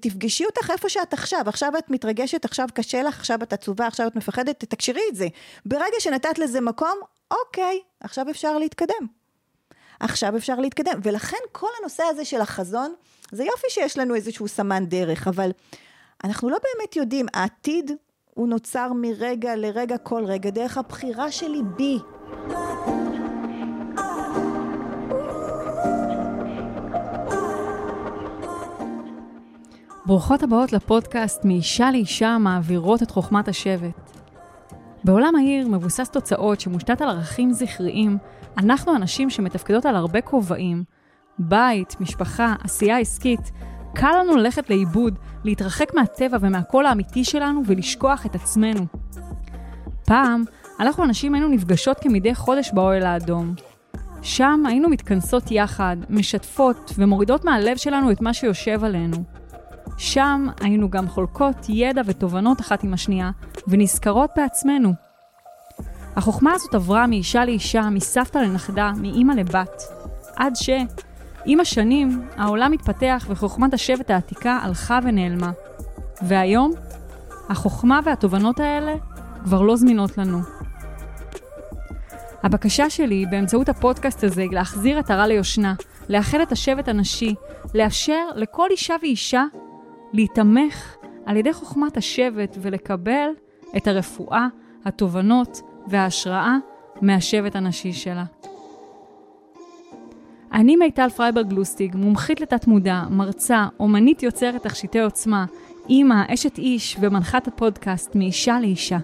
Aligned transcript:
תפגשי 0.00 0.44
אותך 0.46 0.70
איפה 0.70 0.88
שאת 0.88 1.12
עכשיו, 1.12 1.42
עכשיו 1.46 1.72
את 1.78 1.90
מתרגשת, 1.90 2.44
עכשיו 2.44 2.68
קשה 2.74 3.02
לך, 3.02 3.18
עכשיו 3.18 3.38
את 3.42 3.52
עצובה, 3.52 3.86
עכשיו 3.86 4.06
את 4.06 4.16
מפחדת, 4.16 4.64
תקשרי 4.64 5.00
את 5.10 5.16
זה. 5.16 5.28
ברגע 5.66 5.96
שנתת 5.98 6.38
לזה 6.38 6.60
מקום, 6.60 6.98
אוקיי, 7.30 7.80
עכשיו 8.00 8.30
אפשר 8.30 8.58
להתקדם. 8.58 9.06
עכשיו 10.00 10.36
אפשר 10.36 10.60
להתקדם. 10.60 11.00
ולכן 11.02 11.36
כל 11.52 11.68
הנושא 11.80 12.02
הזה 12.02 12.24
של 12.24 12.40
החזון, 12.40 12.94
זה 13.32 13.44
יופי 13.44 13.66
שיש 13.68 13.98
לנו 13.98 14.14
איזשהו 14.14 14.48
סמן 14.48 14.86
דרך, 14.86 15.28
אבל 15.28 15.50
אנחנו 16.24 16.50
לא 16.50 16.58
באמת 16.58 16.96
יודעים, 16.96 17.26
העתיד 17.34 17.90
הוא 18.34 18.48
נוצר 18.48 18.92
מרגע 18.94 19.56
לרגע 19.56 19.98
כל 19.98 20.24
רגע, 20.24 20.50
דרך 20.50 20.78
הבחירה 20.78 21.30
שלי 21.32 21.60
בי. 21.76 21.98
ברוכות 30.08 30.42
הבאות 30.42 30.72
לפודקאסט 30.72 31.44
מאישה 31.44 31.90
לאישה 31.90 32.38
מעבירות 32.38 33.02
את 33.02 33.10
חוכמת 33.10 33.48
השבט. 33.48 34.10
בעולם 35.04 35.36
העיר 35.36 35.68
מבוסס 35.68 36.10
תוצאות 36.10 36.60
שמושתת 36.60 37.00
על 37.00 37.08
ערכים 37.08 37.52
זכריים, 37.52 38.18
אנחנו 38.58 38.96
אנשים 38.96 39.30
שמתפקדות 39.30 39.86
על 39.86 39.96
הרבה 39.96 40.20
כובעים, 40.20 40.84
בית, 41.38 42.00
משפחה, 42.00 42.54
עשייה 42.64 42.98
עסקית, 42.98 43.40
קל 43.94 44.12
לנו 44.20 44.36
ללכת 44.36 44.70
לאיבוד, 44.70 45.18
להתרחק 45.44 45.94
מהטבע 45.94 46.36
ומהקול 46.40 46.86
האמיתי 46.86 47.24
שלנו 47.24 47.62
ולשכוח 47.66 48.26
את 48.26 48.34
עצמנו. 48.34 48.86
פעם, 50.04 50.44
אנחנו 50.80 51.04
הנשים 51.04 51.34
היינו 51.34 51.48
נפגשות 51.48 51.96
כמדי 52.00 52.34
חודש 52.34 52.70
באוהל 52.74 53.06
האדום. 53.06 53.54
שם 54.22 54.62
היינו 54.66 54.88
מתכנסות 54.88 55.50
יחד, 55.50 55.96
משתפות 56.10 56.92
ומורידות 56.98 57.44
מהלב 57.44 57.76
שלנו 57.76 58.10
את 58.10 58.20
מה 58.20 58.34
שיושב 58.34 58.84
עלינו. 58.84 59.37
שם 59.96 60.46
היינו 60.60 60.90
גם 60.90 61.08
חולקות 61.08 61.56
ידע 61.68 62.02
ותובנות 62.06 62.60
אחת 62.60 62.84
עם 62.84 62.94
השנייה, 62.94 63.30
ונזכרות 63.68 64.30
בעצמנו. 64.36 64.92
החוכמה 66.16 66.52
הזאת 66.54 66.74
עברה 66.74 67.06
מאישה 67.06 67.44
לאישה, 67.44 67.90
מסבתא 67.90 68.38
לנכדה, 68.38 68.92
מאימא 68.96 69.32
לבת, 69.32 69.82
עד 70.36 70.56
ש... 70.56 70.70
עם 71.44 71.60
השנים, 71.60 72.22
העולם 72.36 72.72
התפתח 72.72 73.26
וחוכמת 73.28 73.74
השבט 73.74 74.10
העתיקה 74.10 74.58
הלכה 74.62 74.98
ונעלמה. 75.02 75.50
והיום, 76.22 76.72
החוכמה 77.48 78.00
והתובנות 78.04 78.60
האלה 78.60 78.94
כבר 79.44 79.62
לא 79.62 79.76
זמינות 79.76 80.18
לנו. 80.18 80.38
הבקשה 82.42 82.90
שלי 82.90 83.26
באמצעות 83.30 83.68
הפודקאסט 83.68 84.24
הזה 84.24 84.42
היא 84.42 84.50
להחזיר 84.52 85.00
הרע 85.08 85.26
ליושנה, 85.26 85.74
לאחד 86.08 86.40
את 86.40 86.52
השבט 86.52 86.88
הנשי, 86.88 87.34
לאפשר 87.74 88.28
לכל 88.34 88.66
אישה 88.70 88.94
ואישה 89.02 89.44
להיתמך 90.12 90.96
על 91.26 91.36
ידי 91.36 91.52
חוכמת 91.52 91.96
השבט 91.96 92.56
ולקבל 92.60 93.28
את 93.76 93.86
הרפואה, 93.86 94.46
התובנות 94.84 95.60
וההשראה 95.86 96.56
מהשבט 97.00 97.56
הנשי 97.56 97.92
שלה. 97.92 98.24
אני 100.52 100.76
מיטל 100.76 101.08
פרייברג 101.08 101.52
לוסטיג, 101.52 101.96
מומחית 101.96 102.40
לתת 102.40 102.66
מודע, 102.66 103.02
מרצה, 103.10 103.66
אומנית 103.80 104.22
יוצרת 104.22 104.62
תכשיטי 104.62 105.00
עוצמה, 105.00 105.44
אימא, 105.88 106.22
אשת 106.34 106.58
איש 106.58 106.96
ומנחת 107.00 107.48
הפודקאסט 107.48 108.14
מאישה 108.14 108.60
לאישה. 108.60 108.98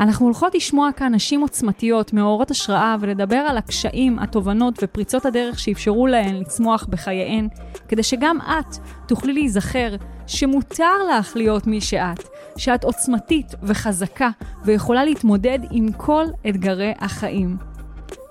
אנחנו 0.00 0.26
הולכות 0.26 0.54
לשמוע 0.54 0.92
כאן 0.92 1.14
נשים 1.14 1.40
עוצמתיות, 1.40 2.12
מאורות 2.12 2.50
השראה, 2.50 2.96
ולדבר 3.00 3.36
על 3.36 3.56
הקשיים, 3.58 4.18
התובנות 4.18 4.78
ופריצות 4.82 5.26
הדרך 5.26 5.58
שאפשרו 5.58 6.06
להן 6.06 6.34
לצמוח 6.34 6.86
בחייהן, 6.88 7.48
כדי 7.88 8.02
שגם 8.02 8.38
את 8.40 8.76
תוכלי 9.06 9.32
להיזכר 9.32 9.96
שמותר 10.26 10.92
לך 11.18 11.36
להיות 11.36 11.66
מי 11.66 11.80
שאת, 11.80 12.28
שאת 12.56 12.84
עוצמתית 12.84 13.54
וחזקה 13.62 14.30
ויכולה 14.64 15.04
להתמודד 15.04 15.58
עם 15.70 15.92
כל 15.92 16.24
אתגרי 16.48 16.92
החיים. 16.98 17.56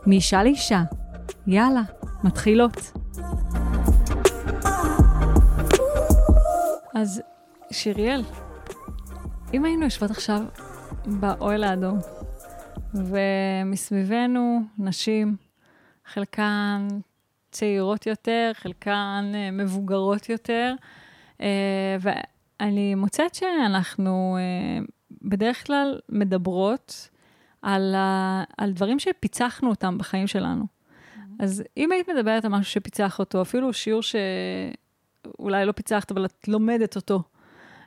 מאישה 0.07 0.43
לאישה, 0.43 0.81
יאללה, 1.47 1.81
מתחילות. 2.23 2.91
אז 6.95 7.21
שיריאל, 7.71 8.23
אם 9.53 9.65
היינו 9.65 9.83
יושבות 9.83 10.11
עכשיו 10.11 10.41
באוהל 11.05 11.63
האדום, 11.63 11.99
ומסביבנו 12.93 14.61
נשים, 14.77 15.35
חלקן 16.05 16.87
צעירות 17.51 18.07
יותר, 18.07 18.51
חלקן 18.53 19.31
אה, 19.35 19.51
מבוגרות 19.51 20.29
יותר, 20.29 20.73
אה, 21.41 21.97
ואני 21.99 22.95
מוצאת 22.95 23.35
שאנחנו 23.35 24.37
אה, 24.39 24.85
בדרך 25.21 25.67
כלל 25.67 25.99
מדברות 26.09 27.09
על, 27.61 27.95
ה, 27.95 28.43
על 28.57 28.71
דברים 28.71 28.99
שפיצחנו 28.99 29.69
אותם 29.69 29.97
בחיים 29.97 30.27
שלנו. 30.27 30.65
אז 31.39 31.63
אם 31.77 31.91
היית 31.91 32.09
מדברת 32.09 32.45
על 32.45 32.51
משהו 32.51 32.71
שפיצח 32.71 33.19
אותו, 33.19 33.41
אפילו 33.41 33.73
שיעור 33.73 34.01
שאולי 34.01 35.65
לא 35.65 35.71
פיצחת, 35.71 36.11
אבל 36.11 36.25
את 36.25 36.47
לומדת 36.47 36.95
אותו 36.95 37.23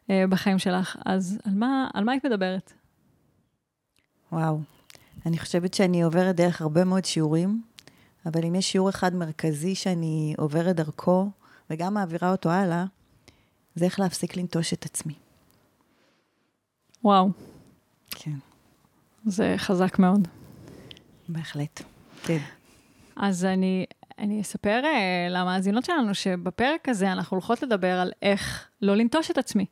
בחיים 0.09 0.59
שלך, 0.59 0.97
אז 1.07 1.39
על 1.45 1.55
מה, 1.55 1.89
על 1.95 2.05
מה 2.05 2.13
היית 2.13 2.27
מדברת? 2.27 2.73
וואו, 4.33 4.61
אני 5.27 5.39
חושבת 5.39 5.75
שאני 5.75 6.03
עוברת 6.03 6.37
דרך 6.37 6.61
הרבה 6.61 6.85
מאוד 6.85 7.05
שיעורים, 7.05 7.63
אבל 8.27 8.45
אם 8.45 8.55
יש 8.55 8.73
שיעור 8.73 8.89
אחד 8.89 9.15
מרכזי 9.15 9.75
שאני 9.75 10.35
עוברת 10.39 10.77
דרכו, 10.77 11.31
וגם 11.71 11.95
מעבירה 11.95 12.33
אותו 12.33 12.51
הלאה, 12.51 12.85
זה 13.75 13.85
איך 13.85 14.01
להפסיק 14.01 14.37
לנטוש 14.37 14.73
את 14.73 14.85
עצמי. 14.85 15.15
וואו. 17.05 17.31
כן. 18.11 18.37
זה 19.27 19.55
חזק 19.57 19.99
מאוד. 19.99 20.29
בהחלט, 21.29 21.83
כן. 22.23 22.39
אז 23.17 23.45
אני, 23.45 23.87
אני 24.19 24.41
אספר 24.41 24.81
uh, 24.83 25.31
למאזינות 25.31 25.85
שלנו 25.85 26.15
שבפרק 26.15 26.89
הזה 26.89 27.13
אנחנו 27.13 27.35
הולכות 27.35 27.63
לדבר 27.63 27.99
על 28.01 28.13
איך 28.23 28.69
לא 28.83 28.97
לנטוש 28.97 29.31
את 29.31 29.39
עצמי. 29.39 29.67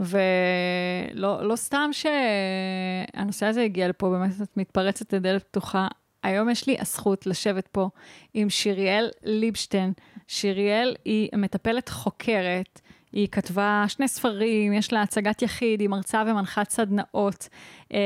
ולא 0.00 1.48
לא 1.48 1.56
סתם 1.56 1.90
שהנושא 1.92 3.46
הזה 3.46 3.62
הגיע 3.62 3.88
לפה, 3.88 4.10
באמת 4.10 4.30
את 4.42 4.56
מתפרצת 4.56 5.12
לדלת 5.12 5.42
פתוחה. 5.42 5.88
היום 6.22 6.50
יש 6.50 6.66
לי 6.66 6.76
הזכות 6.80 7.26
לשבת 7.26 7.68
פה 7.68 7.88
עם 8.34 8.50
שיריאל 8.50 9.10
ליבשטיין. 9.22 9.92
שיריאל 10.28 10.94
היא 11.04 11.28
מטפלת 11.36 11.88
חוקרת, 11.88 12.80
היא 13.12 13.28
כתבה 13.28 13.84
שני 13.88 14.08
ספרים, 14.08 14.72
יש 14.72 14.92
לה 14.92 15.02
הצגת 15.02 15.42
יחיד, 15.42 15.80
היא 15.80 15.88
מרצה 15.88 16.22
ומנחת 16.26 16.70
סדנאות, 16.70 17.48
אה, 17.92 17.98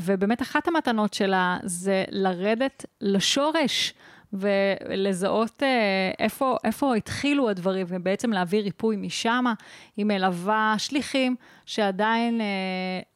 ובאמת 0.00 0.42
אחת 0.42 0.68
המתנות 0.68 1.14
שלה 1.14 1.58
זה 1.62 2.04
לרדת 2.10 2.84
לשורש. 3.00 3.94
ולזהות 4.32 5.62
אה, 5.62 6.10
איפה, 6.18 6.56
איפה 6.64 6.94
התחילו 6.94 7.50
הדברים, 7.50 7.86
ובעצם 7.88 8.32
להביא 8.32 8.60
ריפוי 8.60 8.96
משם. 8.96 9.44
היא 9.96 10.04
מלווה 10.04 10.74
שליחים 10.78 11.36
שעדיין 11.66 12.40
אה, 12.40 12.46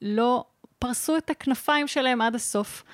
לא 0.02 0.44
פרסו 0.78 1.16
את 1.16 1.30
הכנפיים 1.30 1.88
שלהם 1.88 2.20
עד 2.20 2.34
הסוף. 2.34 2.84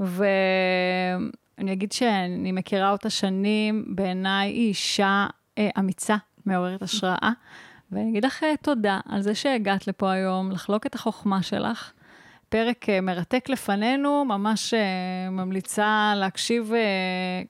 ואני 0.00 1.72
אגיד 1.72 1.92
שאני 1.92 2.52
מכירה 2.52 2.90
אותה 2.90 3.10
שנים, 3.10 3.84
בעיניי 3.88 4.50
היא 4.50 4.68
אישה 4.68 5.26
אה, 5.58 5.68
אמיצה, 5.78 6.16
מעוררת 6.46 6.82
השראה. 6.82 7.30
ואני 7.92 8.10
אגיד 8.10 8.24
לך 8.24 8.44
תודה 8.62 9.00
על 9.08 9.22
זה 9.22 9.34
שהגעת 9.34 9.86
לפה 9.86 10.12
היום, 10.12 10.50
לחלוק 10.50 10.86
את 10.86 10.94
החוכמה 10.94 11.42
שלך. 11.42 11.92
פרק 12.48 12.88
אה, 12.88 13.00
מרתק 13.00 13.48
לפנינו, 13.48 14.24
ממש 14.24 14.74
אה, 14.74 15.30
ממליצה 15.30 16.12
להקשיב 16.16 16.72
אה, 16.72 16.80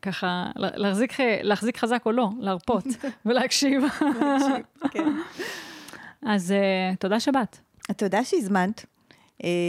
ככה, 0.03 0.51
להחזיק, 0.57 1.13
להחזיק 1.43 1.77
חזק 1.77 2.03
או 2.07 2.13
לא, 2.13 2.29
להרפות 2.41 2.85
ולהקשיב. 3.27 3.83
כן. 4.91 5.09
אז 6.33 6.55
תודה 6.99 7.21
שבאת. 7.21 7.57
תודה 7.97 8.25
שהזמנת. 8.25 8.87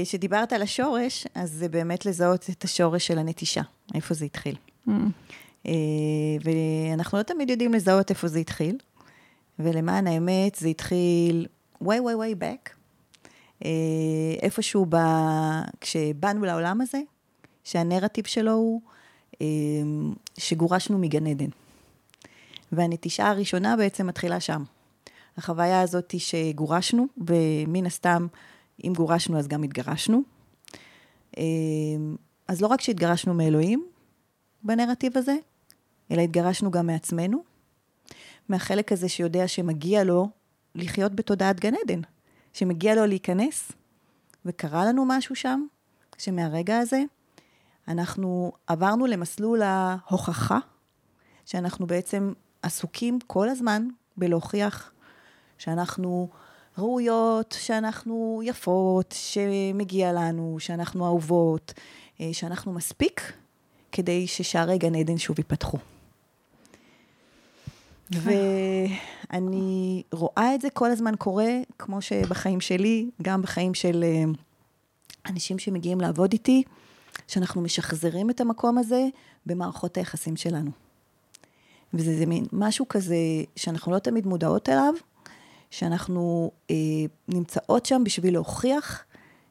שדיברת 0.03 0.53
על 0.53 0.61
השורש, 0.61 1.27
אז 1.35 1.51
זה 1.51 1.69
באמת 1.69 2.05
לזהות 2.05 2.49
את 2.49 2.63
השורש 2.63 3.07
של 3.07 3.17
הנטישה, 3.17 3.61
איפה 3.95 4.13
זה 4.13 4.25
התחיל. 4.25 4.55
Mm. 4.87 4.91
ואנחנו 6.43 7.17
לא 7.17 7.23
תמיד 7.23 7.49
יודעים 7.49 7.73
לזהות 7.73 8.09
איפה 8.09 8.27
זה 8.27 8.39
התחיל, 8.39 8.77
ולמען 9.59 10.07
האמת, 10.07 10.55
זה 10.55 10.67
התחיל 10.67 11.47
way, 11.83 11.85
way, 11.85 12.17
way 12.19 12.41
back. 12.41 12.78
אה, 13.65 13.69
איפשהו 14.41 14.85
ב... 14.89 14.95
כשבאנו 15.81 16.45
לעולם 16.45 16.81
הזה, 16.81 17.01
שהנרטיב 17.63 18.27
שלו 18.27 18.53
הוא 18.53 18.81
אה, 19.41 19.47
שגורשנו 20.37 20.97
מגן 20.97 21.27
עדן. 21.27 21.49
והנטישה 22.71 23.29
הראשונה 23.29 23.77
בעצם 23.77 24.07
מתחילה 24.07 24.39
שם. 24.39 24.63
החוויה 25.37 25.81
הזאת 25.81 26.11
היא 26.11 26.21
שגורשנו, 26.21 27.07
ומן 27.17 27.85
הסתם, 27.85 28.27
אם 28.83 28.93
גורשנו 28.95 29.39
אז 29.39 29.47
גם 29.47 29.63
התגרשנו. 29.63 30.21
אה, 31.37 31.43
אז 32.47 32.61
לא 32.61 32.67
רק 32.67 32.81
שהתגרשנו 32.81 33.33
מאלוהים 33.33 33.85
בנרטיב 34.63 35.17
הזה, 35.17 35.35
אלא 36.11 36.21
התגרשנו 36.21 36.71
גם 36.71 36.87
מעצמנו. 36.87 37.43
מהחלק 38.49 38.91
הזה 38.91 39.09
שיודע 39.09 39.47
שמגיע 39.47 40.03
לו 40.03 40.29
לחיות 40.75 41.15
בתודעת 41.15 41.59
גן 41.59 41.73
עדן, 41.83 42.01
שמגיע 42.53 42.95
לו 42.95 43.05
להיכנס, 43.05 43.71
וקרה 44.45 44.85
לנו 44.85 45.05
משהו 45.07 45.35
שם, 45.35 45.65
שמהרגע 46.17 46.77
הזה 46.77 47.01
אנחנו 47.87 48.51
עברנו 48.67 49.05
למסלול 49.05 49.61
ההוכחה, 49.61 50.59
שאנחנו 51.45 51.87
בעצם 51.87 52.33
עסוקים 52.61 53.19
כל 53.27 53.49
הזמן 53.49 53.87
בלהוכיח 54.17 54.91
שאנחנו 55.57 56.29
ראויות, 56.77 57.55
שאנחנו 57.59 58.41
יפות, 58.43 59.15
שמגיע 59.17 60.13
לנו, 60.13 60.55
שאנחנו 60.59 61.05
אהובות, 61.05 61.73
אה, 62.21 62.29
שאנחנו 62.33 62.73
מספיק 62.73 63.33
כדי 63.91 64.27
ששערי 64.27 64.77
גן 64.77 64.95
עדן 64.95 65.17
שוב 65.17 65.39
ייפתחו. 65.39 65.77
ואני 68.11 70.03
רואה 70.11 70.55
את 70.55 70.61
זה 70.61 70.69
כל 70.69 70.91
הזמן 70.91 71.15
קורה, 71.15 71.51
כמו 71.79 72.01
שבחיים 72.01 72.61
שלי, 72.61 73.09
גם 73.21 73.41
בחיים 73.41 73.73
של 73.73 74.03
אה, 74.03 74.23
אנשים 75.25 75.59
שמגיעים 75.59 76.01
לעבוד 76.01 76.33
איתי, 76.33 76.63
שאנחנו 77.27 77.61
משחזרים 77.61 78.29
את 78.29 78.41
המקום 78.41 78.77
הזה 78.77 79.07
במערכות 79.45 79.97
היחסים 79.97 80.35
שלנו. 80.35 80.71
וזה 81.93 82.25
מין 82.25 82.45
משהו 82.53 82.87
כזה 82.89 83.15
שאנחנו 83.55 83.91
לא 83.91 83.99
תמיד 83.99 84.27
מודעות 84.27 84.69
אליו, 84.69 84.93
שאנחנו 85.71 86.51
אה, 86.71 86.75
נמצאות 87.27 87.85
שם 87.85 88.01
בשביל 88.05 88.33
להוכיח 88.33 89.03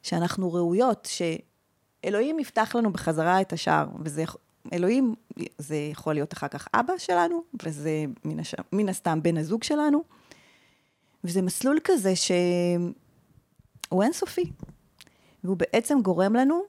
שאנחנו 0.03 0.53
ראויות, 0.53 1.09
שאלוהים 1.11 2.39
יפתח 2.39 2.75
לנו 2.75 2.91
בחזרה 2.91 3.41
את 3.41 3.53
השער, 3.53 3.87
וזה, 3.99 4.23
אלוהים, 4.73 5.15
זה 5.57 5.75
יכול 5.75 6.13
להיות 6.13 6.33
אחר 6.33 6.47
כך 6.47 6.67
אבא 6.73 6.93
שלנו, 6.97 7.43
וזה 7.63 8.05
מן, 8.25 8.39
הש... 8.39 8.55
מן 8.73 8.89
הסתם 8.89 9.23
בן 9.23 9.37
הזוג 9.37 9.63
שלנו, 9.63 10.03
וזה 11.23 11.41
מסלול 11.41 11.79
כזה 11.83 12.13
שהוא 12.15 14.03
אינסופי, 14.03 14.51
והוא 15.43 15.57
בעצם 15.57 16.01
גורם 16.01 16.33
לנו 16.33 16.61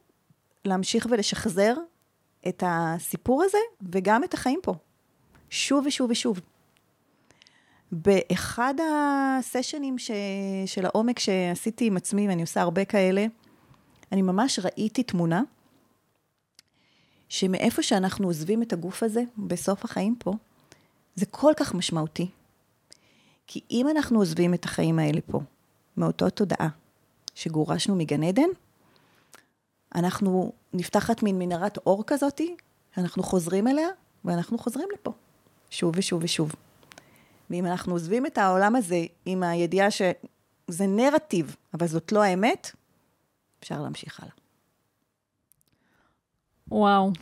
להמשיך 0.65 1.07
ולשחזר 1.11 1.75
את 2.49 2.63
הסיפור 2.67 3.43
הזה, 3.43 3.59
וגם 3.91 4.25
את 4.25 4.35
החיים 4.35 4.61
פה. 4.63 4.75
שוב 5.51 5.87
ושוב 5.87 6.11
ושוב. 6.11 6.41
באחד 7.93 8.75
הסשנים 8.81 9.99
ש... 9.99 10.11
של 10.67 10.87
העומק 10.87 11.19
שעשיתי 11.19 11.87
עם 11.87 11.97
עצמי, 11.97 12.29
ואני 12.29 12.43
עושה 12.43 12.61
הרבה 12.61 12.85
כאלה, 12.85 13.27
אני 14.13 14.23
ממש 14.23 14.59
ראיתי 14.59 15.03
תמונה 15.03 15.43
שמאיפה 17.31 17.83
שאנחנו 17.83 18.27
עוזבים 18.27 18.63
את 18.63 18.73
הגוף 18.73 19.03
הזה, 19.03 19.23
בסוף 19.39 19.85
החיים 19.85 20.15
פה, 20.19 20.33
זה 21.15 21.27
כל 21.27 21.53
כך 21.57 21.75
משמעותי. 21.75 22.31
כי 23.47 23.61
אם 23.71 23.89
אנחנו 23.89 24.19
עוזבים 24.19 24.55
את 24.55 24.65
החיים 24.65 24.99
האלה 24.99 25.21
פה, 25.27 25.41
מאותו 25.97 26.31
תודעה 26.31 26.69
שגורשנו 27.35 27.97
מגן 27.97 28.23
עדן, 28.23 28.49
אנחנו 29.95 30.53
נפתחת 30.73 31.23
מין 31.23 31.39
מנהרת 31.39 31.77
אור 31.77 32.05
כזאתי, 32.07 32.57
שאנחנו 32.95 33.23
חוזרים 33.23 33.69
אליה, 33.69 33.89
ואנחנו 34.25 34.59
חוזרים 34.59 34.89
לפה, 34.95 35.13
שוב 35.71 35.95
ושוב 35.97 36.25
ושוב. 36.25 36.53
ואם 37.51 37.67
אנחנו 37.67 37.93
עוזבים 37.93 38.27
את 38.27 38.39
העולם 38.39 38.77
הזה 38.77 39.05
עם 39.25 39.43
הידיעה 39.43 39.91
שזה 39.91 40.87
נרטיב, 40.87 41.57
אבל 41.75 41.87
זאת 41.87 42.13
לא 42.13 42.23
האמת, 42.23 42.71
אפשר 43.61 43.83
להמשיך 43.83 44.21
הלאה. 44.21 44.40
וואו. 46.71 47.13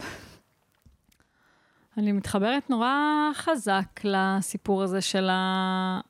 אני 1.97 2.13
מתחברת 2.13 2.71
נורא 2.71 2.93
חזק 3.35 4.01
לסיפור 4.05 4.83
הזה 4.83 5.01
של 5.01 5.29
ה... 5.31 6.01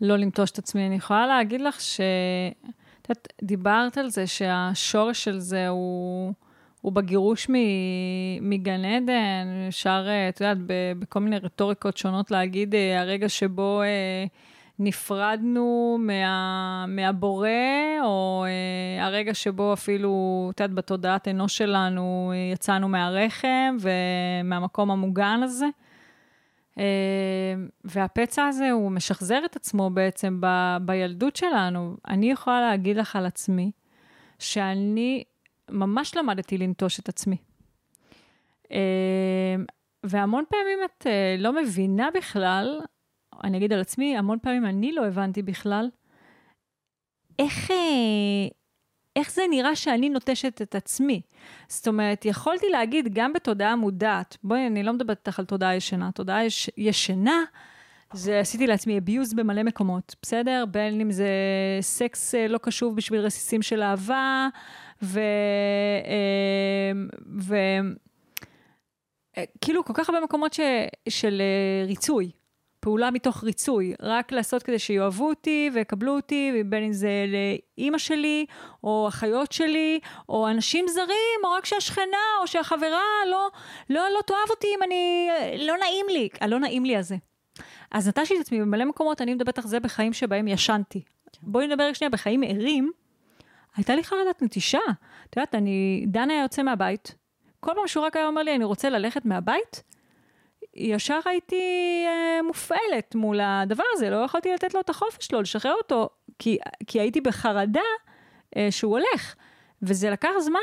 לא 0.00 0.16
לנטוש 0.16 0.50
את 0.50 0.58
עצמי. 0.58 0.86
אני 0.86 0.94
יכולה 0.94 1.26
להגיד 1.26 1.60
לך 1.60 1.80
ש... 1.80 2.00
את 3.02 3.08
יודעת, 3.08 3.28
דיברת 3.42 3.98
על 3.98 4.10
זה 4.10 4.26
שהשורש 4.26 5.24
של 5.24 5.38
זה 5.38 5.68
הוא, 5.68 6.32
הוא 6.80 6.92
בגירוש 6.92 7.46
מגן 8.40 8.84
עדן, 8.84 9.46
אפשר, 9.68 10.06
את 10.28 10.40
יודעת, 10.40 10.58
בכל 10.98 11.20
מיני 11.20 11.38
רטוריקות 11.38 11.96
שונות 11.96 12.30
להגיד, 12.30 12.74
אה, 12.74 13.00
הרגע 13.00 13.28
שבו 13.28 13.82
אה, 13.82 14.26
נפרדנו 14.78 15.98
מה, 16.00 16.84
מהבורא, 16.88 17.48
או 18.02 18.44
אה, 18.46 19.04
הרגע 19.06 19.34
שבו 19.34 19.72
אפילו, 19.72 20.50
את 20.54 20.60
יודעת, 20.60 20.74
בתודעת 20.74 21.28
אנוש 21.28 21.58
שלנו 21.58 22.32
יצאנו 22.52 22.88
מהרחם 22.88 23.76
ומהמקום 23.80 24.90
המוגן 24.90 25.40
הזה. 25.42 25.66
והפצע 27.84 28.46
הזה, 28.46 28.70
הוא 28.70 28.90
משחזר 28.90 29.40
את 29.44 29.56
עצמו 29.56 29.90
בעצם 29.90 30.40
ב, 30.40 30.46
בילדות 30.80 31.36
שלנו. 31.36 31.96
אני 32.08 32.30
יכולה 32.30 32.60
להגיד 32.60 32.96
לך 32.96 33.16
על 33.16 33.26
עצמי, 33.26 33.70
שאני 34.38 35.24
ממש 35.70 36.16
למדתי 36.16 36.58
לנטוש 36.58 37.00
את 37.00 37.08
עצמי. 37.08 37.36
והמון 40.04 40.44
פעמים 40.48 40.78
את 40.84 41.06
לא 41.38 41.52
מבינה 41.52 42.08
בכלל 42.14 42.80
אני 43.44 43.58
אגיד 43.58 43.72
על 43.72 43.80
עצמי, 43.80 44.16
המון 44.16 44.38
פעמים 44.42 44.66
אני 44.66 44.92
לא 44.92 45.06
הבנתי 45.06 45.42
בכלל 45.42 45.90
איך, 47.38 47.70
אה, 47.70 47.76
איך 49.16 49.32
זה 49.32 49.42
נראה 49.50 49.76
שאני 49.76 50.08
נוטשת 50.08 50.62
את 50.62 50.74
עצמי. 50.74 51.20
זאת 51.68 51.88
אומרת, 51.88 52.24
יכולתי 52.24 52.68
להגיד 52.68 53.14
גם 53.14 53.32
בתודעה 53.32 53.76
מודעת, 53.76 54.36
בואי, 54.44 54.66
אני 54.66 54.82
לא 54.82 54.92
מדברת 54.92 55.18
איתך 55.18 55.38
על 55.38 55.44
תודעה 55.44 55.76
ישנה, 55.76 56.10
תודעה 56.12 56.44
יש, 56.44 56.70
ישנה, 56.76 57.44
זה 58.12 58.40
עשיתי 58.40 58.66
לעצמי 58.66 58.98
abuse 58.98 59.36
במלא 59.36 59.62
מקומות, 59.62 60.14
בסדר? 60.22 60.64
בין 60.70 61.00
אם 61.00 61.10
זה 61.10 61.28
סקס 61.80 62.34
אה, 62.34 62.48
לא 62.48 62.58
קשוב 62.58 62.96
בשביל 62.96 63.20
רסיסים 63.20 63.62
של 63.62 63.82
אהבה, 63.82 64.48
ו... 65.02 65.20
אה, 66.06 66.92
ו... 67.40 67.56
כאילו, 69.60 69.84
כל 69.84 69.92
כך 69.96 70.08
הרבה 70.08 70.24
מקומות 70.24 70.52
ש... 70.52 70.60
של 71.08 71.42
ריצוי, 71.86 72.30
פעולה 72.84 73.10
מתוך 73.10 73.44
ריצוי, 73.44 73.94
רק 74.02 74.32
לעשות 74.32 74.62
כדי 74.62 74.78
שיאהבו 74.78 75.28
אותי 75.28 75.70
ויקבלו 75.74 76.16
אותי, 76.16 76.62
בין 76.66 76.84
אם 76.84 76.92
זה 76.92 77.10
לאימא 77.28 77.98
שלי, 77.98 78.46
או 78.84 79.08
אחיות 79.08 79.52
שלי, 79.52 80.00
או 80.28 80.48
אנשים 80.48 80.84
זרים, 80.88 81.40
או 81.44 81.50
רק 81.50 81.64
שהשכנה, 81.64 82.26
או 82.40 82.46
שהחברה 82.46 83.02
לא, 83.30 83.48
לא, 83.90 84.08
לא 84.14 84.20
תאהב 84.26 84.50
אותי 84.50 84.66
אם 84.78 84.82
אני, 84.82 85.28
לא 85.58 85.76
נעים 85.78 86.06
לי, 86.08 86.28
הלא 86.40 86.58
נעים 86.58 86.84
לי 86.84 86.96
הזה. 86.96 87.16
אז 87.90 88.08
נטשתי 88.08 88.36
את 88.36 88.40
עצמי 88.40 88.60
במלא 88.60 88.84
מקומות, 88.84 89.20
אני 89.20 89.34
מדברת 89.34 89.58
על 89.58 89.64
זה 89.64 89.80
בחיים 89.80 90.12
שבהם 90.12 90.48
ישנתי. 90.48 91.00
כן. 91.32 91.38
בואי 91.42 91.66
נדבר 91.66 91.88
רק 91.88 91.94
שנייה, 91.94 92.10
בחיים 92.10 92.42
ערים, 92.42 92.92
הייתה 93.76 93.94
לי 93.94 94.04
חרדת 94.04 94.42
נטישה. 94.42 94.78
את 95.30 95.36
יודעת, 95.36 95.54
אני, 95.54 96.04
דן 96.08 96.30
היה 96.30 96.42
יוצא 96.42 96.62
מהבית, 96.62 97.14
כל 97.60 97.72
פעם 97.74 97.86
שהוא 97.86 98.04
רק 98.04 98.16
היה 98.16 98.26
אומר 98.26 98.42
לי, 98.42 98.54
אני 98.54 98.64
רוצה 98.64 98.90
ללכת 98.90 99.24
מהבית, 99.24 99.82
ישר 100.76 101.20
הייתי 101.24 101.62
אה, 102.06 102.42
מופעלת 102.42 103.14
מול 103.14 103.40
הדבר 103.42 103.84
הזה, 103.92 104.10
לא 104.10 104.16
יכולתי 104.16 104.52
לתת 104.52 104.74
לו 104.74 104.80
את 104.80 104.90
החופש 104.90 105.26
שלו, 105.26 105.42
לשחרר 105.42 105.74
אותו, 105.74 106.08
כי, 106.38 106.58
כי 106.86 107.00
הייתי 107.00 107.20
בחרדה 107.20 107.80
אה, 108.56 108.68
שהוא 108.70 108.92
הולך. 108.92 109.34
וזה 109.82 110.10
לקח 110.10 110.30
זמן 110.40 110.60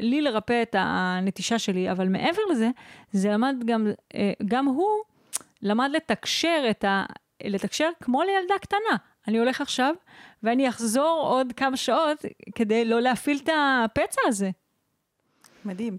לי 0.00 0.20
לרפא 0.20 0.62
את 0.62 0.76
הנטישה 0.78 1.58
שלי, 1.58 1.90
אבל 1.90 2.08
מעבר 2.08 2.42
לזה, 2.50 2.70
זה 3.12 3.30
למד 3.30 3.56
גם, 3.64 3.86
אה, 4.14 4.32
גם 4.44 4.66
הוא 4.66 5.02
למד 5.62 5.90
לתקשר 5.92 6.66
את 6.70 6.84
ה... 6.84 7.04
לתקשר 7.44 7.88
כמו 8.02 8.22
לילדה 8.22 8.54
קטנה. 8.60 8.96
אני 9.28 9.38
הולך 9.38 9.60
עכשיו, 9.60 9.94
ואני 10.42 10.68
אחזור 10.68 11.20
עוד 11.22 11.52
כמה 11.56 11.76
שעות 11.76 12.24
כדי 12.54 12.84
לא 12.84 13.00
להפעיל 13.00 13.40
את 13.44 13.48
הפצע 13.48 14.20
הזה. 14.26 14.50
מדהים. 15.64 15.98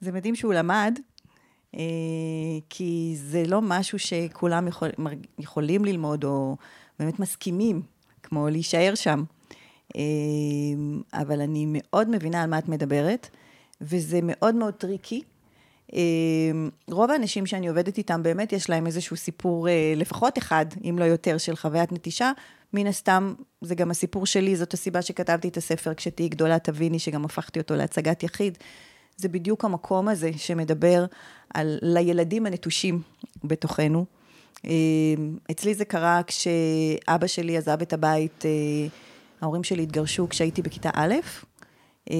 זה 0.00 0.12
מדהים 0.12 0.34
שהוא 0.34 0.54
למד, 0.54 0.98
כי 2.68 3.14
זה 3.16 3.42
לא 3.46 3.60
משהו 3.62 3.98
שכולם 3.98 4.68
יכול, 4.68 4.88
יכולים 5.38 5.84
ללמוד 5.84 6.24
או 6.24 6.56
באמת 6.98 7.20
מסכימים, 7.20 7.82
כמו 8.22 8.48
להישאר 8.48 8.94
שם. 8.94 9.24
אה, 9.96 10.02
אבל 11.12 11.40
אני 11.40 11.66
מאוד 11.68 12.10
מבינה 12.10 12.42
על 12.42 12.50
מה 12.50 12.58
את 12.58 12.68
מדברת, 12.68 13.28
וזה 13.80 14.20
מאוד 14.22 14.54
מאוד 14.54 14.74
tricky. 14.74 15.22
אה, 15.94 16.00
רוב 16.90 17.10
האנשים 17.10 17.46
שאני 17.46 17.68
עובדת 17.68 17.98
איתם, 17.98 18.22
באמת 18.22 18.52
יש 18.52 18.70
להם 18.70 18.86
איזשהו 18.86 19.16
סיפור, 19.16 19.68
לפחות 19.96 20.38
אחד, 20.38 20.66
אם 20.90 20.96
לא 20.98 21.04
יותר, 21.04 21.38
של 21.38 21.56
חוויית 21.56 21.92
נטישה. 21.92 22.32
מן 22.74 22.86
הסתם, 22.86 23.34
זה 23.60 23.74
גם 23.74 23.90
הסיפור 23.90 24.26
שלי, 24.26 24.56
זאת 24.56 24.74
הסיבה 24.74 25.02
שכתבתי 25.02 25.48
את 25.48 25.56
הספר, 25.56 25.94
כשתהיי 25.94 26.28
גדולה 26.28 26.58
תביני, 26.58 26.98
שגם 26.98 27.24
הפכתי 27.24 27.58
אותו 27.58 27.74
להצגת 27.74 28.22
יחיד. 28.22 28.58
זה 29.16 29.28
בדיוק 29.28 29.64
המקום 29.64 30.08
הזה 30.08 30.30
שמדבר 30.36 31.04
על 31.54 31.78
לילדים 31.82 32.46
הנטושים 32.46 33.02
בתוכנו. 33.44 34.04
אה, 34.66 34.70
אצלי 35.50 35.74
זה 35.74 35.84
קרה 35.84 36.20
כשאבא 36.26 37.26
שלי 37.26 37.56
עזב 37.56 37.82
את 37.82 37.92
הבית, 37.92 38.44
אה, 38.46 38.50
ההורים 39.40 39.64
שלי 39.64 39.82
התגרשו 39.82 40.28
כשהייתי 40.28 40.62
בכיתה 40.62 40.90
א', 40.94 41.14
אה, 42.10 42.16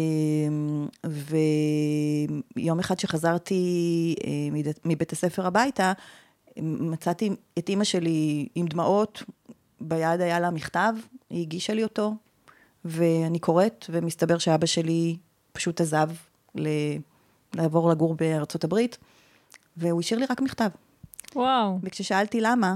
ויום 2.57 2.79
אחד 2.81 2.99
שחזרתי 2.99 4.15
מבית 4.85 5.13
הספר 5.13 5.47
הביתה, 5.47 5.93
מצאתי 6.63 7.31
את 7.59 7.69
אימא 7.69 7.85
שלי 7.85 8.49
עם 8.55 8.67
דמעות, 8.67 9.23
ביד 9.81 10.21
היה 10.21 10.41
לה 10.41 10.51
מכתב, 10.51 10.93
היא 11.31 11.43
הגישה 11.43 11.75
לי 11.75 11.83
אותו, 11.83 12.15
ואני 12.85 13.39
קוראת, 13.39 13.87
ומסתבר 13.89 14.39
שאבא 14.39 14.67
שלי 14.67 15.17
פשוט 15.53 15.81
עזב. 15.81 16.11
לעבור 17.55 17.91
לגור 17.91 18.15
בארצות 18.15 18.65
הברית, 18.65 18.99
והוא 19.77 20.01
השאיר 20.01 20.21
לי 20.21 20.27
רק 20.27 20.41
מכתב. 20.41 20.69
וואו. 21.35 21.79
וכששאלתי 21.83 22.41
למה, 22.41 22.75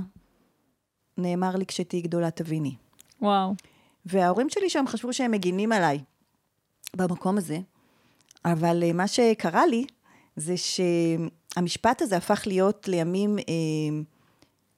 נאמר 1.18 1.56
לי, 1.56 1.66
כשתהיי 1.66 2.02
גדולה 2.02 2.30
תביני. 2.30 2.74
וואו. 3.22 3.54
וההורים 4.06 4.48
שלי 4.50 4.70
שם 4.70 4.84
חשבו 4.88 5.12
שהם 5.12 5.30
מגינים 5.30 5.72
עליי 5.72 5.98
במקום 6.96 7.38
הזה, 7.38 7.58
אבל 8.44 8.82
אה, 8.82 8.92
מה 8.92 9.08
שקרה 9.08 9.66
לי, 9.66 9.84
זה 10.36 10.54
שהמשפט 10.56 12.02
הזה 12.02 12.16
הפך 12.16 12.42
להיות 12.46 12.88
לימים 12.88 13.38
אה, 13.38 13.44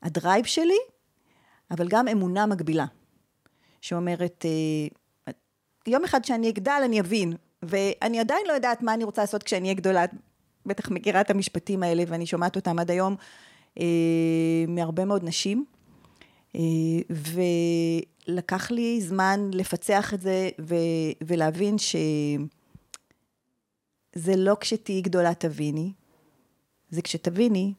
הדרייב 0.03 0.45
שלי, 0.45 0.79
אבל 1.71 1.89
גם 1.89 2.09
אמונה 2.09 2.47
מגבילה, 2.47 2.87
שאומרת, 3.81 4.45
אה, 4.45 5.33
יום 5.87 6.05
אחד 6.05 6.25
שאני 6.25 6.49
אגדל 6.49 6.81
אני 6.85 7.01
אבין, 7.01 7.33
ואני 7.63 8.21
עדיין 8.21 8.47
לא 8.49 8.53
יודעת 8.53 8.83
מה 8.83 8.95
אני 8.95 9.05
רוצה 9.05 9.21
לעשות 9.21 9.43
כשאני 9.43 9.63
אהיה 9.63 9.75
גדולה, 9.75 10.05
בטח 10.67 10.91
מכירה 10.91 11.21
את 11.21 11.31
המשפטים 11.31 11.83
האלה, 11.83 12.03
ואני 12.07 12.27
שומעת 12.27 12.57
אותם 12.57 12.79
עד 12.79 12.91
היום 12.91 13.17
אה, 13.79 13.85
מהרבה 14.69 15.05
מאוד 15.05 15.25
נשים. 15.25 15.65
אה, 16.57 16.61
ולקח 18.29 18.71
לי 18.71 19.01
זמן 19.01 19.51
לפצח 19.53 20.15
את 20.15 20.21
זה 20.21 20.51
ו, 20.61 20.75
ולהבין 21.21 21.77
שזה 21.79 22.47
לא 24.37 24.57
כשתהיי 24.61 25.01
גדולה 25.01 25.35
תביני, 25.35 25.93
זה 26.91 27.03
כשתביני, 27.03 27.75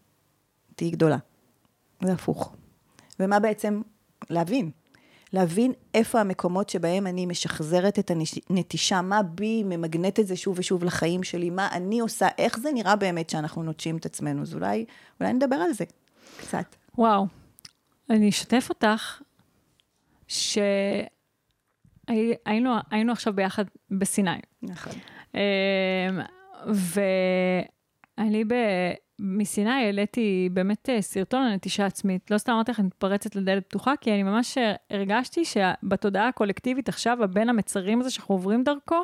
תהיי 0.75 0.91
גדולה. 0.91 1.17
זה 2.03 2.13
הפוך. 2.13 2.55
ומה 3.19 3.39
בעצם? 3.39 3.81
להבין. 4.29 4.71
להבין 5.33 5.73
איפה 5.93 6.19
המקומות 6.19 6.69
שבהם 6.69 7.07
אני 7.07 7.25
משחזרת 7.25 7.99
את 7.99 8.11
הנטישה, 8.49 9.01
מה 9.01 9.23
בי 9.23 9.63
ממגנט 9.63 10.19
את 10.19 10.27
זה 10.27 10.35
שוב 10.35 10.59
ושוב 10.59 10.83
לחיים 10.83 11.23
שלי, 11.23 11.49
מה 11.49 11.69
אני 11.71 11.99
עושה, 11.99 12.27
איך 12.37 12.59
זה 12.59 12.71
נראה 12.73 12.95
באמת 12.95 13.29
שאנחנו 13.29 13.63
נוטשים 13.63 13.97
את 13.97 14.05
עצמנו. 14.05 14.41
אז 14.41 14.53
אולי, 14.53 14.85
אולי 15.19 15.33
נדבר 15.33 15.55
על 15.55 15.73
זה 15.73 15.85
קצת. 16.37 16.75
וואו. 16.97 17.27
אני 18.09 18.29
אשתף 18.29 18.67
אותך 18.69 19.21
שהיינו 20.27 20.65
היינו 22.91 23.11
עכשיו 23.11 23.33
ביחד 23.33 23.65
בסיני. 23.91 24.39
נכון. 24.61 24.93
אמ, 25.35 25.39
ואני 26.65 28.45
ב... 28.45 28.53
מסיני 29.23 29.69
העליתי 29.69 30.49
באמת 30.53 30.89
אה, 30.89 31.01
סרטון 31.01 31.43
על 31.43 31.53
נטישה 31.53 31.85
עצמית. 31.85 32.31
לא 32.31 32.37
סתם 32.37 32.51
אמרתי 32.51 32.71
לך, 32.71 32.79
אני 32.79 32.87
מתפרצת 32.87 33.35
לדלת 33.35 33.65
פתוחה, 33.67 33.93
כי 34.01 34.11
אני 34.11 34.23
ממש 34.23 34.57
הרגשתי 34.89 35.45
שבתודעה 35.45 36.27
הקולקטיבית 36.27 36.89
עכשיו, 36.89 37.23
הבין 37.23 37.49
המצרים 37.49 38.01
הזה 38.01 38.11
שאנחנו 38.11 38.35
עוברים 38.35 38.63
דרכו, 38.63 39.03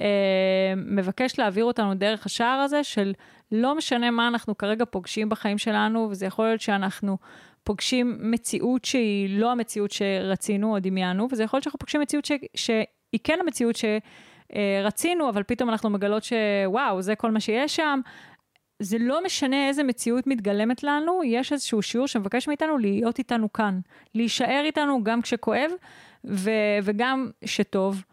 אה, 0.00 0.74
מבקש 0.76 1.38
להעביר 1.38 1.64
אותנו 1.64 1.94
דרך 1.94 2.26
השער 2.26 2.58
הזה 2.60 2.84
של 2.84 3.12
לא 3.52 3.74
משנה 3.74 4.10
מה 4.10 4.28
אנחנו 4.28 4.58
כרגע 4.58 4.84
פוגשים 4.84 5.28
בחיים 5.28 5.58
שלנו, 5.58 6.08
וזה 6.10 6.26
יכול 6.26 6.44
להיות 6.44 6.60
שאנחנו 6.60 7.18
פוגשים 7.64 8.18
מציאות 8.20 8.84
שהיא 8.84 9.40
לא 9.40 9.52
המציאות 9.52 9.90
שרצינו 9.90 10.74
או 10.74 10.80
דמיינו, 10.80 11.28
וזה 11.32 11.42
יכול 11.42 11.56
להיות 11.56 11.64
שאנחנו 11.64 11.78
פוגשים 11.78 12.00
מציאות 12.00 12.24
ש... 12.24 12.32
שהיא 12.54 13.20
כן 13.24 13.38
המציאות 13.40 13.76
שרצינו, 13.76 15.28
אבל 15.28 15.42
פתאום 15.42 15.70
אנחנו 15.70 15.90
מגלות 15.90 16.22
שוואו, 16.24 17.02
זה 17.02 17.14
כל 17.14 17.30
מה 17.30 17.40
שיש 17.40 17.76
שם. 17.76 18.00
זה 18.78 18.98
לא 19.00 19.24
משנה 19.24 19.68
איזה 19.68 19.82
מציאות 19.82 20.26
מתגלמת 20.26 20.82
לנו, 20.82 21.24
יש 21.24 21.52
איזשהו 21.52 21.82
שיעור 21.82 22.06
שמבקש 22.06 22.48
מאיתנו 22.48 22.78
להיות 22.78 23.18
איתנו 23.18 23.52
כאן, 23.52 23.80
להישאר 24.14 24.62
איתנו 24.64 25.04
גם 25.04 25.22
כשכואב 25.22 25.70
ו- 26.24 26.78
וגם 26.82 27.30
שטוב. 27.44 28.04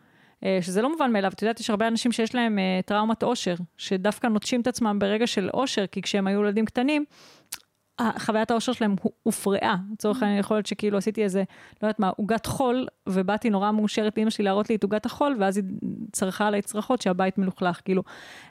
אה, 0.43 0.59
שזה 0.61 0.81
לא 0.81 0.91
מובן 0.91 1.13
מאליו, 1.13 1.31
את 1.31 1.41
יודעת, 1.41 1.59
יש 1.59 1.69
הרבה 1.69 1.87
אנשים 1.87 2.11
שיש 2.11 2.35
להם 2.35 2.59
אה, 2.59 2.79
טראומת 2.85 3.23
עושר, 3.23 3.55
שדווקא 3.77 4.27
נוטשים 4.27 4.61
את 4.61 4.67
עצמם 4.67 4.99
ברגע 4.99 5.27
של 5.27 5.49
עושר, 5.49 5.87
כי 5.87 6.01
כשהם 6.01 6.27
היו 6.27 6.41
ילדים 6.41 6.65
קטנים, 6.65 7.05
חוויית 8.01 8.51
העושר 8.51 8.73
שלהם 8.73 8.95
הופרעה. 9.23 9.75
לצורך 9.93 10.23
העניין, 10.23 10.39
יכול 10.39 10.57
להיות 10.57 10.65
שכאילו 10.65 10.97
עשיתי 10.97 11.23
איזה, 11.23 11.43
לא 11.83 11.87
יודעת 11.87 11.99
מה, 11.99 12.09
עוגת 12.17 12.45
חול, 12.45 12.87
ובאתי 13.09 13.49
נורא 13.49 13.71
מאושרת 13.71 14.17
לאמא 14.17 14.29
שלי 14.29 14.45
להראות 14.45 14.69
לי 14.69 14.75
את 14.75 14.83
עוגת 14.83 15.05
החול, 15.05 15.35
ואז 15.39 15.57
היא 15.57 15.65
צרחה 16.11 16.47
עליי 16.47 16.61
צרחות 16.61 17.01
שהבית 17.01 17.37
מלוכלך. 17.37 17.81
כאילו, 17.85 18.03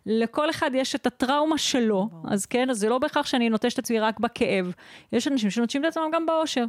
לכל 0.06 0.50
אחד 0.50 0.70
יש 0.74 0.94
את 0.94 1.06
הטראומה 1.06 1.58
שלו, 1.58 2.08
אז 2.24 2.46
כן, 2.46 2.70
אז 2.70 2.78
זה 2.78 2.88
לא 2.88 2.98
בהכרח 2.98 3.26
שאני 3.26 3.48
נוטש 3.48 3.74
את 3.74 3.78
עצמי 3.78 4.00
רק 4.00 4.20
בכאב. 4.20 4.72
יש 5.12 5.28
אנשים 5.28 5.50
שנוטשים 5.50 5.84
את 5.84 5.88
עצמם 5.88 6.10
גם 6.12 6.26
בעושר. 6.26 6.64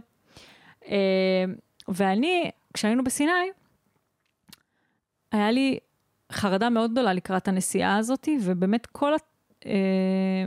אה, 0.88 1.46
ואני, 1.88 2.52
כשהיינו 2.74 3.04
בסיני, 3.04 3.32
היה 5.32 5.52
לי 5.52 5.78
חרדה 6.32 6.70
מאוד 6.70 6.92
גדולה 6.92 7.14
לקראת 7.14 7.48
הנסיעה 7.48 7.98
הזאת, 7.98 8.30
ובאמת 8.42 8.86
כל 8.86 9.14
אה, 9.66 10.46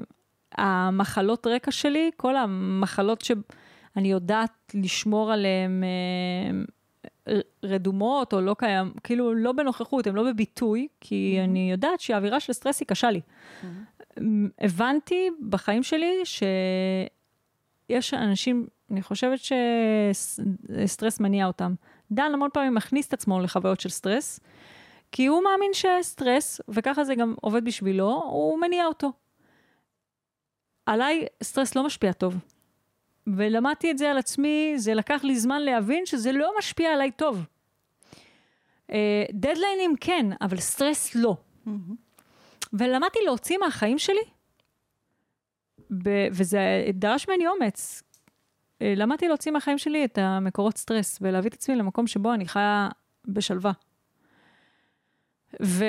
המחלות 0.55 1.47
רקע 1.47 1.71
שלי, 1.71 2.11
כל 2.17 2.37
המחלות 2.37 3.21
שאני 3.21 4.11
יודעת 4.11 4.75
לשמור 4.75 5.33
עליהן 5.33 5.83
אה, 5.85 7.41
רדומות 7.65 8.33
או 8.33 8.41
לא 8.41 8.57
קיים, 8.59 8.93
כאילו 9.05 9.35
לא 9.35 9.53
בנוכחות, 9.53 10.07
הן 10.07 10.15
לא 10.15 10.23
בביטוי, 10.23 10.89
כי 11.01 11.37
mm-hmm. 11.39 11.45
אני 11.45 11.71
יודעת 11.71 12.01
שהאווירה 12.01 12.41
של 12.41 12.53
סטרס 12.53 12.81
היא 12.81 12.89
קשה 12.89 13.11
לי. 13.11 13.21
Mm-hmm. 13.21 14.21
הבנתי 14.59 15.31
בחיים 15.49 15.83
שלי 15.83 16.21
שיש 16.25 18.15
אנשים, 18.15 18.67
אני 18.91 19.03
חושבת 19.03 19.39
שסטרס 20.15 21.21
מניע 21.21 21.47
אותם. 21.47 21.75
דן 22.11 22.31
המון 22.35 22.51
פעמים 22.53 22.75
מכניס 22.75 23.09
את 23.09 23.13
עצמו 23.13 23.41
לחוויות 23.41 23.81
של 23.81 23.89
סטרס, 23.89 24.41
כי 25.13 25.27
הוא 25.27 25.43
מאמין 25.45 25.71
שסטרס, 25.73 26.61
וככה 26.69 27.05
זה 27.05 27.15
גם 27.15 27.35
עובד 27.41 27.65
בשבילו, 27.65 28.23
הוא 28.25 28.61
מניע 28.61 28.87
אותו. 28.87 29.13
עליי 30.89 31.27
סטרס 31.43 31.75
לא 31.75 31.85
משפיע 31.85 32.13
טוב. 32.13 32.35
ולמדתי 33.27 33.91
את 33.91 33.99
זה 33.99 34.11
על 34.11 34.19
עצמי, 34.19 34.73
זה 34.77 34.95
לקח 34.95 35.25
לי 35.25 35.39
זמן 35.39 35.63
להבין 35.63 36.07
שזה 36.07 36.33
לא 36.33 36.53
משפיע 36.59 36.93
עליי 36.93 37.11
טוב. 37.11 37.45
אה, 38.93 39.25
דדליינים 39.33 39.95
כן, 40.01 40.27
אבל 40.41 40.57
סטרס 40.57 41.15
לא. 41.15 41.37
Mm-hmm. 41.67 41.71
ולמדתי 42.73 43.19
להוציא 43.25 43.59
מהחיים 43.59 43.99
שלי, 43.99 44.21
ב- 45.91 46.29
וזה 46.33 46.61
דרש 46.95 47.29
ממני 47.29 47.47
אומץ. 47.47 48.03
אה, 48.83 48.95
למדתי 48.97 49.29
להוציא 49.29 49.53
מהחיים 49.53 49.79
שלי 49.79 50.05
את 50.05 50.19
המקורות 50.19 50.79
סטרס, 50.79 51.19
ולהביא 51.21 51.51
את 51.51 51.55
עצמי 51.55 51.77
למקום 51.77 52.07
שבו 52.07 52.35
אני 52.35 52.49
חיה 52.49 52.89
בשלווה. 53.25 53.73
ו, 55.63 55.85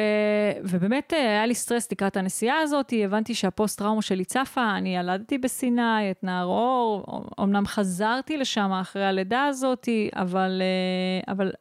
ובאמת 0.63 1.13
אה, 1.13 1.19
היה 1.19 1.45
לי 1.45 1.55
סטרס 1.55 1.91
לקראת 1.91 2.17
הנסיעה 2.17 2.59
הזאת, 2.59 2.93
הבנתי 3.05 3.35
שהפוסט-טראומה 3.35 4.01
שלי 4.01 4.25
צפה, 4.25 4.75
אני 4.77 4.97
ילדתי 4.97 5.37
בסיני, 5.37 6.11
את 6.11 6.23
נער 6.23 6.45
אור, 6.45 7.05
אמנם 7.39 7.65
חזרתי 7.65 8.37
לשם 8.37 8.71
אחרי 8.71 9.05
הלידה 9.05 9.45
הזאת, 9.45 9.89
אבל, 10.13 10.61
אה, 10.61 11.33
אבל 11.33 11.51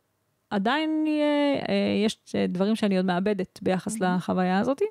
עדיין 0.51 1.05
אה, 1.09 1.75
יש 2.05 2.35
דברים 2.49 2.77
שאני 2.77 2.97
עוד 2.97 3.07
מאבדת 3.07 3.59
ביחס 3.63 3.97
mm-hmm. 3.97 4.05
לחוויה 4.05 4.59
הזאת. 4.59 4.83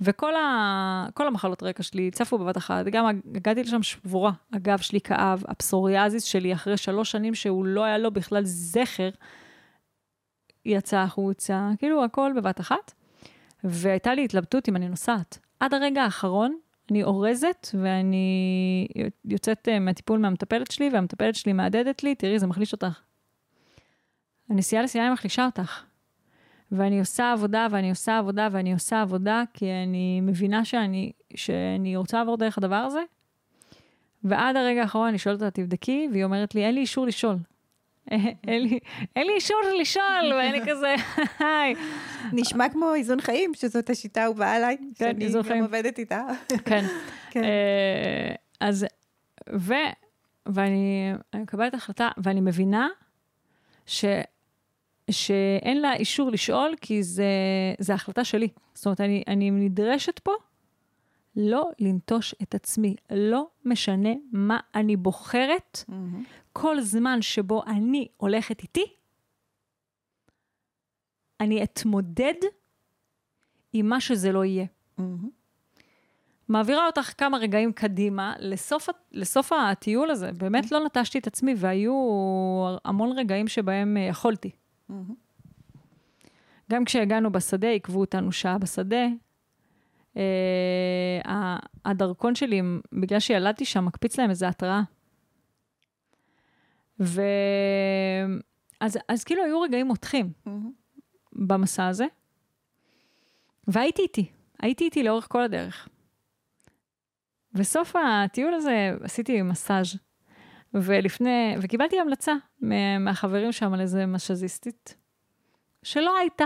וכל 0.00 0.34
ה, 0.34 1.06
המחלות 1.18 1.62
רקע 1.62 1.82
שלי 1.82 2.10
צפו 2.10 2.38
בבת 2.38 2.56
אחת, 2.56 2.84
גם 2.86 3.06
הגעתי 3.34 3.62
לשם 3.62 3.82
שבורה, 3.82 4.32
הגב 4.52 4.78
שלי 4.78 5.00
כאב, 5.00 5.42
הפסוריאזיס 5.48 6.24
שלי 6.24 6.52
אחרי 6.52 6.76
שלוש 6.76 7.10
שנים 7.10 7.34
שהוא 7.34 7.64
לא 7.64 7.84
היה 7.84 7.98
לו 7.98 8.10
בכלל 8.10 8.44
זכר. 8.44 9.08
יצא 10.64 10.98
החוצה, 10.98 11.70
כאילו 11.78 12.04
הכל 12.04 12.32
בבת 12.36 12.60
אחת. 12.60 12.92
והייתה 13.64 14.14
לי 14.14 14.24
התלבטות 14.24 14.68
אם 14.68 14.76
אני 14.76 14.88
נוסעת. 14.88 15.38
עד 15.60 15.74
הרגע 15.74 16.02
האחרון 16.02 16.56
אני 16.90 17.02
אורזת 17.02 17.68
ואני 17.82 18.86
יוצאת 19.24 19.68
אה, 19.68 19.78
מהטיפול 19.78 20.18
מהמטפלת 20.18 20.70
שלי, 20.70 20.90
והמטפלת 20.92 21.34
שלי 21.34 21.52
מהדהדת 21.52 22.02
לי, 22.02 22.14
תראי, 22.14 22.38
זה 22.38 22.46
מחליש 22.46 22.72
אותך. 22.72 23.00
הנסיעה 24.50 24.82
לסיני 24.82 25.10
מחלישה 25.10 25.46
אותך. 25.46 25.84
ואני 26.72 27.00
עושה 27.00 27.32
עבודה, 27.32 27.66
ואני 27.70 27.90
עושה 27.90 28.18
עבודה, 28.18 28.48
ואני 28.52 28.72
עושה 28.72 29.02
עבודה, 29.02 29.42
כי 29.54 29.66
אני 29.86 30.20
מבינה 30.20 30.64
שאני, 30.64 31.12
שאני 31.34 31.96
רוצה 31.96 32.18
לעבור 32.18 32.36
דרך 32.36 32.58
הדבר 32.58 32.76
הזה. 32.76 33.02
ועד 34.24 34.56
הרגע 34.56 34.82
האחרון 34.82 35.08
אני 35.08 35.18
שואלת 35.18 35.42
אותה, 35.42 35.50
תבדקי, 35.50 36.08
והיא 36.12 36.24
אומרת 36.24 36.54
לי, 36.54 36.64
אין 36.64 36.74
לי 36.74 36.80
אישור 36.80 37.06
לשאול. 37.06 37.36
אין 38.10 39.26
לי 39.26 39.34
אישור 39.34 39.60
לשאול, 39.80 40.32
ואני 40.32 40.60
כזה, 40.66 40.94
היי. 41.38 41.74
נשמע 42.32 42.68
כמו 42.68 42.94
איזון 42.94 43.20
חיים, 43.20 43.54
שזאת 43.54 43.90
השיטה 43.90 44.22
האהובה 44.22 44.52
עליי, 44.52 44.76
כן. 44.94 45.20
שאני 45.20 45.42
גם 45.50 45.62
עובדת 45.62 45.98
איתה. 45.98 46.22
כן. 46.64 46.84
כן. 47.30 47.44
אה, 47.44 48.34
אז, 48.60 48.86
ו, 49.52 49.74
ואני 50.46 51.12
מקבלת 51.34 51.74
החלטה, 51.74 52.08
ואני 52.16 52.40
מבינה 52.40 52.88
ש, 53.86 54.04
שאין 55.10 55.80
לה 55.80 55.94
אישור 55.94 56.30
לשאול, 56.30 56.74
כי 56.80 57.02
זה, 57.02 57.24
זה 57.78 57.94
החלטה 57.94 58.24
שלי. 58.24 58.48
זאת 58.74 58.86
אומרת, 58.86 59.00
אני, 59.00 59.22
אני 59.28 59.50
נדרשת 59.50 60.18
פה 60.18 60.32
לא 61.36 61.70
לנטוש 61.78 62.34
את 62.42 62.54
עצמי. 62.54 62.96
לא 63.10 63.46
משנה 63.64 64.12
מה 64.32 64.58
אני 64.74 64.96
בוחרת, 64.96 65.84
כל 66.56 66.80
זמן 66.80 67.22
שבו 67.22 67.64
אני 67.66 68.08
הולכת 68.16 68.62
איתי, 68.62 68.84
אני 71.40 71.62
אתמודד 71.62 72.34
עם 73.72 73.88
מה 73.88 74.00
שזה 74.00 74.32
לא 74.32 74.44
יהיה. 74.44 74.66
מעבירה 76.48 76.86
אותך 76.86 77.12
כמה 77.18 77.38
רגעים 77.38 77.72
קדימה, 77.72 78.34
לסוף, 78.38 78.88
לסוף 79.12 79.52
הטיול 79.52 80.10
הזה, 80.10 80.32
באמת 80.32 80.72
לא 80.72 80.84
נטשתי 80.84 81.18
את 81.18 81.26
עצמי, 81.26 81.54
והיו 81.56 81.94
המון 82.84 83.18
רגעים 83.18 83.48
שבהם 83.48 83.96
אה, 83.96 84.02
יכולתי. 84.02 84.50
גם 86.70 86.84
כשהגענו 86.84 87.32
בשדה, 87.32 87.68
עיכבו 87.68 88.00
אותנו 88.00 88.32
שעה 88.32 88.58
בשדה. 88.58 89.06
אה, 90.16 91.56
הדרכון 91.84 92.34
שלי, 92.34 92.60
בגלל 92.92 93.20
שילדתי 93.20 93.64
שם, 93.64 93.84
מקפיץ 93.84 94.18
להם 94.18 94.30
איזו 94.30 94.46
התראה. 94.46 94.82
ו... 97.00 97.22
אז, 98.80 98.98
אז 99.08 99.24
כאילו 99.24 99.44
היו 99.44 99.60
רגעים 99.60 99.86
מותחים 99.86 100.32
mm-hmm. 100.46 100.50
במסע 101.32 101.86
הזה, 101.86 102.06
והייתי 103.68 104.02
איתי, 104.02 104.32
הייתי 104.60 104.84
איתי 104.84 105.02
לאורך 105.02 105.26
כל 105.30 105.42
הדרך. 105.42 105.88
בסוף 107.52 107.96
הטיול 107.96 108.54
הזה 108.54 108.92
עשיתי 109.02 109.42
מסאז' 109.42 109.96
ולפני, 110.74 111.54
וקיבלתי 111.62 112.00
המלצה 112.00 112.32
מהחברים 113.00 113.52
שם 113.52 113.72
על 113.72 113.80
איזה 113.80 114.06
משאזיסטית, 114.06 114.96
שלא 115.82 116.18
הייתה 116.18 116.44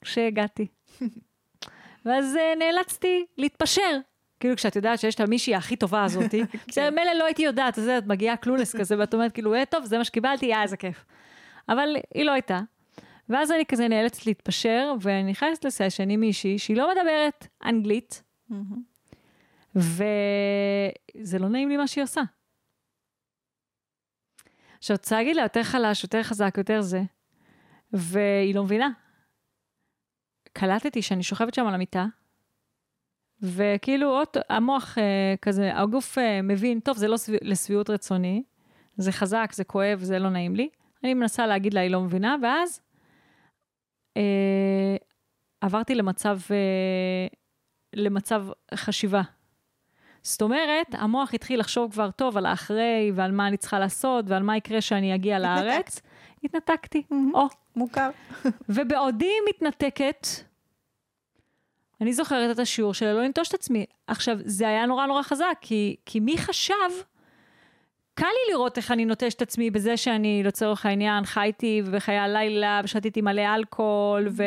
כשהגעתי. 0.00 0.66
ואז 2.04 2.34
uh, 2.34 2.58
נאלצתי 2.58 3.26
להתפשר. 3.38 3.98
כאילו 4.40 4.56
כשאת 4.56 4.76
יודעת 4.76 4.98
שיש 4.98 5.14
את 5.14 5.20
המישהי 5.20 5.54
הכי 5.54 5.76
טובה 5.76 6.04
הזאתי, 6.04 6.42
כן. 6.74 6.94
מילא 6.94 7.12
לא 7.12 7.24
הייתי 7.24 7.42
יודעת, 7.42 7.78
אז 7.78 7.88
את 7.88 8.06
מגיעה 8.06 8.36
קלולס 8.36 8.76
כזה, 8.76 8.98
ואת 8.98 9.14
אומרת 9.14 9.32
כאילו, 9.32 9.54
אה 9.54 9.64
טוב, 9.64 9.84
זה 9.84 9.98
מה 9.98 10.04
שקיבלתי, 10.04 10.54
אה, 10.54 10.62
איזה 10.62 10.76
כיף. 10.76 11.04
אבל 11.68 11.96
היא 12.14 12.24
לא 12.24 12.32
הייתה. 12.32 12.60
ואז 13.28 13.52
אני 13.52 13.66
כזה 13.66 13.88
נאלצת 13.88 14.26
להתפשר, 14.26 14.92
ואני 15.00 15.30
נכנסת 15.30 15.64
לסשן 15.64 16.10
עם 16.10 16.20
מישהי 16.20 16.58
שהיא 16.58 16.76
לא 16.76 16.90
מדברת 16.90 17.46
אנגלית, 17.64 18.22
וזה 19.74 21.38
לא 21.40 21.48
נעים 21.48 21.68
לי 21.68 21.76
מה 21.76 21.86
שהיא 21.86 22.04
עושה. 22.04 22.20
עכשיו, 24.78 24.96
רוצה 24.96 25.16
להגיד 25.16 25.36
לה 25.36 25.42
יותר 25.42 25.62
חלש, 25.62 26.02
יותר 26.02 26.22
חזק, 26.22 26.54
יותר 26.58 26.80
זה, 26.80 27.02
והיא 27.92 28.54
לא 28.54 28.64
מבינה. 28.64 28.90
קלטתי 30.52 31.02
שאני 31.02 31.22
שוכבת 31.22 31.54
שם 31.54 31.66
על 31.66 31.74
המיטה, 31.74 32.06
וכאילו 33.42 34.08
עוד, 34.08 34.26
המוח 34.48 34.98
אה, 34.98 35.34
כזה, 35.42 35.70
הגוף 35.78 36.18
אה, 36.18 36.42
מבין, 36.42 36.80
טוב, 36.80 36.96
זה 36.96 37.08
לא 37.08 37.16
סב... 37.16 37.32
לשביעות 37.42 37.90
רצוני, 37.90 38.42
זה 38.96 39.12
חזק, 39.12 39.50
זה 39.52 39.64
כואב, 39.64 39.98
זה 40.02 40.18
לא 40.18 40.30
נעים 40.30 40.56
לי. 40.56 40.68
אני 41.04 41.14
מנסה 41.14 41.46
להגיד 41.46 41.74
לה, 41.74 41.80
היא 41.80 41.90
לא 41.90 42.00
מבינה, 42.00 42.36
ואז 42.42 42.80
אה, 44.16 44.96
עברתי 45.60 45.94
למצב, 45.94 46.38
אה, 46.50 47.26
למצב 47.94 48.46
חשיבה. 48.74 49.22
זאת 50.22 50.42
אומרת, 50.42 50.86
המוח 50.92 51.34
התחיל 51.34 51.60
לחשוב 51.60 51.92
כבר 51.92 52.10
טוב 52.10 52.36
על 52.36 52.46
האחרי 52.46 53.12
ועל 53.14 53.32
מה 53.32 53.46
אני 53.46 53.56
צריכה 53.56 53.78
לעשות 53.78 54.24
ועל 54.28 54.42
מה 54.42 54.56
יקרה 54.56 54.80
שאני 54.80 55.14
אגיע 55.14 55.38
לארץ. 55.38 56.00
התנתקתי, 56.44 57.02
או. 57.34 57.46
מוכר. 57.76 58.10
ובעודי 58.68 59.32
מתנתקת, 59.48 60.26
אני 62.00 62.12
זוכרת 62.12 62.50
את 62.50 62.58
השיעור 62.58 62.94
של 62.94 63.12
לא 63.12 63.22
לנטוש 63.22 63.48
את 63.48 63.54
עצמי. 63.54 63.86
עכשיו, 64.06 64.36
זה 64.44 64.68
היה 64.68 64.86
נורא 64.86 65.06
נורא 65.06 65.22
חזק, 65.22 65.58
כי, 65.60 65.96
כי 66.06 66.20
מי 66.20 66.38
חשב, 66.38 66.90
קל 68.14 68.26
לי 68.26 68.52
לראות 68.52 68.76
איך 68.76 68.90
אני 68.90 69.04
נוטש 69.04 69.34
את 69.34 69.42
עצמי 69.42 69.70
בזה 69.70 69.96
שאני, 69.96 70.42
לצורך 70.42 70.86
העניין, 70.86 71.24
חייתי 71.24 71.82
בחיי 71.92 72.18
הלילה, 72.18 72.80
ושתיתי 72.84 73.20
מלא 73.20 73.54
אלכוהול, 73.54 74.28
ו, 74.30 74.44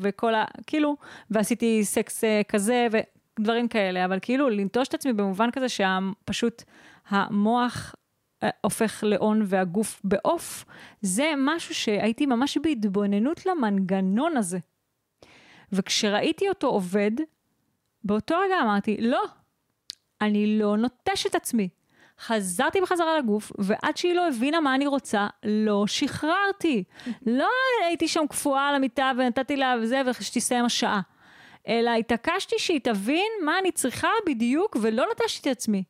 וכל 0.00 0.34
ה... 0.34 0.44
כאילו, 0.66 0.96
ועשיתי 1.30 1.84
סקס 1.84 2.24
אה, 2.24 2.40
כזה, 2.48 2.86
ודברים 3.38 3.68
כאלה, 3.68 4.04
אבל 4.04 4.18
כאילו, 4.22 4.48
לנטוש 4.48 4.88
את 4.88 4.94
עצמי 4.94 5.12
במובן 5.12 5.50
כזה 5.50 5.66
שפשוט 5.68 6.62
המוח 7.08 7.94
אה, 8.42 8.50
הופך 8.60 9.04
לאון 9.06 9.42
והגוף 9.46 10.00
בעוף, 10.04 10.64
זה 11.02 11.32
משהו 11.38 11.74
שהייתי 11.74 12.26
ממש 12.26 12.58
בהתבוננות 12.58 13.46
למנגנון 13.46 14.36
הזה. 14.36 14.58
וכשראיתי 15.74 16.48
אותו 16.48 16.66
עובד, 16.66 17.10
באותו 18.04 18.34
רגע 18.38 18.54
אמרתי, 18.62 18.96
לא, 19.00 19.24
אני 20.20 20.58
לא 20.58 20.76
נוטש 20.76 21.26
את 21.26 21.34
עצמי. 21.34 21.68
חזרתי 22.20 22.80
בחזרה 22.80 23.18
לגוף, 23.18 23.52
ועד 23.58 23.96
שהיא 23.96 24.14
לא 24.14 24.28
הבינה 24.28 24.60
מה 24.60 24.74
אני 24.74 24.86
רוצה, 24.86 25.26
לא 25.44 25.86
שחררתי. 25.86 26.84
לא 27.26 27.48
הייתי 27.86 28.08
שם 28.08 28.26
קפואה 28.30 28.68
על 28.68 28.74
המיטה 28.74 29.12
ונתתי 29.16 29.56
לה 29.56 29.74
וזה, 29.82 30.02
ושתסתיים 30.06 30.64
השעה. 30.64 31.00
אלא 31.68 31.90
התעקשתי 31.90 32.58
שהיא 32.58 32.80
תבין 32.80 33.32
מה 33.44 33.58
אני 33.58 33.72
צריכה 33.72 34.08
בדיוק, 34.26 34.76
ולא 34.82 35.04
נטשתי 35.12 35.50
את 35.50 35.56
עצמי. 35.56 35.84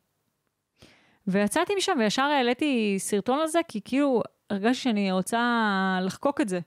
ויצאתי 1.27 1.75
משם 1.75 1.97
וישר 1.99 2.21
העליתי 2.21 2.95
סרטון 2.97 3.39
על 3.39 3.47
זה, 3.47 3.59
כי 3.67 3.81
כאילו 3.85 4.21
הרגשתי 4.49 4.83
שאני 4.83 5.11
רוצה 5.11 5.99
לחקוק 6.01 6.41
את 6.41 6.49
זה. 6.49 6.59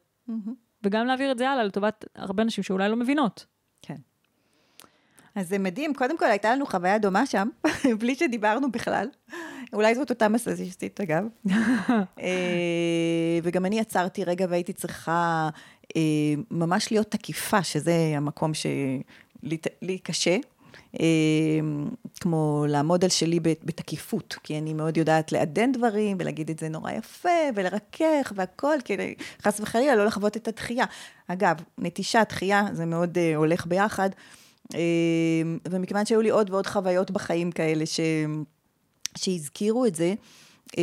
וגם 0.82 1.06
להעביר 1.06 1.32
את 1.32 1.38
זה 1.38 1.50
הלאה 1.50 1.64
לטובת 1.64 2.04
הרבה 2.14 2.44
נשים 2.44 2.64
שאולי 2.64 2.88
לא 2.88 2.96
מבינות. 2.96 3.46
כן. 3.82 3.96
אז 5.34 5.48
זה 5.48 5.58
מדהים, 5.58 5.94
קודם 5.94 6.18
כל 6.18 6.24
הייתה 6.24 6.52
לנו 6.54 6.66
חוויה 6.66 6.98
דומה 6.98 7.26
שם, 7.26 7.48
בלי 8.00 8.14
שדיברנו 8.14 8.72
בכלל. 8.72 9.08
אולי 9.72 9.94
זאת 9.94 10.10
אותה 10.10 10.28
מסאז'יסטית, 10.28 11.00
אגב. 11.00 11.24
אה, 12.20 13.38
וגם 13.42 13.66
אני 13.66 13.80
עצרתי 13.80 14.24
רגע 14.24 14.46
והייתי 14.48 14.72
צריכה 14.72 15.48
אה, 15.96 16.02
ממש 16.50 16.90
להיות 16.90 17.10
תקיפה, 17.10 17.62
שזה 17.62 18.12
המקום 18.16 18.52
שלי 18.54 19.98
קשה. 19.98 20.36
אמ, 20.94 21.88
כמו 22.20 22.64
לעמוד 22.68 23.04
על 23.04 23.10
שלי 23.10 23.40
בתקיפות, 23.40 24.36
כי 24.42 24.58
אני 24.58 24.74
מאוד 24.74 24.96
יודעת 24.96 25.32
לעדן 25.32 25.72
דברים 25.72 26.16
ולהגיד 26.20 26.50
את 26.50 26.58
זה 26.58 26.68
נורא 26.68 26.92
יפה 26.92 27.28
ולרכך 27.54 28.32
והכל, 28.34 28.76
כדי 28.84 29.14
חס 29.42 29.60
וחלילה 29.60 29.94
לא 29.94 30.06
לחוות 30.06 30.36
את 30.36 30.48
הדחייה. 30.48 30.84
אגב, 31.28 31.56
נטישה, 31.78 32.22
דחייה, 32.28 32.66
זה 32.72 32.86
מאוד 32.86 33.18
uh, 33.18 33.36
הולך 33.36 33.66
ביחד, 33.66 34.10
uh, 34.72 34.76
ומכיוון 35.70 36.06
שהיו 36.06 36.22
לי 36.22 36.30
עוד 36.30 36.50
ועוד 36.50 36.66
חוויות 36.66 37.10
בחיים 37.10 37.52
כאלה 37.52 37.86
ש... 37.86 38.00
שהזכירו 39.16 39.86
את 39.86 39.94
זה, 39.94 40.14
uh, 40.66 40.76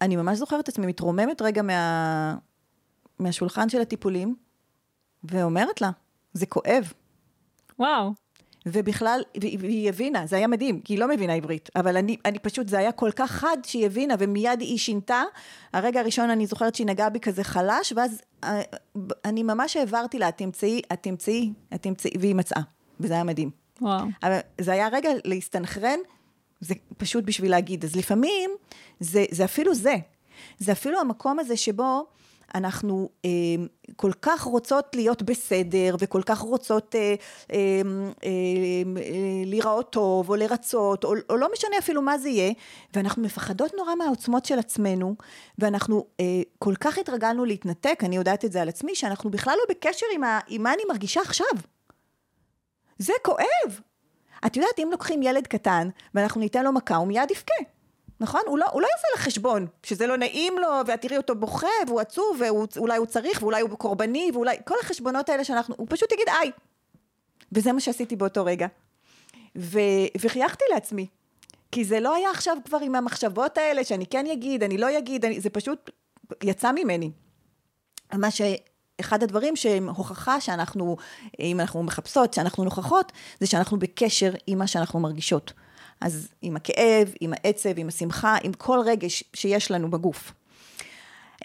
אני 0.00 0.16
ממש 0.16 0.38
זוכרת 0.38 0.60
את 0.60 0.68
עצמי 0.68 0.86
מתרוממת 0.86 1.42
רגע 1.42 1.62
מה... 1.62 2.36
מהשולחן 3.18 3.68
של 3.68 3.80
הטיפולים, 3.80 4.36
ואומרת 5.24 5.80
לה, 5.80 5.90
זה 6.32 6.46
כואב. 6.46 6.92
וואו. 7.78 8.25
ובכלל, 8.66 9.22
והיא 9.40 9.88
הבינה, 9.88 10.26
זה 10.26 10.36
היה 10.36 10.46
מדהים, 10.46 10.80
כי 10.80 10.92
היא 10.92 10.98
לא 10.98 11.08
מבינה 11.08 11.32
עברית, 11.32 11.70
אבל 11.76 11.96
אני, 11.96 12.16
אני 12.24 12.38
פשוט, 12.38 12.68
זה 12.68 12.78
היה 12.78 12.92
כל 12.92 13.10
כך 13.16 13.30
חד 13.30 13.56
שהיא 13.66 13.86
הבינה, 13.86 14.14
ומיד 14.18 14.60
היא 14.60 14.78
שינתה. 14.78 15.22
הרגע 15.72 16.00
הראשון 16.00 16.30
אני 16.30 16.46
זוכרת 16.46 16.74
שהיא 16.74 16.86
נגעה 16.86 17.10
בי 17.10 17.20
כזה 17.20 17.44
חלש, 17.44 17.92
ואז 17.96 18.22
אה, 18.44 18.62
אני 19.24 19.42
ממש 19.42 19.76
העברתי 19.76 20.18
לה, 20.18 20.28
את 20.28 20.38
תמצאי, 20.38 20.80
את 20.92 21.02
תמצאי, 21.02 21.52
את 21.74 21.82
תמצאי, 21.82 22.10
והיא 22.20 22.34
מצאה, 22.34 22.62
וזה 23.00 23.14
היה 23.14 23.24
מדהים. 23.24 23.50
וואו. 23.80 24.06
אבל 24.22 24.38
זה 24.60 24.72
היה 24.72 24.88
רגע 24.88 25.10
להסתנכרן, 25.24 25.98
זה 26.60 26.74
פשוט 26.96 27.24
בשביל 27.24 27.50
להגיד. 27.50 27.84
אז 27.84 27.96
לפעמים, 27.96 28.50
זה, 29.00 29.24
זה 29.30 29.44
אפילו 29.44 29.74
זה. 29.74 29.96
זה 30.58 30.72
אפילו 30.72 31.00
המקום 31.00 31.38
הזה 31.38 31.56
שבו, 31.56 32.06
אנחנו 32.54 33.08
אה, 33.24 33.30
כל 33.96 34.12
כך 34.22 34.42
רוצות 34.42 34.96
להיות 34.96 35.22
בסדר, 35.22 35.96
וכל 35.98 36.22
כך 36.22 36.38
רוצות 36.38 36.94
אה, 36.94 37.14
אה, 37.52 37.56
אה, 38.24 38.28
אה, 38.96 39.42
להיראות 39.46 39.92
טוב, 39.92 40.30
או 40.30 40.36
לרצות, 40.36 41.04
או, 41.04 41.14
או 41.30 41.36
לא 41.36 41.48
משנה 41.52 41.78
אפילו 41.78 42.02
מה 42.02 42.18
זה 42.18 42.28
יהיה, 42.28 42.52
ואנחנו 42.94 43.22
מפחדות 43.22 43.74
נורא 43.76 43.94
מהעוצמות 43.94 44.44
של 44.44 44.58
עצמנו, 44.58 45.14
ואנחנו 45.58 46.06
אה, 46.20 46.24
כל 46.58 46.74
כך 46.80 46.98
התרגלנו 46.98 47.44
להתנתק, 47.44 48.00
אני 48.04 48.16
יודעת 48.16 48.44
את 48.44 48.52
זה 48.52 48.62
על 48.62 48.68
עצמי, 48.68 48.94
שאנחנו 48.94 49.30
בכלל 49.30 49.54
לא 49.58 49.74
בקשר 49.74 50.06
עם, 50.14 50.24
ה, 50.24 50.40
עם 50.48 50.62
מה 50.62 50.74
אני 50.74 50.82
מרגישה 50.88 51.20
עכשיו. 51.20 51.46
זה 52.98 53.12
כואב. 53.22 53.80
את 54.46 54.56
יודעת, 54.56 54.78
אם 54.78 54.88
לוקחים 54.90 55.22
ילד 55.22 55.46
קטן, 55.46 55.88
ואנחנו 56.14 56.40
ניתן 56.40 56.64
לו 56.64 56.72
מכה, 56.72 56.96
הוא 56.96 57.06
מיד 57.06 57.30
יבכה. 57.30 57.75
נכון? 58.20 58.40
הוא 58.46 58.58
לא, 58.58 58.66
הוא 58.72 58.82
לא 58.82 58.86
יעשה 58.86 59.08
לך 59.14 59.20
חשבון, 59.20 59.66
שזה 59.82 60.06
לא 60.06 60.16
נעים 60.16 60.58
לו, 60.58 60.68
ואת 60.86 61.02
תראי 61.02 61.16
אותו 61.16 61.34
בוכה, 61.34 61.66
והוא 61.86 62.00
עצוב, 62.00 62.40
ואולי 62.76 62.96
הוא 62.96 63.06
צריך, 63.06 63.42
ואולי 63.42 63.60
הוא 63.60 63.70
קורבני, 63.70 64.30
ואולי, 64.34 64.56
כל 64.64 64.74
החשבונות 64.82 65.28
האלה 65.28 65.44
שאנחנו, 65.44 65.74
הוא 65.78 65.86
פשוט 65.90 66.12
יגיד 66.12 66.28
איי. 66.28 66.50
וזה 67.52 67.72
מה 67.72 67.80
שעשיתי 67.80 68.16
באותו 68.16 68.44
רגע. 68.44 68.66
ו, 69.56 69.78
וחייכתי 70.20 70.64
לעצמי. 70.74 71.06
כי 71.72 71.84
זה 71.84 72.00
לא 72.00 72.14
היה 72.14 72.30
עכשיו 72.30 72.56
כבר 72.64 72.78
עם 72.82 72.94
המחשבות 72.94 73.58
האלה, 73.58 73.84
שאני 73.84 74.06
כן 74.06 74.26
אגיד, 74.26 74.62
אני 74.62 74.78
לא 74.78 74.98
אגיד, 74.98 75.24
אני, 75.24 75.40
זה 75.40 75.50
פשוט 75.50 75.90
יצא 76.42 76.72
ממני. 76.72 77.10
מה, 78.14 78.30
ש, 78.30 78.40
אחד 79.00 79.22
הדברים 79.22 79.56
שהם 79.56 79.88
הוכחה 79.88 80.40
שאנחנו, 80.40 80.96
אם 81.40 81.60
אנחנו 81.60 81.82
מחפשות, 81.82 82.34
שאנחנו 82.34 82.64
נוכחות, 82.64 83.12
זה 83.40 83.46
שאנחנו 83.46 83.78
בקשר 83.78 84.32
עם 84.46 84.58
מה 84.58 84.66
שאנחנו 84.66 85.00
מרגישות. 85.00 85.52
אז 86.00 86.28
עם 86.42 86.56
הכאב, 86.56 87.14
עם 87.20 87.32
העצב, 87.32 87.78
עם 87.78 87.88
השמחה, 87.88 88.36
עם 88.42 88.52
כל 88.52 88.78
רגש 88.86 89.24
שיש 89.34 89.70
לנו 89.70 89.90
בגוף. 89.90 90.32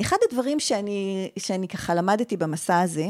אחד 0.02 0.18
הדברים 0.30 0.60
שאני, 0.60 1.32
שאני 1.40 1.68
ככה 1.68 1.96
למדתי 1.96 2.38
במסע 2.38 2.82
הזה, 2.82 3.08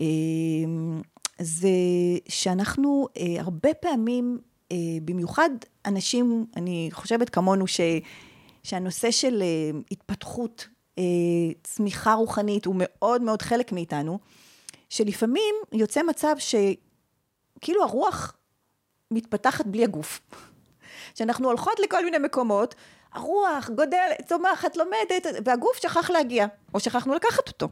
אמ, 0.00 1.02
זה 1.40 1.68
שאנחנו 2.28 3.08
אה, 3.16 3.36
הרבה 3.38 3.74
פעמים, 3.74 4.38
אה, 4.72 4.76
במיוחד 5.04 5.50
אנשים, 5.86 6.46
אני 6.56 6.88
חושבת 6.92 7.30
כמונו, 7.30 7.66
ש, 7.66 7.80
שהנושא 8.62 9.10
של 9.10 9.42
אה, 9.42 9.80
התפתחות, 9.90 10.68
צמיחה 11.62 12.14
רוחנית 12.14 12.64
הוא 12.64 12.74
מאוד 12.78 13.22
מאוד 13.22 13.42
חלק 13.42 13.72
מאיתנו, 13.72 14.18
שלפעמים 14.88 15.54
יוצא 15.72 16.02
מצב 16.02 16.34
שכאילו 16.38 17.82
הרוח 17.82 18.36
מתפתחת 19.10 19.66
בלי 19.66 19.84
הגוף. 19.84 20.20
שאנחנו 21.14 21.48
הולכות 21.48 21.80
לכל 21.80 22.04
מיני 22.04 22.18
מקומות, 22.18 22.74
הרוח 23.12 23.70
גודלת, 23.70 24.28
צומחת, 24.28 24.76
לומדת, 24.76 25.26
והגוף 25.44 25.76
שכח 25.76 26.10
להגיע, 26.10 26.46
או 26.74 26.80
שכחנו 26.80 27.14
לקחת 27.14 27.48
אותו. 27.48 27.68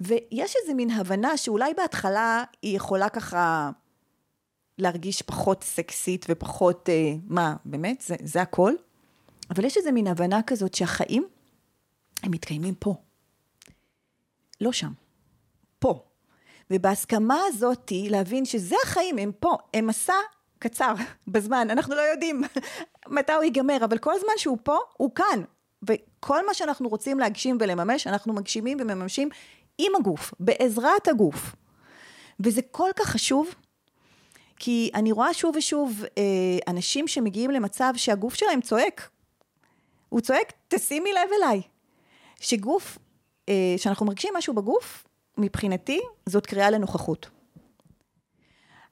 ויש 0.00 0.56
איזה 0.62 0.74
מין 0.74 0.90
הבנה 0.90 1.36
שאולי 1.36 1.74
בהתחלה 1.74 2.44
היא 2.62 2.76
יכולה 2.76 3.08
ככה 3.08 3.70
להרגיש 4.78 5.22
פחות 5.22 5.64
סקסית 5.64 6.26
ופחות, 6.28 6.88
אה, 6.88 7.12
מה, 7.26 7.56
באמת? 7.64 8.00
זה, 8.00 8.14
זה 8.24 8.42
הכל? 8.42 8.72
אבל 9.50 9.64
יש 9.64 9.76
איזה 9.76 9.92
מין 9.92 10.06
הבנה 10.06 10.42
כזאת 10.42 10.74
שהחיים, 10.74 11.28
הם 12.22 12.30
מתקיימים 12.30 12.74
פה. 12.74 12.94
לא 14.60 14.72
שם, 14.72 14.92
פה. 15.78 16.04
ובהסכמה 16.70 17.38
הזאתי, 17.48 18.08
להבין 18.10 18.44
שזה 18.44 18.76
החיים, 18.84 19.18
הם 19.18 19.32
פה, 19.40 19.56
הם 19.74 19.86
מסע 19.86 20.14
קצר 20.64 20.94
בזמן, 21.28 21.68
אנחנו 21.70 21.94
לא 21.94 22.00
יודעים 22.00 22.42
מתי 23.08 23.32
הוא 23.32 23.44
ייגמר, 23.44 23.84
אבל 23.84 23.98
כל 23.98 24.18
זמן 24.18 24.32
שהוא 24.36 24.58
פה, 24.62 24.78
הוא 24.96 25.14
כאן. 25.14 25.42
וכל 25.82 26.46
מה 26.46 26.54
שאנחנו 26.54 26.88
רוצים 26.88 27.18
להגשים 27.18 27.56
ולממש, 27.60 28.06
אנחנו 28.06 28.32
מגשימים 28.32 28.78
ומממשים 28.80 29.28
עם 29.78 29.92
הגוף, 29.96 30.34
בעזרת 30.40 31.08
הגוף. 31.08 31.54
וזה 32.40 32.62
כל 32.70 32.90
כך 32.96 33.06
חשוב, 33.06 33.54
כי 34.56 34.90
אני 34.94 35.12
רואה 35.12 35.34
שוב 35.34 35.56
ושוב 35.56 36.02
אה, 36.18 36.22
אנשים 36.68 37.08
שמגיעים 37.08 37.50
למצב 37.50 37.92
שהגוף 37.96 38.34
שלהם 38.34 38.60
צועק. 38.60 39.08
הוא 40.08 40.20
צועק, 40.20 40.52
תשימי 40.68 41.12
לב 41.12 41.30
אליי. 41.38 41.62
שגוף, 42.40 42.98
אה, 43.48 43.74
שאנחנו 43.76 44.06
מרגישים 44.06 44.34
משהו 44.36 44.54
בגוף, 44.54 45.04
מבחינתי, 45.38 46.00
זאת 46.26 46.46
קריאה 46.46 46.70
לנוכחות. 46.70 47.33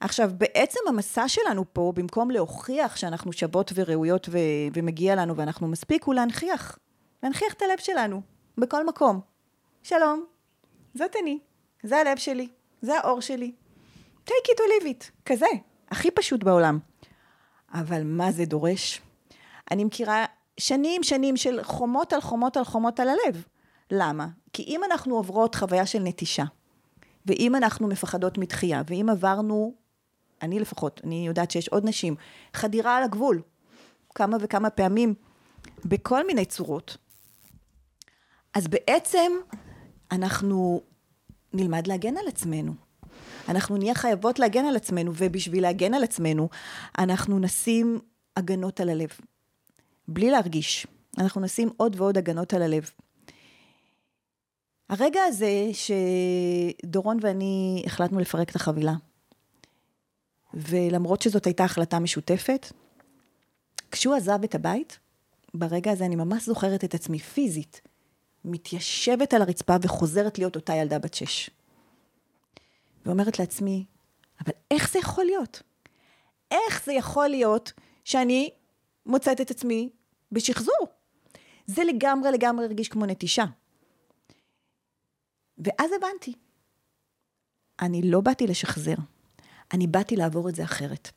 עכשיו, 0.04 0.30
בעצם 0.38 0.80
המסע 0.88 1.28
שלנו 1.28 1.64
פה, 1.72 1.92
במקום 1.96 2.30
להוכיח 2.30 2.96
שאנחנו 2.96 3.32
שוות 3.32 3.72
וראויות 3.74 4.28
ו- 4.28 4.38
ומגיע 4.74 5.14
לנו 5.16 5.36
ואנחנו 5.36 5.68
מספיק, 5.68 6.04
הוא 6.04 6.14
להנכיח. 6.14 6.78
להנכיח 7.22 7.52
את 7.52 7.62
הלב 7.62 7.78
שלנו, 7.78 8.22
בכל 8.58 8.86
מקום. 8.86 9.20
שלום, 9.82 10.24
זאת 10.94 11.10
אני, 11.22 11.38
זה 11.82 11.96
הלב 11.96 12.16
שלי, 12.16 12.48
זה 12.82 12.98
האור 12.98 13.20
שלי. 13.20 13.52
take 14.26 14.30
it 14.30 14.58
or 14.58 14.82
leave 14.82 14.84
it, 14.86 15.10
כזה, 15.24 15.46
הכי 15.90 16.10
פשוט 16.10 16.44
בעולם. 16.44 16.78
אבל 17.74 18.02
מה 18.04 18.32
זה 18.32 18.44
דורש? 18.44 19.00
אני 19.70 19.84
מכירה 19.84 20.24
שנים 20.60 21.02
שנים 21.02 21.36
של 21.36 21.62
חומות 21.62 22.12
על 22.12 22.20
חומות 22.20 22.56
על 22.56 22.64
חומות 22.64 23.00
על 23.00 23.08
הלב. 23.08 23.44
למה? 23.90 24.26
כי 24.52 24.62
אם 24.62 24.80
אנחנו 24.84 25.16
עוברות 25.16 25.54
חוויה 25.54 25.86
של 25.86 25.98
נטישה, 25.98 26.44
ואם 27.26 27.56
אנחנו 27.56 27.88
מפחדות 27.88 28.38
מתחייה, 28.38 28.82
ואם 28.86 29.08
עברנו, 29.10 29.81
אני 30.42 30.60
לפחות, 30.60 31.00
אני 31.04 31.26
יודעת 31.26 31.50
שיש 31.50 31.68
עוד 31.68 31.88
נשים, 31.88 32.16
חדירה 32.54 32.96
על 32.96 33.02
הגבול, 33.02 33.42
כמה 34.14 34.36
וכמה 34.40 34.70
פעמים, 34.70 35.14
בכל 35.84 36.26
מיני 36.26 36.44
צורות, 36.44 36.96
אז 38.54 38.68
בעצם 38.68 39.32
אנחנו 40.12 40.80
נלמד 41.52 41.86
להגן 41.86 42.16
על 42.16 42.28
עצמנו. 42.28 42.72
אנחנו 43.48 43.76
נהיה 43.76 43.94
חייבות 43.94 44.38
להגן 44.38 44.64
על 44.64 44.76
עצמנו, 44.76 45.12
ובשביל 45.16 45.62
להגן 45.62 45.94
על 45.94 46.04
עצמנו, 46.04 46.48
אנחנו 46.98 47.38
נשים 47.38 47.98
הגנות 48.36 48.80
על 48.80 48.88
הלב. 48.88 49.08
בלי 50.08 50.30
להרגיש. 50.30 50.86
אנחנו 51.18 51.40
נשים 51.40 51.70
עוד 51.76 52.00
ועוד 52.00 52.18
הגנות 52.18 52.54
על 52.54 52.62
הלב. 52.62 52.90
הרגע 54.90 55.20
הזה 55.22 55.70
שדורון 55.72 57.18
ואני 57.20 57.82
החלטנו 57.86 58.18
לפרק 58.18 58.50
את 58.50 58.56
החבילה, 58.56 58.94
ולמרות 60.54 61.22
שזאת 61.22 61.46
הייתה 61.46 61.64
החלטה 61.64 61.98
משותפת, 61.98 62.72
כשהוא 63.90 64.14
עזב 64.14 64.38
את 64.44 64.54
הבית, 64.54 64.98
ברגע 65.54 65.90
הזה 65.90 66.06
אני 66.06 66.16
ממש 66.16 66.46
זוכרת 66.46 66.84
את 66.84 66.94
עצמי 66.94 67.18
פיזית, 67.18 67.80
מתיישבת 68.44 69.34
על 69.34 69.42
הרצפה 69.42 69.76
וחוזרת 69.82 70.38
להיות 70.38 70.56
אותה 70.56 70.74
ילדה 70.74 70.98
בת 70.98 71.14
שש. 71.14 71.50
ואומרת 73.06 73.38
לעצמי, 73.38 73.84
אבל 74.44 74.52
איך 74.70 74.92
זה 74.92 74.98
יכול 74.98 75.24
להיות? 75.24 75.62
איך 76.50 76.84
זה 76.84 76.92
יכול 76.92 77.28
להיות 77.28 77.72
שאני 78.04 78.50
מוצאת 79.06 79.40
את 79.40 79.50
עצמי 79.50 79.90
בשחזור? 80.32 80.86
זה 81.66 81.84
לגמרי 81.84 82.30
לגמרי 82.30 82.64
הרגיש 82.64 82.88
כמו 82.88 83.06
נטישה. 83.06 83.44
ואז 85.58 85.90
הבנתי, 85.96 86.32
אני 87.80 88.02
לא 88.10 88.20
באתי 88.20 88.46
לשחזר, 88.46 88.94
אני 89.72 89.86
באתי 89.86 90.16
לעבור 90.16 90.48
את 90.48 90.54
זה 90.54 90.64
אחרת. 90.64 91.10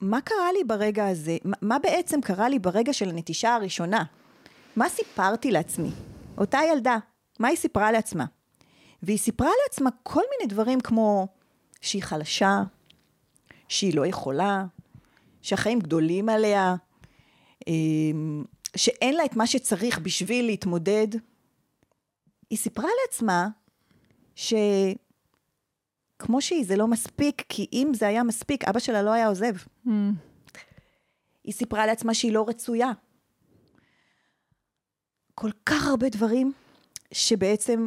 מה 0.00 0.20
קרה 0.20 0.52
לי 0.52 0.64
ברגע 0.64 1.06
הזה? 1.06 1.36
מה 1.62 1.78
בעצם 1.78 2.20
קרה 2.20 2.48
לי 2.48 2.58
ברגע 2.58 2.92
של 2.92 3.08
הנטישה 3.08 3.54
הראשונה? 3.54 4.04
מה 4.76 4.88
סיפרתי 4.88 5.50
לעצמי? 5.50 5.90
אותה 6.38 6.58
ילדה, 6.72 6.98
מה 7.38 7.48
היא 7.48 7.56
סיפרה 7.56 7.92
לעצמה? 7.92 8.24
והיא 9.02 9.18
סיפרה 9.18 9.50
לעצמה 9.64 9.90
כל 10.02 10.22
מיני 10.30 10.54
דברים 10.54 10.80
כמו 10.80 11.28
שהיא 11.80 12.02
חלשה, 12.02 12.62
שהיא 13.68 13.96
לא 13.96 14.06
יכולה, 14.06 14.64
שהחיים 15.42 15.80
גדולים 15.80 16.28
עליה, 16.28 16.74
אמ, 17.66 18.44
שאין 18.76 19.14
לה 19.14 19.24
את 19.24 19.36
מה 19.36 19.46
שצריך 19.46 19.98
בשביל 19.98 20.46
להתמודד. 20.46 21.08
היא 22.50 22.58
סיפרה 22.58 22.88
לעצמה 23.02 23.48
שכמו 26.16 26.42
שהיא, 26.42 26.66
זה 26.66 26.76
לא 26.76 26.86
מספיק, 26.86 27.42
כי 27.48 27.66
אם 27.72 27.92
זה 27.94 28.06
היה 28.06 28.22
מספיק, 28.22 28.64
אבא 28.64 28.78
שלה 28.78 29.02
לא 29.02 29.12
היה 29.12 29.28
עוזב. 29.28 29.54
Mm. 29.86 29.90
היא 31.44 31.54
סיפרה 31.54 31.86
לעצמה 31.86 32.14
שהיא 32.14 32.32
לא 32.32 32.44
רצויה, 32.48 32.92
כל 35.34 35.50
כך 35.66 35.86
הרבה 35.86 36.08
דברים 36.08 36.52
שבעצם 37.12 37.86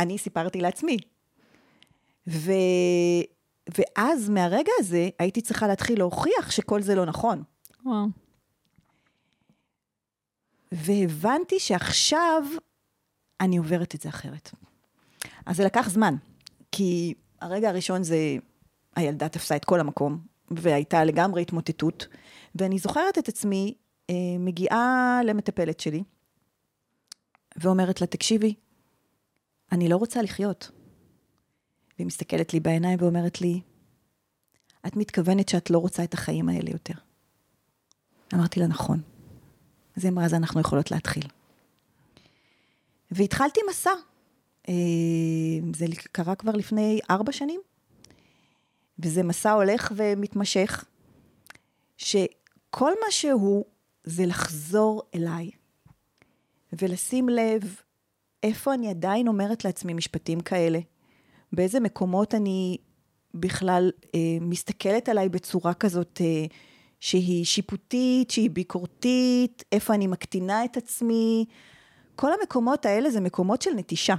אני 0.00 0.18
סיפרתי 0.18 0.60
לעצמי. 0.60 0.96
ו... 2.28 2.52
ואז 3.78 4.28
מהרגע 4.28 4.72
הזה 4.78 5.08
הייתי 5.18 5.40
צריכה 5.40 5.66
להתחיל 5.66 5.98
להוכיח 5.98 6.50
שכל 6.50 6.82
זה 6.82 6.94
לא 6.94 7.06
נכון. 7.06 7.42
וואו. 7.84 8.06
והבנתי 10.72 11.60
שעכשיו 11.60 12.42
אני 13.40 13.56
עוברת 13.56 13.94
את 13.94 14.00
זה 14.00 14.08
אחרת. 14.08 14.50
אז 15.46 15.56
זה 15.56 15.64
לקח 15.64 15.88
זמן, 15.88 16.14
כי 16.72 17.14
הרגע 17.44 17.68
הראשון 17.68 18.02
זה, 18.02 18.36
הילדה 18.96 19.28
תפסה 19.28 19.56
את 19.56 19.64
כל 19.64 19.80
המקום, 19.80 20.18
והייתה 20.50 21.04
לגמרי 21.04 21.42
התמוטטות, 21.42 22.06
ואני 22.54 22.78
זוכרת 22.78 23.18
את 23.18 23.28
עצמי 23.28 23.74
אה, 24.10 24.14
מגיעה 24.38 25.20
למטפלת 25.24 25.80
שלי, 25.80 26.02
ואומרת 27.56 28.00
לה, 28.00 28.06
תקשיבי, 28.06 28.54
אני 29.72 29.88
לא 29.88 29.96
רוצה 29.96 30.22
לחיות. 30.22 30.70
והיא 31.98 32.06
מסתכלת 32.06 32.52
לי 32.54 32.60
בעיניים 32.60 32.98
ואומרת 33.00 33.40
לי, 33.40 33.60
את 34.86 34.96
מתכוונת 34.96 35.48
שאת 35.48 35.70
לא 35.70 35.78
רוצה 35.78 36.04
את 36.04 36.14
החיים 36.14 36.48
האלה 36.48 36.70
יותר. 36.70 36.94
אמרתי 38.34 38.60
לה, 38.60 38.66
נכון. 38.66 39.00
אז 39.96 40.04
היא 40.04 40.12
אמרה, 40.12 40.24
אז 40.24 40.34
אנחנו 40.34 40.60
יכולות 40.60 40.90
להתחיל. 40.90 41.24
והתחלתי 43.10 43.60
מסע. 43.70 43.90
אה, 44.68 44.74
זה 45.76 45.86
קרה 46.12 46.34
כבר 46.34 46.52
לפני 46.52 47.00
ארבע 47.10 47.32
שנים, 47.32 47.60
וזה 48.98 49.22
מסע 49.22 49.52
הולך 49.52 49.92
ומתמשך, 49.96 50.84
שכל 51.96 52.92
מה 53.04 53.10
שהוא 53.10 53.64
זה 54.04 54.26
לחזור 54.26 55.02
אליי. 55.14 55.50
ולשים 56.80 57.28
לב 57.28 57.76
איפה 58.42 58.74
אני 58.74 58.90
עדיין 58.90 59.28
אומרת 59.28 59.64
לעצמי 59.64 59.94
משפטים 59.94 60.40
כאלה, 60.40 60.78
באיזה 61.52 61.80
מקומות 61.80 62.34
אני 62.34 62.76
בכלל 63.34 63.90
אה, 64.14 64.20
מסתכלת 64.40 65.08
עליי 65.08 65.28
בצורה 65.28 65.74
כזאת 65.74 66.20
אה, 66.20 66.46
שהיא 67.00 67.44
שיפוטית, 67.44 68.30
שהיא 68.30 68.50
ביקורתית, 68.50 69.64
איפה 69.72 69.94
אני 69.94 70.06
מקטינה 70.06 70.64
את 70.64 70.76
עצמי. 70.76 71.44
כל 72.16 72.30
המקומות 72.32 72.86
האלה 72.86 73.10
זה 73.10 73.20
מקומות 73.20 73.62
של 73.62 73.70
נטישה. 73.70 74.14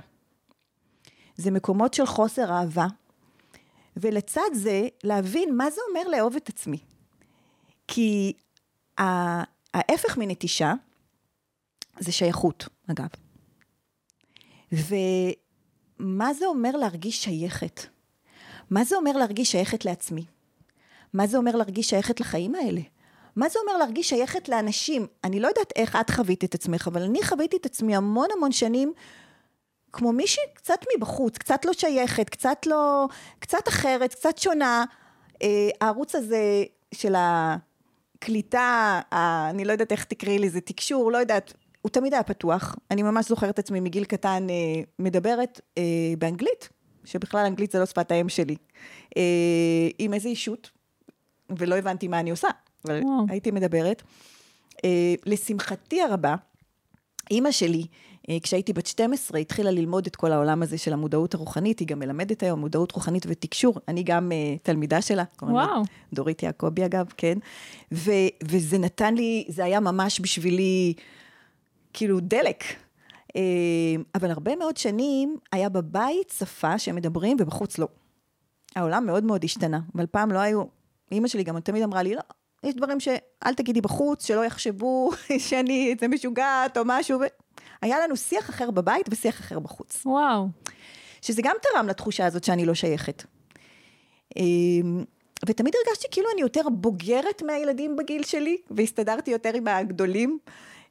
זה 1.36 1.52
מקומות 1.52 1.94
של 1.94 2.06
חוסר 2.06 2.52
אהבה, 2.52 2.88
ולצד 3.98 4.50
זה, 4.54 4.88
להבין 5.04 5.58
מה 5.58 5.70
זה 5.70 5.82
אומר 5.90 6.10
לאהוב 6.10 6.36
את 6.36 6.50
עצמי. 6.50 6.78
כי 7.88 8.34
ההפך 8.98 10.18
מנטישה 10.18 10.74
זה 12.00 12.12
שייכות, 12.12 12.68
אגב. 12.92 13.08
ומה 14.72 16.34
זה 16.34 16.46
אומר 16.46 16.72
להרגיש 16.78 17.24
שייכת? 17.24 17.82
מה 18.70 18.84
זה 18.84 18.96
אומר 18.96 19.12
להרגיש 19.12 19.52
שייכת 19.52 19.86
לעצמי? 19.86 20.26
מה 21.14 21.28
זה 21.28 21.38
אומר 21.38 21.56
להרגיש 21.56 21.90
שייכת 21.90 22.20
לחיים 22.20 22.56
האלה? 22.56 22.82
מה 23.36 23.50
זה 23.50 23.60
אומר 23.60 23.78
להרגיש 23.78 24.10
שייכת 24.10 24.50
לאנשים? 24.50 25.08
אני 25.24 25.40
לא 25.40 25.48
יודעת 25.48 25.74
איך 25.76 25.96
את 25.96 26.10
חווית 26.10 26.44
את 26.44 26.56
עצמך, 26.56 26.88
אבל 26.88 27.02
אני 27.02 27.24
חוויתי 27.24 27.58
את 27.58 27.66
עצמי 27.66 27.96
המון 27.96 28.28
המון 28.38 28.52
שנים 28.52 28.94
כמו 29.96 30.12
מישהי 30.12 30.44
קצת 30.54 30.80
מבחוץ, 30.98 31.38
קצת 31.38 31.66
לא 31.66 31.74
שייכת, 31.74 32.30
קצת 32.30 32.66
לא, 32.66 33.08
קצת 33.40 33.68
אחרת, 33.68 34.14
קצת 34.14 34.38
שונה. 34.38 34.86
אה, 35.42 35.70
הערוץ 35.82 36.16
הזה 36.16 36.64
של 36.92 37.16
הקליטה, 37.18 39.02
ה, 39.12 39.50
אני 39.50 39.66
לא 39.66 39.72
יודעת 39.72 39.92
איך 39.92 40.04
תקראי 40.04 40.40
לזה, 40.40 40.62
תקשור, 40.62 41.12
לא 41.12 41.18
יודעת, 41.18 41.54
הוא 41.82 41.90
תמיד 41.90 42.14
היה 42.14 42.24
פתוח. 42.24 42.76
אני 42.92 43.04
ממש 43.04 43.28
זוכרת 43.30 43.50
את 43.50 43.60
עצמי 43.60 43.80
מגיל 43.80 44.04
קטן 44.06 44.48
אה, 44.50 44.84
מדברת 45.00 45.62
אה, 45.78 45.84
באנגלית, 46.18 46.70
שבכלל 47.06 47.46
אנגלית 47.46 47.72
זה 47.72 47.80
לא 47.80 47.86
שפת 47.86 48.12
האם 48.12 48.30
שלי, 48.30 48.56
אה, 49.18 49.22
עם 50.00 50.14
איזה 50.14 50.30
אישות, 50.30 50.70
ולא 51.50 51.76
הבנתי 51.76 52.08
מה 52.08 52.20
אני 52.20 52.32
עושה, 52.32 52.50
אבל 52.86 53.02
וואו. 53.04 53.26
הייתי 53.30 53.52
מדברת. 53.52 54.02
אה, 54.86 55.16
לשמחתי 55.26 56.02
הרבה, 56.02 56.36
אימא 57.32 57.52
שלי, 57.52 57.86
כשהייתי 58.44 58.74
בת 58.74 58.86
12, 58.86 59.40
התחילה 59.40 59.72
ללמוד 59.72 60.06
את 60.06 60.16
כל 60.16 60.32
העולם 60.32 60.64
הזה 60.64 60.78
של 60.78 60.94
המודעות 60.94 61.34
הרוחנית, 61.34 61.80
היא 61.80 61.88
גם 61.88 62.00
מלמדת 62.00 62.44
היום 62.44 62.60
מודעות 62.60 62.92
רוחנית 62.92 63.26
ותקשור, 63.28 63.80
אני 63.88 64.04
גם 64.04 64.32
uh, 64.32 64.60
תלמידה 64.64 65.02
שלה. 65.02 65.24
וואו. 65.42 65.84
דורית 66.14 66.44
יעקבי 66.44 66.86
אגב, 66.86 67.06
כן. 67.18 67.38
ו, 67.94 68.12
וזה 68.44 68.78
נתן 68.78 69.16
לי, 69.16 69.46
זה 69.48 69.64
היה 69.64 69.80
ממש 69.80 70.20
בשבילי, 70.20 70.94
כאילו, 71.94 72.20
דלק. 72.20 72.64
Uh, 72.64 73.36
אבל 74.16 74.32
הרבה 74.32 74.56
מאוד 74.56 74.78
שנים 74.78 75.38
היה 75.52 75.70
בבית 75.70 76.34
שפה 76.38 76.80
שמדברים 76.80 77.38
ובחוץ 77.40 77.78
לא. 77.78 77.88
העולם 78.76 79.06
מאוד 79.06 79.24
מאוד 79.24 79.44
השתנה, 79.44 79.80
אבל 79.96 80.06
פעם 80.06 80.32
לא 80.32 80.40
היו, 80.40 80.64
אימא 81.12 81.28
שלי 81.28 81.44
גם 81.44 81.60
תמיד 81.60 81.84
אמרה 81.84 82.04
לי, 82.04 82.16
לא, 82.16 82.22
יש 82.64 82.76
דברים 82.76 83.00
שאל 83.00 83.54
תגידי 83.56 83.82
בחוץ, 83.82 84.28
שלא 84.28 84.46
יחשבו 84.46 85.12
שאני 85.48 85.92
איזה 85.94 86.08
משוגעת 86.08 86.78
או 86.78 86.84
משהו. 86.86 87.20
היה 87.82 88.00
לנו 88.00 88.18
שיח 88.18 88.50
אחר 88.50 88.72
בבית 88.72 89.06
ושיח 89.10 89.40
אחר 89.40 89.60
בחוץ. 89.60 90.06
וואו. 90.06 90.48
שזה 91.22 91.42
גם 91.42 91.56
תרם 91.62 91.88
לתחושה 91.88 92.26
הזאת 92.26 92.44
שאני 92.44 92.66
לא 92.66 92.74
שייכת. 92.74 93.24
אמ, 94.36 95.04
ותמיד 95.46 95.74
הרגשתי 95.76 96.08
כאילו 96.12 96.28
אני 96.34 96.42
יותר 96.42 96.70
בוגרת 96.70 97.42
מהילדים 97.42 97.96
בגיל 97.96 98.24
שלי, 98.24 98.58
והסתדרתי 98.72 99.32
יותר 99.32 99.52
עם 99.54 99.68
הגדולים. 99.68 100.40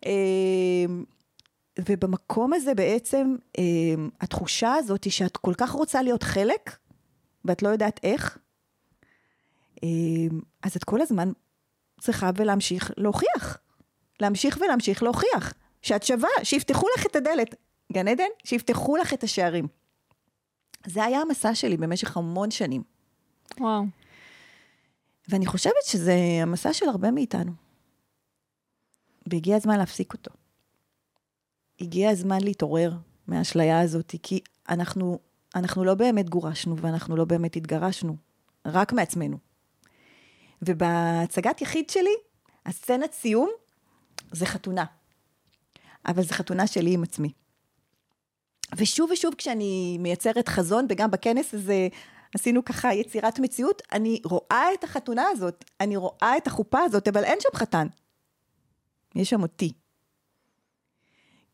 אמ, 0.06 1.04
ובמקום 1.78 2.52
הזה 2.52 2.74
בעצם, 2.74 3.36
אמ, 3.58 4.08
התחושה 4.20 4.74
הזאת 4.74 5.04
היא 5.04 5.12
שאת 5.12 5.36
כל 5.36 5.54
כך 5.54 5.70
רוצה 5.70 6.02
להיות 6.02 6.22
חלק, 6.22 6.76
ואת 7.44 7.62
לא 7.62 7.68
יודעת 7.68 8.00
איך, 8.02 8.38
אז 10.62 10.76
את 10.76 10.84
כל 10.84 11.00
הזמן 11.00 11.32
צריכה 12.00 12.30
ולהמשיך 12.36 12.90
להוכיח. 12.96 13.58
להמשיך 14.20 14.58
ולהמשיך 14.60 15.02
להוכיח. 15.02 15.54
שאת 15.84 16.02
שווה, 16.02 16.28
שיפתחו 16.42 16.86
לך 16.96 17.06
את 17.06 17.16
הדלת. 17.16 17.54
גן 17.92 18.08
עדן, 18.08 18.24
שיפתחו 18.44 18.96
לך 18.96 19.14
את 19.14 19.22
השערים. 19.22 19.68
זה 20.86 21.04
היה 21.04 21.20
המסע 21.20 21.54
שלי 21.54 21.76
במשך 21.76 22.16
המון 22.16 22.50
שנים. 22.50 22.82
וואו. 23.60 23.82
ואני 25.28 25.46
חושבת 25.46 25.84
שזה 25.84 26.14
המסע 26.42 26.72
של 26.72 26.88
הרבה 26.88 27.10
מאיתנו. 27.10 27.52
והגיע 29.32 29.56
הזמן 29.56 29.78
להפסיק 29.78 30.12
אותו. 30.12 30.30
הגיע 31.80 32.10
הזמן 32.10 32.40
להתעורר 32.40 32.92
מהאשליה 33.26 33.80
הזאת, 33.80 34.14
כי 34.22 34.40
אנחנו, 34.68 35.18
אנחנו 35.54 35.84
לא 35.84 35.94
באמת 35.94 36.30
גורשנו 36.30 36.78
ואנחנו 36.78 37.16
לא 37.16 37.24
באמת 37.24 37.56
התגרשנו, 37.56 38.16
רק 38.66 38.92
מעצמנו. 38.92 39.38
ובהצגת 40.62 41.60
יחיד 41.60 41.90
שלי, 41.90 42.14
הסצנת 42.66 43.12
סיום 43.12 43.50
זה 44.32 44.46
חתונה. 44.46 44.84
אבל 46.06 46.22
זו 46.22 46.34
חתונה 46.34 46.66
שלי 46.66 46.94
עם 46.94 47.02
עצמי. 47.02 47.32
ושוב 48.76 49.10
ושוב 49.10 49.34
כשאני 49.34 49.98
מייצרת 50.00 50.48
חזון, 50.48 50.86
וגם 50.88 51.10
בכנס 51.10 51.54
הזה 51.54 51.88
עשינו 52.34 52.64
ככה 52.64 52.94
יצירת 52.94 53.38
מציאות, 53.38 53.82
אני 53.92 54.20
רואה 54.24 54.74
את 54.74 54.84
החתונה 54.84 55.28
הזאת, 55.28 55.64
אני 55.80 55.96
רואה 55.96 56.36
את 56.36 56.46
החופה 56.46 56.80
הזאת, 56.80 57.08
אבל 57.08 57.24
אין 57.24 57.38
שם 57.40 57.58
חתן. 57.58 57.86
יש 59.14 59.30
שם 59.30 59.42
אותי. 59.42 59.72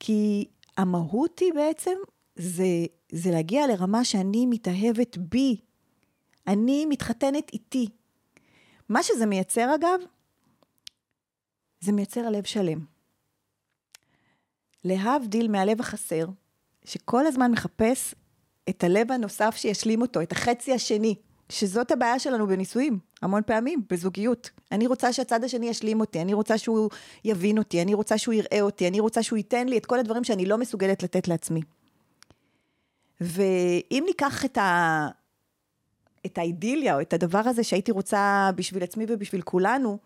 כי 0.00 0.48
המהות 0.76 1.38
היא 1.38 1.52
בעצם, 1.54 1.96
זה, 2.36 2.64
זה 3.12 3.30
להגיע 3.30 3.66
לרמה 3.66 4.04
שאני 4.04 4.46
מתאהבת 4.46 5.16
בי. 5.16 5.60
אני 6.46 6.86
מתחתנת 6.86 7.50
איתי. 7.52 7.88
מה 8.88 9.02
שזה 9.02 9.26
מייצר 9.26 9.74
אגב, 9.74 10.00
זה 11.80 11.92
מייצר 11.92 12.20
הלב 12.20 12.44
שלם. 12.44 12.84
להבדיל 14.84 15.48
מהלב 15.48 15.80
החסר, 15.80 16.26
שכל 16.84 17.26
הזמן 17.26 17.52
מחפש 17.52 18.14
את 18.68 18.84
הלב 18.84 19.12
הנוסף 19.12 19.56
שישלים 19.56 20.02
אותו, 20.02 20.22
את 20.22 20.32
החצי 20.32 20.72
השני, 20.72 21.14
שזאת 21.48 21.90
הבעיה 21.90 22.18
שלנו 22.18 22.46
בנישואים, 22.46 22.98
המון 23.22 23.42
פעמים, 23.46 23.82
בזוגיות. 23.90 24.50
אני 24.72 24.86
רוצה 24.86 25.12
שהצד 25.12 25.44
השני 25.44 25.68
ישלים 25.68 26.00
אותי, 26.00 26.22
אני 26.22 26.34
רוצה 26.34 26.58
שהוא 26.58 26.90
יבין 27.24 27.58
אותי, 27.58 27.82
אני 27.82 27.94
רוצה 27.94 28.18
שהוא 28.18 28.34
יראה 28.34 28.60
אותי, 28.60 28.88
אני 28.88 29.00
רוצה 29.00 29.22
שהוא 29.22 29.36
ייתן 29.36 29.68
לי 29.68 29.78
את 29.78 29.86
כל 29.86 29.98
הדברים 29.98 30.24
שאני 30.24 30.46
לא 30.46 30.58
מסוגלת 30.58 31.02
לתת 31.02 31.28
לעצמי. 31.28 31.60
ואם 33.20 34.02
ניקח 34.06 34.44
את, 34.44 34.58
ה... 34.58 35.08
את 36.26 36.38
האידיליה, 36.38 36.94
או 36.94 37.00
את 37.00 37.12
הדבר 37.12 37.38
הזה 37.38 37.64
שהייתי 37.64 37.92
רוצה 37.92 38.50
בשביל 38.56 38.82
עצמי 38.82 39.06
ובשביל 39.08 39.42
כולנו, 39.42 39.98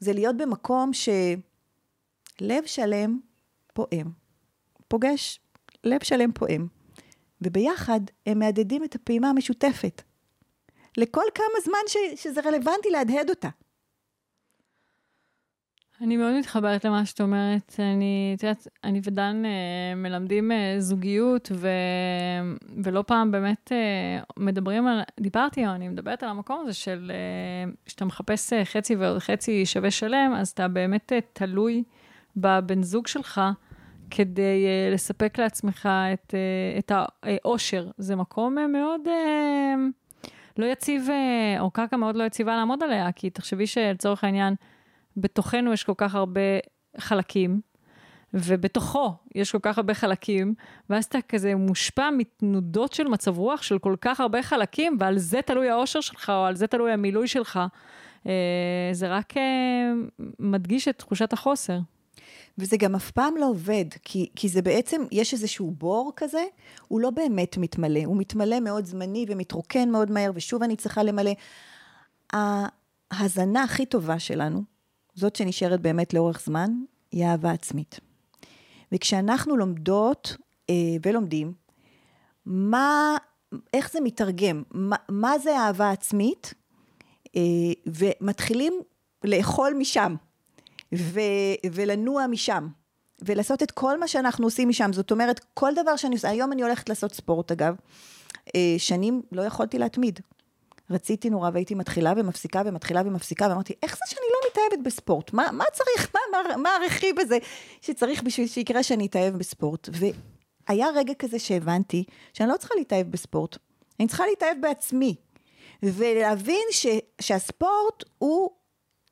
זה 0.00 0.12
להיות 0.12 0.36
במקום 0.36 0.90
שלב 0.92 2.62
שלם 2.66 3.20
פועם, 3.72 4.12
פוגש 4.88 5.40
לב 5.84 6.04
שלם 6.04 6.32
פועם, 6.32 6.66
וביחד 7.40 8.00
הם 8.26 8.38
מהדהדים 8.38 8.84
את 8.84 8.94
הפעימה 8.94 9.30
המשותפת. 9.30 10.02
לכל 10.96 11.24
כמה 11.34 11.60
זמן 11.64 11.78
ש, 11.88 11.96
שזה 12.22 12.40
רלוונטי 12.40 12.90
להדהד 12.90 13.30
אותה. 13.30 13.48
אני 16.00 16.16
מאוד 16.16 16.38
מתחברת 16.38 16.84
למה 16.84 17.06
שאת 17.06 17.20
אומרת. 17.20 17.74
אני, 17.78 18.34
את 18.36 18.42
יודעת, 18.42 18.68
אני 18.84 19.00
ודן 19.04 19.42
אה, 19.44 19.94
מלמדים 19.96 20.52
אה, 20.52 20.74
זוגיות, 20.78 21.52
ו, 21.54 21.68
ולא 22.84 23.04
פעם 23.06 23.30
באמת 23.30 23.72
אה, 23.72 24.22
מדברים 24.36 24.86
על, 24.86 25.00
דיברתי, 25.20 25.66
אני 25.66 25.88
מדברת 25.88 26.22
על 26.22 26.28
המקום 26.28 26.60
הזה 26.62 26.72
של, 26.72 27.10
אה, 27.14 27.72
שאתה 27.86 28.04
מחפש 28.04 28.52
אה, 28.52 28.64
חצי 28.64 28.96
ועוד 28.96 29.18
חצי 29.18 29.66
שווה 29.66 29.90
שלם, 29.90 30.34
אז 30.36 30.48
אתה 30.48 30.68
באמת 30.68 31.12
אה, 31.12 31.18
תלוי 31.32 31.84
בבן 32.36 32.82
זוג 32.82 33.06
שלך. 33.06 33.40
כדי 34.14 34.66
uh, 34.66 34.94
לספק 34.94 35.38
לעצמך 35.38 35.88
את, 36.12 36.34
uh, 36.34 36.78
את 36.78 36.92
האושר. 36.94 37.90
זה 37.98 38.16
מקום 38.16 38.58
uh, 38.58 38.66
מאוד 38.66 39.00
uh, 39.06 40.28
לא 40.58 40.66
יציב, 40.66 41.08
uh, 41.08 41.60
או 41.60 41.70
קרקע 41.70 41.96
מאוד 41.96 42.16
לא 42.16 42.24
יציבה 42.24 42.56
לעמוד 42.56 42.82
עליה, 42.82 43.12
כי 43.12 43.30
תחשבי 43.30 43.66
שלצורך 43.66 44.24
העניין, 44.24 44.54
בתוכנו 45.16 45.72
יש 45.72 45.84
כל 45.84 45.92
כך 45.96 46.14
הרבה 46.14 46.40
חלקים, 46.98 47.60
ובתוכו 48.34 49.14
יש 49.34 49.52
כל 49.52 49.58
כך 49.62 49.78
הרבה 49.78 49.94
חלקים, 49.94 50.54
ואז 50.90 51.04
אתה 51.04 51.18
כזה 51.28 51.54
מושפע 51.54 52.10
מתנודות 52.10 52.92
של 52.92 53.08
מצב 53.08 53.38
רוח 53.38 53.62
של 53.62 53.78
כל 53.78 53.96
כך 54.00 54.20
הרבה 54.20 54.42
חלקים, 54.42 54.96
ועל 55.00 55.18
זה 55.18 55.42
תלוי 55.42 55.70
האושר 55.70 56.00
שלך, 56.00 56.30
או 56.30 56.44
על 56.44 56.56
זה 56.56 56.66
תלוי 56.66 56.92
המילוי 56.92 57.28
שלך. 57.28 57.60
זה 58.92 59.08
רק 59.08 59.32
מדגיש 60.38 60.88
את 60.88 60.98
תחושת 60.98 61.32
החוסר. 61.32 61.78
וזה 62.58 62.76
גם 62.76 62.94
אף 62.94 63.10
פעם 63.10 63.36
לא 63.36 63.48
עובד, 63.48 63.84
כי, 64.02 64.28
כי 64.36 64.48
זה 64.48 64.62
בעצם, 64.62 65.02
יש 65.12 65.32
איזשהו 65.32 65.70
בור 65.70 66.12
כזה, 66.16 66.44
הוא 66.88 67.00
לא 67.00 67.10
באמת 67.10 67.56
מתמלא, 67.58 68.00
הוא 68.04 68.16
מתמלא 68.16 68.60
מאוד 68.60 68.84
זמני 68.84 69.26
ומתרוקן 69.28 69.90
מאוד 69.90 70.10
מהר, 70.10 70.30
ושוב 70.34 70.62
אני 70.62 70.76
צריכה 70.76 71.02
למלא. 71.02 71.32
ההזנה 73.10 73.62
הכי 73.62 73.86
טובה 73.86 74.18
שלנו, 74.18 74.62
זאת 75.14 75.36
שנשארת 75.36 75.80
באמת 75.80 76.14
לאורך 76.14 76.42
זמן, 76.44 76.70
היא 77.12 77.24
אהבה 77.24 77.50
עצמית. 77.50 78.00
וכשאנחנו 78.92 79.56
לומדות 79.56 80.36
אה, 80.70 80.74
ולומדים, 81.06 81.52
מה, 82.46 83.16
איך 83.74 83.92
זה 83.92 84.00
מתרגם, 84.00 84.62
מה, 84.70 84.96
מה 85.08 85.38
זה 85.38 85.58
אהבה 85.58 85.90
עצמית, 85.90 86.54
אה, 87.36 87.40
ומתחילים 87.86 88.72
לאכול 89.24 89.74
משם. 89.78 90.14
ו, 90.94 91.20
ולנוע 91.72 92.26
משם. 92.26 92.68
ולעשות 93.24 93.62
את 93.62 93.70
כל 93.70 94.00
מה 94.00 94.08
שאנחנו 94.08 94.46
עושים 94.46 94.68
משם. 94.68 94.92
זאת 94.92 95.10
אומרת, 95.10 95.40
כל 95.54 95.72
דבר 95.82 95.96
שאני 95.96 96.14
עושה, 96.14 96.28
היום 96.28 96.52
אני 96.52 96.62
הולכת 96.62 96.88
לעשות 96.88 97.14
ספורט 97.14 97.52
אגב, 97.52 97.74
אה, 98.56 98.74
שנים 98.78 99.22
לא 99.32 99.42
יכולתי 99.42 99.78
להתמיד. 99.78 100.20
רציתי 100.90 101.30
נורא 101.30 101.50
והייתי 101.52 101.74
מתחילה 101.74 102.12
ומפסיקה 102.16 102.62
ומתחילה 102.66 103.02
ומפסיקה, 103.04 103.46
ואמרתי, 103.50 103.72
איך 103.82 103.94
זה 103.94 104.00
שאני 104.06 104.26
לא 104.32 104.38
מתאהבת 104.50 104.84
בספורט? 104.86 105.32
מה, 105.32 105.52
מה 105.52 105.64
צריך, 105.72 106.14
מה, 106.14 106.20
מה, 106.48 106.56
מה 106.56 106.68
הרכיב 106.76 107.20
הזה 107.20 107.38
שצריך 107.80 108.22
בשביל 108.22 108.46
שיקרה 108.46 108.82
שאני 108.82 109.06
אתאהב 109.06 109.36
בספורט? 109.36 109.88
והיה 110.68 110.86
רגע 110.94 111.14
כזה 111.18 111.38
שהבנתי 111.38 112.04
שאני 112.32 112.48
לא 112.48 112.56
צריכה 112.56 112.74
להתאהב 112.78 113.10
בספורט, 113.10 113.56
אני 114.00 114.08
צריכה 114.08 114.26
להתאהב 114.26 114.56
בעצמי. 114.60 115.16
ולהבין 115.82 116.66
ש, 116.70 116.86
שהספורט 117.20 118.04
הוא 118.18 118.50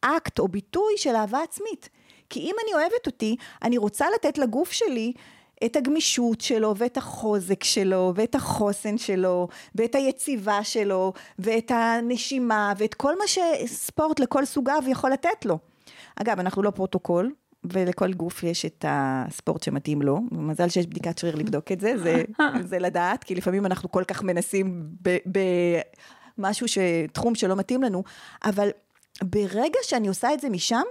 אקט 0.01 0.39
או 0.39 0.49
ביטוי 0.49 0.93
של 0.97 1.17
אהבה 1.17 1.43
עצמית. 1.43 1.89
כי 2.31 2.41
אם 2.41 2.55
אני 2.65 2.75
אוהבת 2.75 3.07
אותי, 3.07 3.37
אני 3.63 3.79
רוצה 3.79 4.07
לתת 4.15 4.39
לגוף 4.39 4.73
שלי 4.73 5.13
את 5.65 5.77
הגמישות 5.77 6.41
שלו, 6.41 6.75
ואת 6.77 6.97
החוזק 6.97 7.65
שלו, 7.65 8.13
ואת 8.17 8.35
החוסן 8.35 8.99
שלו, 8.99 9.49
ואת 9.75 9.95
היציבה 9.95 10.65
שלו, 10.65 11.13
ואת 11.39 11.71
הנשימה, 11.75 12.73
ואת 12.79 12.95
כל 12.95 13.15
מה 13.19 13.25
שספורט 13.27 14.21
לכל 14.21 14.45
סוגיו 14.45 14.83
יכול 14.87 15.11
לתת 15.11 15.45
לו. 15.45 15.59
אגב, 16.17 16.41
אנחנו 16.41 16.63
לא 16.63 16.71
פרוטוקול, 16.71 17.33
ולכל 17.65 18.13
גוף 18.13 18.43
יש 18.43 18.65
את 18.65 18.85
הספורט 18.89 19.63
שמתאים 19.63 20.03
לו. 20.03 20.21
מזל 20.33 20.69
שיש 20.69 20.87
בדיקת 20.87 21.19
שריר 21.19 21.37
לבדוק 21.37 21.73
את 21.73 21.81
זה, 21.81 21.99
זה, 21.99 22.25
זה 22.71 22.79
לדעת, 22.79 23.25
כי 23.25 23.35
לפעמים 23.35 23.67
אנחנו 23.67 23.91
כל 23.91 24.05
כך 24.05 24.23
מנסים 24.23 24.87
במשהו, 26.39 26.67
תחום 27.13 27.35
שלא 27.35 27.57
מתאים 27.57 27.83
לנו, 27.83 28.03
אבל 28.45 28.71
ברגע 29.25 29.79
שאני 29.83 30.09
עושה 30.09 30.35
את 30.35 30.41
זה 30.41 30.49
משם, 30.49 30.83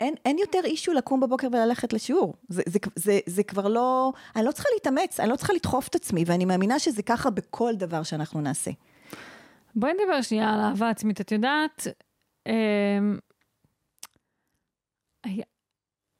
אין, 0.00 0.14
אין 0.24 0.38
יותר 0.38 0.60
אישו 0.64 0.92
לקום 0.92 1.20
בבוקר 1.20 1.48
וללכת 1.52 1.92
לשיעור. 1.92 2.34
זה, 2.48 2.62
זה, 2.66 2.78
זה, 2.96 3.18
זה 3.26 3.42
כבר 3.42 3.68
לא, 3.68 4.12
אני 4.36 4.44
לא 4.44 4.52
צריכה 4.52 4.68
להתאמץ, 4.74 5.20
אני 5.20 5.28
לא 5.28 5.36
צריכה 5.36 5.52
לדחוף 5.52 5.88
את 5.88 5.94
עצמי, 5.94 6.24
ואני 6.26 6.44
מאמינה 6.44 6.78
שזה 6.78 7.02
ככה 7.02 7.30
בכל 7.30 7.72
דבר 7.76 8.02
שאנחנו 8.02 8.40
נעשה. 8.40 8.70
בואי 9.74 9.92
נדבר 9.92 10.22
שנייה 10.22 10.54
על 10.54 10.60
אהבה 10.60 10.90
עצמית. 10.90 11.20
את 11.20 11.32
יודעת, 11.32 11.86
אה, 12.46 12.98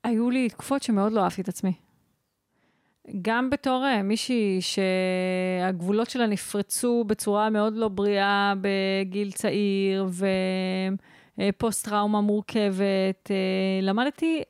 היו 0.05 0.31
לי 0.31 0.48
תקופות 0.48 0.83
שמאוד 0.83 1.12
לא 1.12 1.20
אהבתי 1.20 1.40
את 1.40 1.48
עצמי. 1.48 1.72
גם 3.22 3.50
בתור 3.50 3.86
אה, 3.86 4.02
מישהי 4.02 4.58
שהגבולות 4.60 6.10
שלה 6.10 6.26
נפרצו 6.26 7.04
בצורה 7.06 7.50
מאוד 7.50 7.76
לא 7.76 7.88
בריאה 7.88 8.54
בגיל 8.60 9.32
צעיר, 9.32 10.08
ופוסט 11.38 11.88
טראומה 11.88 12.20
מורכבת, 12.20 13.30
אה, 13.30 13.80
למדתי 13.82 14.42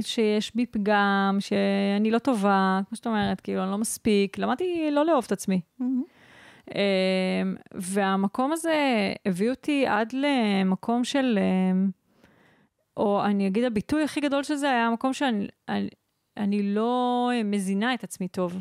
שיש 0.00 0.54
בי 0.54 0.66
פגם, 0.66 1.36
שאני 1.40 2.10
לא 2.10 2.18
טובה, 2.18 2.80
כמו 2.88 2.96
שאת 2.96 3.06
אומרת, 3.06 3.40
כאילו, 3.40 3.62
אני 3.62 3.70
לא 3.70 3.78
מספיק, 3.78 4.38
למדתי 4.38 4.88
לא 4.90 5.06
לאהוב 5.06 5.24
את 5.26 5.32
עצמי. 5.32 5.60
Mm-hmm. 5.80 6.74
והמקום 7.74 8.52
הזה 8.52 9.12
הביא 9.26 9.50
אותי 9.50 9.86
עד 9.86 10.12
למקום 10.12 11.04
של, 11.04 11.38
או 12.96 13.24
אני 13.24 13.46
אגיד, 13.46 13.64
הביטוי 13.64 14.02
הכי 14.02 14.20
גדול 14.20 14.42
של 14.42 14.54
זה 14.54 14.70
היה 14.70 14.86
המקום 14.86 15.12
שאני, 15.12 15.46
אני, 15.68 15.88
אני 16.36 16.74
לא 16.74 17.30
מזינה 17.44 17.94
את 17.94 18.04
עצמי 18.04 18.28
טוב. 18.28 18.60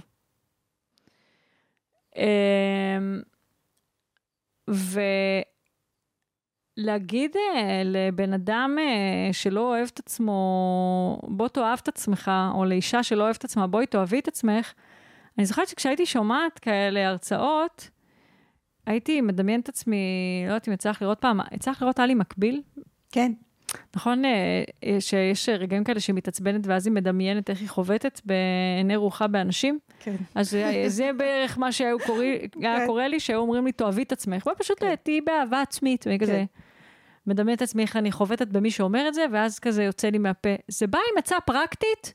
אמ, 2.16 3.22
ולהגיד 6.78 7.36
אה, 7.36 7.82
לבן 7.86 8.34
אדם 8.34 8.76
אה, 8.80 9.34
שלא 9.34 9.62
אוהב 9.62 9.90
את 9.94 10.00
עצמו, 10.00 11.20
בוא 11.24 11.48
תאהב 11.48 11.80
את 11.84 11.88
עצמך, 11.88 12.32
או 12.54 12.66
לאישה 12.66 13.04
שלא 13.04 13.24
אוהבת 13.24 13.38
את 13.38 13.44
עצמה, 13.44 13.68
בואי 13.68 13.86
תאהבי 13.86 14.20
את 14.20 14.28
עצמך, 14.28 14.74
אני 15.38 15.46
זוכרת 15.46 15.68
שכשהייתי 15.68 16.06
שומעת 16.06 16.60
כאלה 16.60 17.08
הרצאות, 17.08 17.90
הייתי 18.86 19.22
מדמיינת 19.22 19.64
את 19.64 19.70
עצמי, 19.70 19.98
לא 20.48 20.52
יודעת 20.52 20.68
אם 20.68 20.74
יצא 20.74 20.90
לך 20.90 21.02
לראות 21.02 21.20
פעם, 21.20 21.40
יצא 21.52 21.72
לך 21.72 21.82
לראות 21.82 21.96
טלי 21.96 22.14
מקביל? 22.14 22.62
כן. 23.12 23.32
נכון 23.96 24.26
אה, 24.26 24.64
אה, 24.84 24.98
שיש 25.00 25.50
רגעים 25.50 25.84
כאלה 25.84 26.00
שהיא 26.00 26.16
מתעצבנת 26.16 26.68
ואז 26.68 26.88
היא 26.88 26.94
מדמיינת 26.94 27.50
איך 27.50 27.60
היא 27.60 27.70
חובטת 27.70 28.22
בעיני 28.26 28.96
רוחה 28.96 29.28
באנשים? 29.28 29.80
כן. 30.00 30.16
אז 30.36 30.58
זה 30.88 31.12
בערך 31.18 31.58
מה 31.58 31.72
שהיה 31.72 31.94
כן. 32.62 32.86
קורה 32.86 33.08
לי, 33.08 33.20
שהיו 33.20 33.40
אומרים 33.40 33.66
לי, 33.66 33.72
תאהבי 33.72 34.04
את 34.04 34.12
עצמך, 34.12 34.44
בואי 34.44 34.56
פשוט 34.56 34.80
כן. 34.80 34.96
תהיי 35.04 35.22
באהבה 35.22 35.62
עצמית, 35.62 36.06
וכזה. 36.10 36.32
כן. 36.32 36.46
מדמיין 37.28 37.58
את 37.58 37.62
עצמי 37.62 37.82
איך 37.82 37.96
אני 37.96 38.12
חובטת 38.12 38.48
במי 38.48 38.72
שאומר 38.72 39.08
את 39.08 39.14
זה, 39.14 39.26
ואז 39.32 39.60
כזה 39.60 39.84
יוצא 39.84 40.10
לי 40.10 40.18
מהפה. 40.18 40.50
זה 40.68 40.88
בא 40.88 41.00
עם 41.12 41.18
עצה 41.18 41.36
פרקטית? 41.46 42.14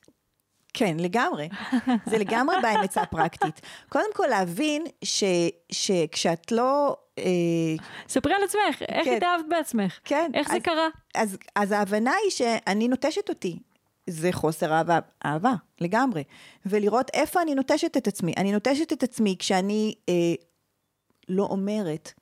כן, 0.75 0.97
לגמרי. 0.99 1.49
זה 2.07 2.19
לגמרי 2.19 2.57
בא 2.63 2.69
עם 2.69 2.81
עצה 2.81 3.07
פרקטית. 3.07 3.61
קודם 3.89 4.15
כל 4.15 4.27
להבין 4.31 4.85
ש, 5.05 5.25
שכשאת 5.73 6.53
לא... 6.53 6.97
אה, 7.21 7.85
ספרי 8.09 8.35
על 8.35 8.43
עצמך, 8.45 8.83
איך 8.89 9.05
כן, 9.05 9.17
התאהבת 9.17 9.45
בעצמך? 9.49 9.99
כן. 10.05 10.31
איך 10.35 10.47
אז, 10.47 10.53
זה 10.53 10.61
קרה? 10.61 10.89
אז, 11.15 11.39
אז 11.55 11.73
ההבנה 11.73 12.13
היא 12.25 12.31
שאני 12.31 12.89
נוטשת 12.89 13.29
אותי. 13.29 13.59
זה 14.07 14.33
חוסר 14.33 14.73
אהבה, 14.73 14.99
אהבה, 15.27 15.53
לגמרי. 15.81 16.25
ולראות 16.67 17.11
איפה 17.15 17.43
אני 17.43 17.55
נוטשת 17.55 17.97
את 17.97 18.09
עצמי. 18.09 18.33
אני 18.37 18.53
נוטשת 18.53 18.93
את 18.93 19.03
עצמי 19.03 19.37
כשאני 19.39 19.95
אה, 20.09 20.15
לא 21.29 21.43
אומרת 21.43 22.13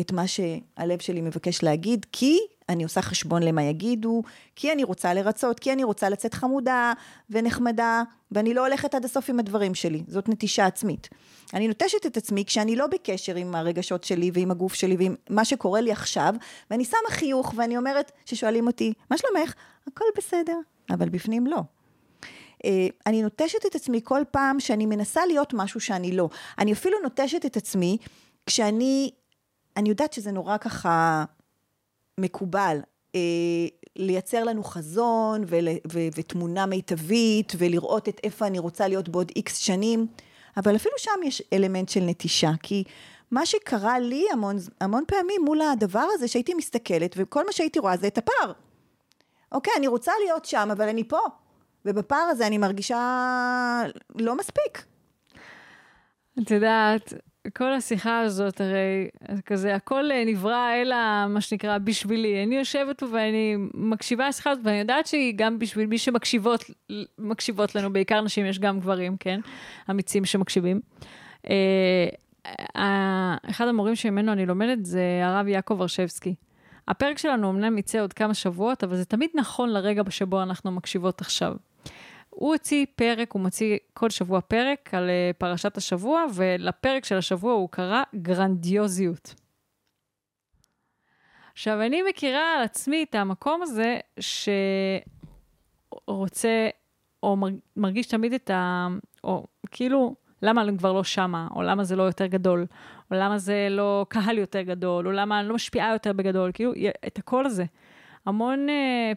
את 0.00 0.12
מה 0.12 0.24
שהלב 0.26 1.00
שלי 1.00 1.20
מבקש 1.20 1.62
להגיד, 1.62 2.06
כי 2.12 2.38
אני 2.68 2.82
עושה 2.82 3.02
חשבון 3.02 3.42
למה 3.42 3.62
יגידו, 3.62 4.22
כי 4.56 4.72
אני 4.72 4.84
רוצה 4.84 5.14
לרצות, 5.14 5.60
כי 5.60 5.72
אני 5.72 5.84
רוצה 5.84 6.08
לצאת 6.08 6.34
חמודה 6.34 6.92
ונחמדה, 7.30 8.02
ואני 8.30 8.54
לא 8.54 8.66
הולכת 8.66 8.94
עד 8.94 9.04
הסוף 9.04 9.30
עם 9.30 9.38
הדברים 9.38 9.74
שלי, 9.74 10.02
זאת 10.08 10.28
נטישה 10.28 10.66
עצמית. 10.66 11.08
אני 11.54 11.68
נוטשת 11.68 12.06
את 12.06 12.16
עצמי 12.16 12.44
כשאני 12.44 12.76
לא 12.76 12.86
בקשר 12.86 13.36
עם 13.36 13.54
הרגשות 13.54 14.04
שלי 14.04 14.30
ועם 14.34 14.50
הגוף 14.50 14.74
שלי 14.74 14.96
ועם 14.96 15.14
מה 15.30 15.44
שקורה 15.44 15.80
לי 15.80 15.92
עכשיו, 15.92 16.34
ואני 16.70 16.84
שמה 16.84 17.10
חיוך 17.10 17.54
ואני 17.56 17.76
אומרת, 17.76 18.12
ששואלים 18.26 18.66
אותי, 18.66 18.92
מה 19.10 19.18
שלומך? 19.18 19.54
הכל 19.86 20.04
בסדר, 20.16 20.56
אבל 20.90 21.08
בפנים 21.08 21.46
לא. 21.46 21.60
אה, 22.64 22.86
אני 23.06 23.22
נוטשת 23.22 23.66
את 23.66 23.74
עצמי 23.74 24.00
כל 24.04 24.22
פעם 24.30 24.60
שאני 24.60 24.86
מנסה 24.86 25.26
להיות 25.26 25.54
משהו 25.54 25.80
שאני 25.80 26.16
לא. 26.16 26.28
אני 26.58 26.72
אפילו 26.72 26.98
נוטשת 27.02 27.46
את 27.46 27.56
עצמי 27.56 27.96
כשאני, 28.46 29.10
אני 29.76 29.88
יודעת 29.88 30.12
שזה 30.12 30.32
נורא 30.32 30.56
ככה 30.56 31.24
מקובל. 32.18 32.78
אה, 33.14 33.20
לייצר 33.96 34.44
לנו 34.44 34.64
חזון 34.64 35.44
ול, 35.46 35.68
ו, 35.92 35.98
ותמונה 36.16 36.66
מיטבית 36.66 37.52
ולראות 37.58 38.08
את 38.08 38.20
איפה 38.24 38.46
אני 38.46 38.58
רוצה 38.58 38.88
להיות 38.88 39.08
בעוד 39.08 39.32
איקס 39.36 39.56
שנים, 39.56 40.06
אבל 40.56 40.76
אפילו 40.76 40.94
שם 40.98 41.20
יש 41.24 41.42
אלמנט 41.52 41.88
של 41.88 42.00
נטישה, 42.00 42.50
כי 42.62 42.84
מה 43.30 43.46
שקרה 43.46 43.98
לי 43.98 44.24
המון, 44.32 44.56
המון 44.80 45.04
פעמים 45.06 45.42
מול 45.44 45.60
הדבר 45.60 46.06
הזה 46.12 46.28
שהייתי 46.28 46.54
מסתכלת 46.54 47.14
וכל 47.16 47.46
מה 47.46 47.52
שהייתי 47.52 47.78
רואה 47.78 47.96
זה 47.96 48.06
את 48.06 48.18
הפער. 48.18 48.52
אוקיי, 49.52 49.72
אני 49.76 49.86
רוצה 49.88 50.12
להיות 50.24 50.44
שם, 50.44 50.68
אבל 50.72 50.88
אני 50.88 51.08
פה, 51.08 51.18
ובפער 51.84 52.22
הזה 52.30 52.46
אני 52.46 52.58
מרגישה 52.58 53.82
לא 54.14 54.36
מספיק. 54.36 54.84
את 56.42 56.50
יודעת, 56.50 57.12
כל 57.56 57.72
השיחה 57.72 58.20
הזאת, 58.20 58.60
הרי 58.60 59.08
כזה, 59.46 59.74
הכל 59.74 60.10
אה, 60.10 60.24
נברא 60.26 60.74
אלא 60.82 60.96
מה 61.28 61.40
שנקרא 61.40 61.78
בשבילי. 61.78 62.44
אני 62.44 62.56
יושבת 62.56 63.00
פה 63.00 63.06
ואני 63.12 63.56
מקשיבה 63.74 64.28
לשיחה 64.28 64.50
הזאת, 64.50 64.64
ואני 64.66 64.78
יודעת 64.78 65.06
שהיא 65.06 65.34
גם 65.36 65.58
בשביל 65.58 65.86
מי 65.86 65.98
שמקשיבות 65.98 66.64
מקשיבות 67.18 67.74
לנו, 67.74 67.92
בעיקר 67.92 68.20
נשים, 68.20 68.46
יש 68.46 68.58
גם 68.58 68.80
גברים, 68.80 69.16
כן? 69.16 69.40
אמיצים 69.90 70.24
שמקשיבים. 70.24 70.80
אה, 71.50 73.36
אחד 73.50 73.68
המורים 73.68 73.96
שממנו 73.96 74.32
אני 74.32 74.46
לומדת 74.46 74.84
זה 74.84 75.20
הרב 75.24 75.48
יעקב 75.48 75.80
הרשבסקי. 75.80 76.34
הפרק 76.88 77.18
שלנו 77.18 77.50
אמנם 77.50 77.78
יצא 77.78 78.00
עוד 78.00 78.12
כמה 78.12 78.34
שבועות, 78.34 78.84
אבל 78.84 78.96
זה 78.96 79.04
תמיד 79.04 79.30
נכון 79.34 79.68
לרגע 79.70 80.02
שבו 80.10 80.42
אנחנו 80.42 80.70
מקשיבות 80.70 81.20
עכשיו. 81.20 81.54
הוא 82.34 82.52
הוציא 82.52 82.86
פרק, 82.96 83.32
הוא 83.32 83.42
מוציא 83.42 83.78
כל 83.94 84.10
שבוע 84.10 84.40
פרק 84.40 84.94
על 84.94 85.10
אה, 85.10 85.30
פרשת 85.38 85.76
השבוע, 85.76 86.24
ולפרק 86.34 87.04
של 87.04 87.16
השבוע 87.16 87.52
הוא 87.52 87.68
קרא 87.68 88.02
גרנדיוזיות. 88.14 89.34
עכשיו, 91.52 91.82
אני 91.82 92.02
מכירה 92.10 92.54
על 92.56 92.62
עצמי 92.62 93.02
את 93.10 93.14
המקום 93.14 93.62
הזה 93.62 93.98
שרוצה, 95.90 96.68
או 97.22 97.36
מרגיש 97.76 98.06
תמיד 98.06 98.32
את 98.32 98.50
ה... 98.50 98.88
או 99.24 99.46
כאילו, 99.70 100.14
למה 100.42 100.62
אני 100.62 100.78
כבר 100.78 100.92
לא 100.92 101.04
שמה, 101.04 101.48
או 101.54 101.62
למה 101.62 101.84
זה 101.84 101.96
לא 101.96 102.02
יותר 102.02 102.26
גדול, 102.26 102.66
או 103.10 103.16
למה 103.16 103.38
זה 103.38 103.68
לא 103.70 104.06
קהל 104.08 104.38
יותר 104.38 104.62
גדול, 104.62 105.06
או 105.06 105.12
למה 105.12 105.40
אני 105.40 105.48
לא 105.48 105.54
משפיעה 105.54 105.92
יותר 105.92 106.12
בגדול, 106.12 106.50
כאילו, 106.54 106.72
את 107.06 107.18
הקול 107.18 107.46
הזה. 107.46 107.64
המון 108.26 108.66
uh, 108.68 108.72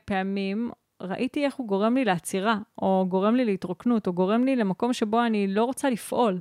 פעמים 0.06 0.72
ראיתי 1.02 1.46
איך 1.46 1.56
הוא 1.56 1.68
גורם 1.68 1.96
לי 1.96 2.06
לעצירה, 2.06 2.58
או 2.82 3.06
גורם 3.10 3.36
לי 3.36 3.46
להתרוקנות, 3.46 4.08
או 4.08 4.14
גורם 4.14 4.44
לי 4.44 4.56
למקום 4.56 4.94
שבו 4.94 5.26
אני 5.26 5.48
לא 5.48 5.64
רוצה 5.64 5.90
לפעול. 5.90 6.40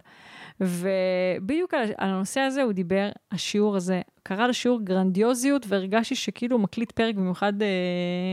ובדיוק 0.60 1.74
על, 1.74 1.88
הנושא 1.98 2.40
הזה 2.40 2.62
הוא 2.62 2.72
דיבר, 2.72 3.08
השיעור 3.32 3.76
הזה. 3.76 4.00
קרא 4.22 4.46
לשיעור 4.46 4.80
גרנדיוזיות, 4.80 5.66
והרגשתי 5.68 6.14
שכאילו 6.14 6.56
הוא 6.56 6.62
מקליט 6.62 6.92
פרק, 6.92 7.14
במיוחד 7.14 7.62
אה, 7.62 7.68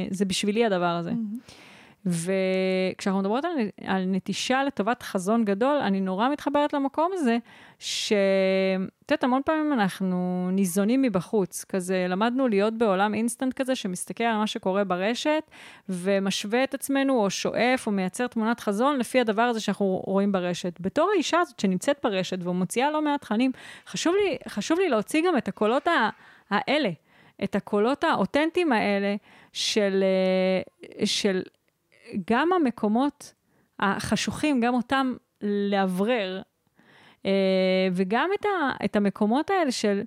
זה 0.09 0.25
בשבילי 0.25 0.65
הדבר 0.65 0.85
הזה. 0.85 1.11
Mm-hmm. 1.11 1.70
וכשאנחנו 2.05 3.19
מדברות 3.19 3.45
על, 3.45 3.51
על 3.85 4.03
נטישה 4.05 4.63
לטובת 4.63 5.03
חזון 5.03 5.45
גדול, 5.45 5.77
אני 5.77 6.01
נורא 6.01 6.29
מתחברת 6.29 6.73
למקום 6.73 7.11
הזה, 7.13 7.37
שאת 7.79 9.11
יודעת, 9.11 9.23
המון 9.23 9.41
פעמים 9.45 9.73
אנחנו 9.73 10.49
ניזונים 10.51 11.01
מבחוץ, 11.01 11.65
כזה 11.69 12.05
למדנו 12.09 12.47
להיות 12.47 12.73
בעולם 12.77 13.13
אינסטנט 13.13 13.53
כזה, 13.53 13.75
שמסתכל 13.75 14.23
על 14.23 14.37
מה 14.37 14.47
שקורה 14.47 14.83
ברשת, 14.83 15.43
ומשווה 15.89 16.63
את 16.63 16.73
עצמנו, 16.73 17.23
או 17.23 17.29
שואף, 17.29 17.87
או 17.87 17.91
מייצר 17.91 18.27
תמונת 18.27 18.59
חזון 18.59 18.99
לפי 18.99 19.19
הדבר 19.19 19.41
הזה 19.41 19.59
שאנחנו 19.59 20.01
רואים 20.05 20.31
ברשת. 20.31 20.79
בתור 20.79 21.09
האישה 21.13 21.39
הזאת 21.39 21.59
שנמצאת 21.59 21.99
ברשת 22.03 22.37
ומוציאה 22.43 22.91
לא 22.91 23.01
מעט 23.01 23.21
תכנים, 23.21 23.51
חשוב 23.87 24.15
חשוב 24.47 24.79
לי 24.79 24.89
להוציא 24.89 25.21
גם 25.27 25.37
את 25.37 25.47
הקולות 25.47 25.87
האלה, 26.49 26.89
את 27.43 27.55
הקולות 27.55 28.03
האותנטיים 28.03 28.71
האלה 28.71 29.15
של, 29.53 30.03
אה, 30.03 31.05
של 31.05 31.41
גם 32.29 32.53
המקומות 32.53 33.33
החשוכים, 33.79 34.61
גם 34.61 34.73
אותם 34.73 35.13
לאוורר, 35.41 36.41
אה, 37.25 37.31
וגם 37.93 38.29
את, 38.39 38.45
ה, 38.45 38.85
את 38.85 38.95
המקומות 38.95 39.49
האלה 39.49 39.71
של 39.71 40.01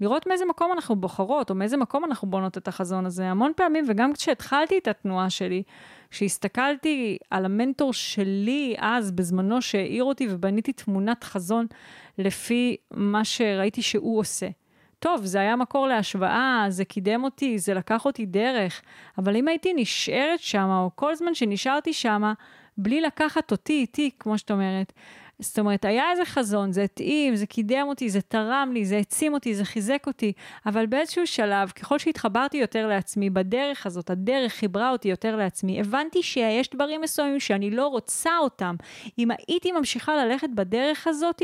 לראות 0.00 0.26
מאיזה 0.26 0.44
מקום 0.44 0.72
אנחנו 0.72 0.96
בוחרות, 0.96 1.50
או 1.50 1.54
מאיזה 1.54 1.76
מקום 1.76 2.04
אנחנו 2.04 2.30
בונות 2.30 2.58
את 2.58 2.68
החזון 2.68 3.06
הזה. 3.06 3.26
המון 3.26 3.52
פעמים, 3.56 3.84
וגם 3.88 4.12
כשהתחלתי 4.12 4.78
את 4.78 4.88
התנועה 4.88 5.30
שלי, 5.30 5.62
כשהסתכלתי 6.10 7.18
על 7.30 7.44
המנטור 7.44 7.92
שלי 7.92 8.74
אז, 8.78 9.10
בזמנו, 9.10 9.62
שהעיר 9.62 10.04
אותי 10.04 10.26
ובניתי 10.30 10.72
תמונת 10.72 11.24
חזון 11.24 11.66
לפי 12.18 12.76
מה 12.90 13.24
שראיתי 13.24 13.82
שהוא 13.82 14.18
עושה. 14.18 14.48
טוב, 15.06 15.24
זה 15.24 15.40
היה 15.40 15.56
מקור 15.56 15.86
להשוואה, 15.86 16.66
זה 16.68 16.84
קידם 16.84 17.24
אותי, 17.24 17.58
זה 17.58 17.74
לקח 17.74 18.04
אותי 18.04 18.26
דרך, 18.26 18.82
אבל 19.18 19.36
אם 19.36 19.48
הייתי 19.48 19.72
נשארת 19.76 20.40
שם, 20.40 20.68
או 20.70 20.90
כל 20.94 21.14
זמן 21.14 21.34
שנשארתי 21.34 21.92
שם, 21.92 22.32
בלי 22.78 23.00
לקחת 23.00 23.52
אותי 23.52 23.72
איתי, 23.72 24.10
כמו 24.18 24.38
שאת 24.38 24.50
אומרת, 24.50 24.92
זאת 25.38 25.58
אומרת, 25.58 25.84
היה 25.84 26.10
איזה 26.10 26.24
חזון, 26.24 26.72
זה 26.72 26.82
התאים, 26.82 27.36
זה 27.36 27.46
קידם 27.46 27.84
אותי, 27.88 28.10
זה 28.10 28.20
תרם 28.20 28.70
לי, 28.72 28.84
זה 28.84 28.96
העצים 28.96 29.34
אותי, 29.34 29.54
זה 29.54 29.64
חיזק 29.64 30.04
אותי, 30.06 30.32
אבל 30.66 30.86
באיזשהו 30.86 31.26
שלב, 31.26 31.70
ככל 31.70 31.98
שהתחברתי 31.98 32.56
יותר 32.56 32.86
לעצמי, 32.86 33.30
בדרך 33.30 33.86
הזאת, 33.86 34.10
הדרך 34.10 34.52
חיברה 34.52 34.90
אותי 34.90 35.08
יותר 35.08 35.36
לעצמי, 35.36 35.80
הבנתי 35.80 36.22
שיש 36.22 36.70
דברים 36.70 37.00
מסוימים 37.00 37.40
שאני 37.40 37.70
לא 37.70 37.86
רוצה 37.86 38.38
אותם. 38.38 38.74
אם 39.18 39.28
הייתי 39.30 39.72
ממשיכה 39.72 40.16
ללכת 40.16 40.48
בדרך 40.54 41.06
הזאת, 41.06 41.42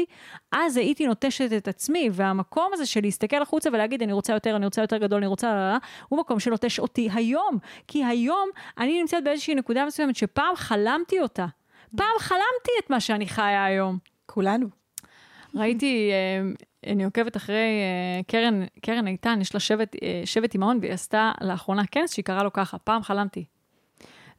אז 0.53 0.77
הייתי 0.77 1.07
נוטשת 1.07 1.53
את 1.57 1.69
עצמי, 1.69 2.09
והמקום 2.13 2.71
הזה 2.73 2.87
של 2.87 3.01
להסתכל 3.01 3.43
החוצה 3.43 3.71
ולהגיד, 3.73 4.03
אני 4.03 4.13
רוצה 4.13 4.33
יותר, 4.33 4.57
אני 4.57 4.65
רוצה 4.65 4.81
יותר 4.81 4.97
גדול, 4.97 5.19
אני 5.19 5.27
רוצה 5.27 5.55
לה 5.55 5.71
לה, 5.71 5.79
הוא 6.09 6.19
מקום 6.19 6.41
שנוטש 6.41 6.79
אותי 6.79 7.09
היום. 7.15 7.59
כי 7.89 8.05
היום 8.05 8.49
אני 8.79 9.01
נמצאת 9.01 9.25
באיזושהי 9.25 9.55
נקודה 9.55 9.87
מסוימת 9.87 10.17
שפעם 10.17 10.57
חלמתי 10.57 11.21
אותה. 11.21 11.47
פעם 11.97 12.19
חלמתי 12.19 12.73
את 12.85 12.91
מה 12.91 13.01
שאני 13.01 13.27
חיה 13.27 13.65
היום. 13.65 13.99
כולנו. 14.27 14.67
ראיתי, 15.55 16.11
אה, 16.13 16.93
אני 16.93 17.05
עוקבת 17.05 17.37
אחרי 17.37 17.57
אה, 17.57 18.23
קרן, 18.27 18.65
קרן 18.83 19.07
איתן, 19.07 19.39
יש 19.41 19.55
לה 19.55 19.61
שבט, 19.61 19.97
אה, 20.03 20.23
שבט 20.25 20.55
אימהון, 20.55 20.79
והיא 20.81 20.93
עשתה 20.93 21.33
לאחרונה 21.41 21.87
כנס 21.87 22.13
שהיא 22.13 22.25
קראה 22.25 22.43
לו 22.43 22.53
ככה, 22.53 22.79
פעם 22.79 23.03
חלמתי. 23.03 23.45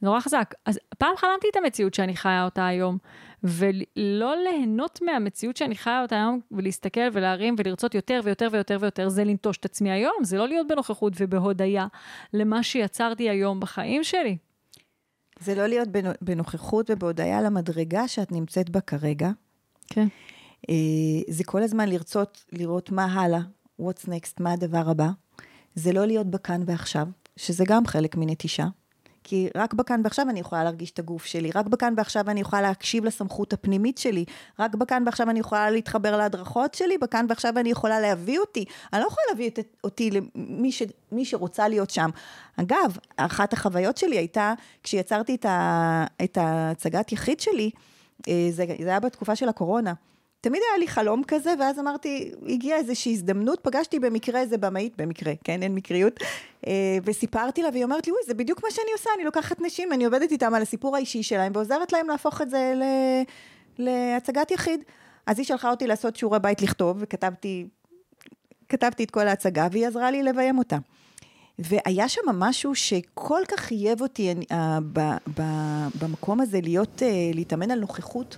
נורא 0.01 0.19
חזק. 0.19 0.53
אז 0.65 0.79
פעם 0.97 1.15
חלמתי 1.17 1.47
את 1.51 1.55
המציאות 1.55 1.93
שאני 1.93 2.15
חיה 2.15 2.45
אותה 2.45 2.67
היום, 2.67 2.97
ולא 3.43 4.35
ליהנות 4.43 4.99
מהמציאות 5.01 5.57
שאני 5.57 5.75
חיה 5.75 6.01
אותה 6.01 6.15
היום, 6.15 6.39
ולהסתכל 6.51 7.09
ולהרים 7.13 7.55
ולרצות 7.57 7.95
יותר 7.95 8.19
ויותר 8.23 8.47
ויותר 8.51 8.77
ויותר, 8.81 9.09
זה 9.09 9.23
לנטוש 9.23 9.57
את 9.57 9.65
עצמי 9.65 9.91
היום, 9.91 10.15
זה 10.21 10.37
לא 10.37 10.47
להיות 10.47 10.67
בנוכחות 10.67 11.13
ובהודיה 11.17 11.87
למה 12.33 12.63
שיצרתי 12.63 13.29
היום 13.29 13.59
בחיים 13.59 14.03
שלי. 14.03 14.37
זה 15.43 15.55
לא 15.55 15.67
להיות 15.67 15.89
בנוכחות 16.21 16.89
ובהודיה 16.89 17.41
למדרגה 17.41 18.07
שאת 18.07 18.31
נמצאת 18.31 18.69
בה 18.69 18.81
כרגע. 18.81 19.31
כן. 19.87 20.07
אה, 20.69 20.75
זה 21.29 21.43
כל 21.43 21.63
הזמן 21.63 21.89
לרצות 21.89 22.45
לראות 22.51 22.91
מה 22.91 23.05
הלאה, 23.05 23.39
what's 23.81 24.05
next, 24.05 24.33
מה 24.39 24.51
הדבר 24.51 24.89
הבא. 24.89 25.09
זה 25.75 25.93
לא 25.93 26.05
להיות 26.05 26.27
בכאן 26.27 26.61
ועכשיו, 26.65 27.07
שזה 27.35 27.63
גם 27.67 27.85
חלק 27.85 28.15
מנטישה. 28.15 28.67
כי 29.23 29.49
רק 29.55 29.73
בכאן 29.73 30.01
ועכשיו 30.03 30.29
אני 30.29 30.39
יכולה 30.39 30.63
להרגיש 30.63 30.91
את 30.91 30.99
הגוף 30.99 31.25
שלי, 31.25 31.51
רק 31.55 31.65
בכאן 31.65 31.93
ועכשיו 31.97 32.29
אני 32.29 32.41
יכולה 32.41 32.61
להקשיב 32.61 33.05
לסמכות 33.05 33.53
הפנימית 33.53 33.97
שלי, 33.97 34.25
רק 34.59 34.75
בכאן 34.75 35.03
ועכשיו 35.05 35.29
אני 35.29 35.39
יכולה 35.39 35.69
להתחבר 35.69 36.17
להדרכות 36.17 36.73
שלי, 36.73 36.97
בכאן 36.97 37.25
ועכשיו 37.29 37.59
אני 37.59 37.69
יכולה 37.69 37.99
להביא 37.99 38.39
אותי. 38.39 38.65
אני 38.93 39.01
לא 39.01 39.07
יכולה 39.07 39.23
להביא 39.29 39.49
את, 39.49 39.59
אותי 39.83 40.09
למי 40.11 40.71
ש, 40.71 40.83
שרוצה 41.23 41.67
להיות 41.67 41.89
שם. 41.89 42.09
אגב, 42.57 42.97
אחת 43.17 43.53
החוויות 43.53 43.97
שלי 43.97 44.17
הייתה, 44.17 44.53
כשיצרתי 44.83 45.35
את, 45.35 45.45
ה, 45.45 46.05
את 46.23 46.37
ההצגת 46.37 47.11
יחיד 47.11 47.39
שלי, 47.39 47.69
אה, 48.27 48.47
זה, 48.51 48.65
זה 48.83 48.89
היה 48.89 48.99
בתקופה 48.99 49.35
של 49.35 49.49
הקורונה. 49.49 49.93
תמיד 50.43 50.61
היה 50.69 50.77
לי 50.77 50.87
חלום 50.87 51.23
כזה, 51.27 51.53
ואז 51.59 51.79
אמרתי, 51.79 52.31
הגיעה 52.47 52.77
איזושהי 52.77 53.11
הזדמנות, 53.11 53.59
פגשתי 53.61 53.99
במקרה 53.99 54.39
איזה 54.39 54.57
במאית, 54.57 54.93
במקרה, 54.97 55.33
כן, 55.43 55.63
אין 55.63 55.75
מקריות, 55.75 56.19
אה, 56.67 56.97
וסיפרתי 57.03 57.61
לה, 57.61 57.69
והיא 57.69 57.83
אומרת 57.83 58.07
לי, 58.07 58.13
אוי, 58.13 58.21
זה 58.27 58.33
בדיוק 58.33 58.63
מה 58.63 58.71
שאני 58.71 58.91
עושה, 58.93 59.09
אני 59.15 59.23
לוקחת 59.23 59.61
נשים, 59.61 59.93
אני 59.93 60.05
עובדת 60.05 60.31
איתם 60.31 60.53
על 60.53 60.61
הסיפור 60.61 60.95
האישי 60.95 61.23
שלהם, 61.23 61.51
ועוזרת 61.55 61.93
להם 61.93 62.07
להפוך 62.07 62.41
את 62.41 62.49
זה 62.49 62.73
ל... 62.75 62.83
להצגת 63.77 64.51
יחיד. 64.51 64.83
אז 65.25 65.39
היא 65.39 65.45
שלחה 65.45 65.71
אותי 65.71 65.87
לעשות 65.87 66.15
שיעורי 66.15 66.39
בית 66.39 66.61
לכתוב, 66.61 66.97
וכתבתי 66.99 67.67
כתבתי 68.69 69.03
את 69.03 69.11
כל 69.11 69.27
ההצגה, 69.27 69.67
והיא 69.71 69.87
עזרה 69.87 70.11
לי 70.11 70.23
לביים 70.23 70.57
אותה. 70.57 70.77
והיה 71.59 72.09
שם 72.09 72.21
משהו 72.33 72.75
שכל 72.75 73.41
כך 73.47 73.59
חייב 73.59 74.01
אותי 74.01 74.31
אני, 74.31 74.45
uh, 74.51 74.55
ב, 74.93 74.99
ב, 75.39 75.41
במקום 76.01 76.41
הזה, 76.41 76.59
להיות, 76.63 77.01
uh, 77.01 77.35
להתאמן 77.35 77.71
על 77.71 77.79
נוכחות. 77.79 78.37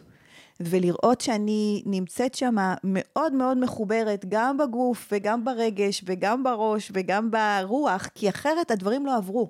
ולראות 0.60 1.22
שאני 1.22 1.84
נמצאת 1.86 2.36
שם 2.36 2.56
מאוד 2.84 3.34
מאוד 3.34 3.58
מחוברת, 3.58 4.26
גם 4.30 4.58
בגוף 4.58 5.10
וגם 5.12 5.46
ברגש 5.46 6.04
וגם 6.06 6.44
בראש 6.44 6.92
וגם 6.94 7.32
ברוח, 7.32 8.08
כי 8.16 8.30
אחרת 8.30 8.72
הדברים 8.72 9.06
לא 9.06 9.16
עברו. 9.16 9.50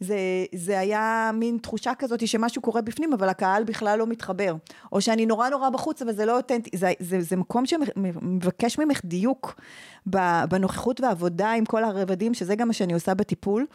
זה, 0.00 0.16
זה 0.54 0.78
היה 0.78 1.30
מין 1.34 1.58
תחושה 1.62 1.94
כזאת 1.94 2.28
שמשהו 2.28 2.62
קורה 2.62 2.80
בפנים, 2.80 3.12
אבל 3.12 3.28
הקהל 3.28 3.64
בכלל 3.64 3.98
לא 3.98 4.06
מתחבר. 4.06 4.54
או 4.92 5.00
שאני 5.00 5.26
נורא 5.26 5.48
נורא 5.48 5.70
בחוץ, 5.70 6.02
אבל 6.02 6.12
זה 6.12 6.26
לא 6.26 6.36
אותנטי. 6.36 6.76
זה, 6.76 6.92
זה, 6.98 7.20
זה 7.20 7.36
מקום 7.36 7.66
שמבקש 7.66 8.78
ממך 8.78 9.00
דיוק 9.04 9.60
בנוכחות 10.48 11.00
והעבודה 11.00 11.52
עם 11.52 11.64
כל 11.64 11.84
הרבדים, 11.84 12.34
שזה 12.34 12.54
גם 12.54 12.68
מה 12.68 12.74
שאני 12.74 12.92
עושה 12.92 13.14
בטיפול, 13.14 13.66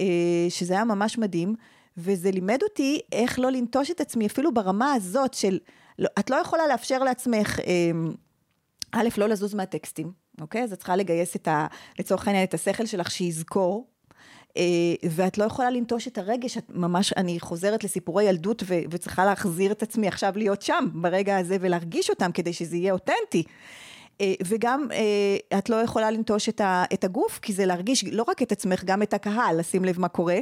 אה, 0.00 0.06
שזה 0.48 0.74
היה 0.74 0.84
ממש 0.84 1.18
מדהים. 1.18 1.54
וזה 2.00 2.30
לימד 2.30 2.58
אותי 2.62 3.00
איך 3.12 3.38
לא 3.38 3.50
לנטוש 3.50 3.90
את 3.90 4.00
עצמי, 4.00 4.26
אפילו 4.26 4.54
ברמה 4.54 4.92
הזאת 4.92 5.34
של, 5.34 5.58
לא, 5.98 6.08
את 6.18 6.30
לא 6.30 6.36
יכולה 6.36 6.66
לאפשר 6.66 6.98
לעצמך, 6.98 7.58
אמ, 7.60 8.12
א', 8.92 9.08
לא 9.16 9.28
לזוז 9.28 9.54
מהטקסטים, 9.54 10.12
אוקיי? 10.40 10.62
אז 10.62 10.72
את 10.72 10.78
צריכה 10.78 10.96
לגייס 10.96 11.36
את 11.36 11.48
ה, 11.48 11.66
לצורך 11.98 12.26
העניין, 12.26 12.44
את 12.44 12.54
השכל 12.54 12.86
שלך 12.86 13.10
שיזכור. 13.10 13.86
אה, 14.56 14.62
ואת 15.10 15.38
לא 15.38 15.44
יכולה 15.44 15.70
לנטוש 15.70 16.08
את 16.08 16.18
הרגש, 16.18 16.58
את 16.58 16.64
ממש, 16.68 17.12
אני 17.12 17.40
חוזרת 17.40 17.84
לסיפורי 17.84 18.24
ילדות 18.24 18.62
ו- 18.66 18.80
וצריכה 18.90 19.24
להחזיר 19.24 19.72
את 19.72 19.82
עצמי 19.82 20.08
עכשיו 20.08 20.32
להיות 20.36 20.62
שם, 20.62 20.84
ברגע 20.92 21.38
הזה, 21.38 21.56
ולהרגיש 21.60 22.10
אותם 22.10 22.32
כדי 22.32 22.52
שזה 22.52 22.76
יהיה 22.76 22.92
אותנטי. 22.92 23.42
אה, 24.20 24.34
וגם 24.46 24.86
אה, 24.92 25.58
את 25.58 25.70
לא 25.70 25.76
יכולה 25.76 26.10
לנטוש 26.10 26.48
את 26.94 27.04
הגוף, 27.04 27.38
כי 27.42 27.52
זה 27.52 27.66
להרגיש 27.66 28.04
לא 28.04 28.24
רק 28.28 28.42
את 28.42 28.52
עצמך, 28.52 28.84
גם 28.84 29.02
את 29.02 29.14
הקהל, 29.14 29.58
לשים 29.58 29.84
לב 29.84 30.00
מה 30.00 30.08
קורה. 30.08 30.38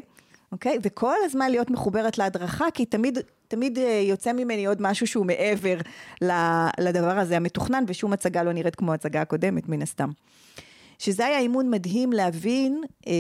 אוקיי? 0.52 0.78
וכל 0.82 1.14
הזמן 1.24 1.50
להיות 1.50 1.70
מחוברת 1.70 2.18
להדרכה, 2.18 2.66
כי 2.74 2.84
תמיד, 2.86 3.18
תמיד 3.48 3.78
אה, 3.78 4.02
יוצא 4.04 4.32
ממני 4.32 4.66
עוד 4.66 4.82
משהו 4.82 5.06
שהוא 5.06 5.26
מעבר 5.26 5.76
לדבר 6.80 7.18
הזה 7.18 7.36
המתוכנן, 7.36 7.84
ושום 7.86 8.12
הצגה 8.12 8.42
לא 8.42 8.52
נראית 8.52 8.74
כמו 8.74 8.94
הצגה 8.94 9.20
הקודמת, 9.20 9.68
מן 9.68 9.82
הסתם. 9.82 10.10
שזה 10.98 11.26
היה 11.26 11.38
אימון 11.38 11.70
מדהים 11.70 12.12
להבין 12.12 12.82
אה, 13.06 13.12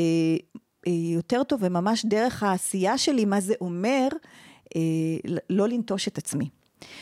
אה, 0.86 0.92
יותר 0.92 1.42
טוב, 1.42 1.60
וממש 1.62 2.04
דרך 2.04 2.42
העשייה 2.42 2.98
שלי, 2.98 3.24
מה 3.24 3.40
זה 3.40 3.54
אומר 3.60 4.08
אה, 4.76 4.80
לא 5.50 5.68
לנטוש 5.68 6.08
את 6.08 6.18
עצמי. 6.18 6.48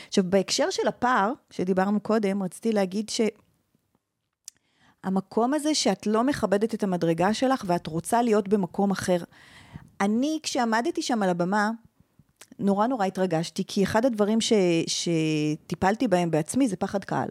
עכשיו, 0.07 0.23
בהקשר 0.27 0.69
של 0.69 0.87
הפער, 0.87 1.31
שדיברנו 1.49 1.99
קודם, 1.99 2.43
רציתי 2.43 2.71
להגיד 2.71 3.09
ש... 3.09 3.21
המקום 5.03 5.53
הזה 5.53 5.75
שאת 5.75 6.07
לא 6.07 6.23
מכבדת 6.23 6.73
את 6.73 6.83
המדרגה 6.83 7.33
שלך 7.33 7.63
ואת 7.67 7.87
רוצה 7.87 8.21
להיות 8.21 8.47
במקום 8.47 8.91
אחר. 8.91 9.17
אני, 10.01 10.39
כשעמדתי 10.43 11.01
שם 11.01 11.23
על 11.23 11.29
הבמה, 11.29 11.71
נורא 12.59 12.87
נורא 12.87 13.05
התרגשתי, 13.05 13.63
כי 13.67 13.83
אחד 13.83 14.05
הדברים 14.05 14.41
ש, 14.41 14.53
שטיפלתי 14.87 16.07
בהם 16.07 16.31
בעצמי 16.31 16.67
זה 16.67 16.75
פחד 16.75 17.03
קהל. 17.03 17.29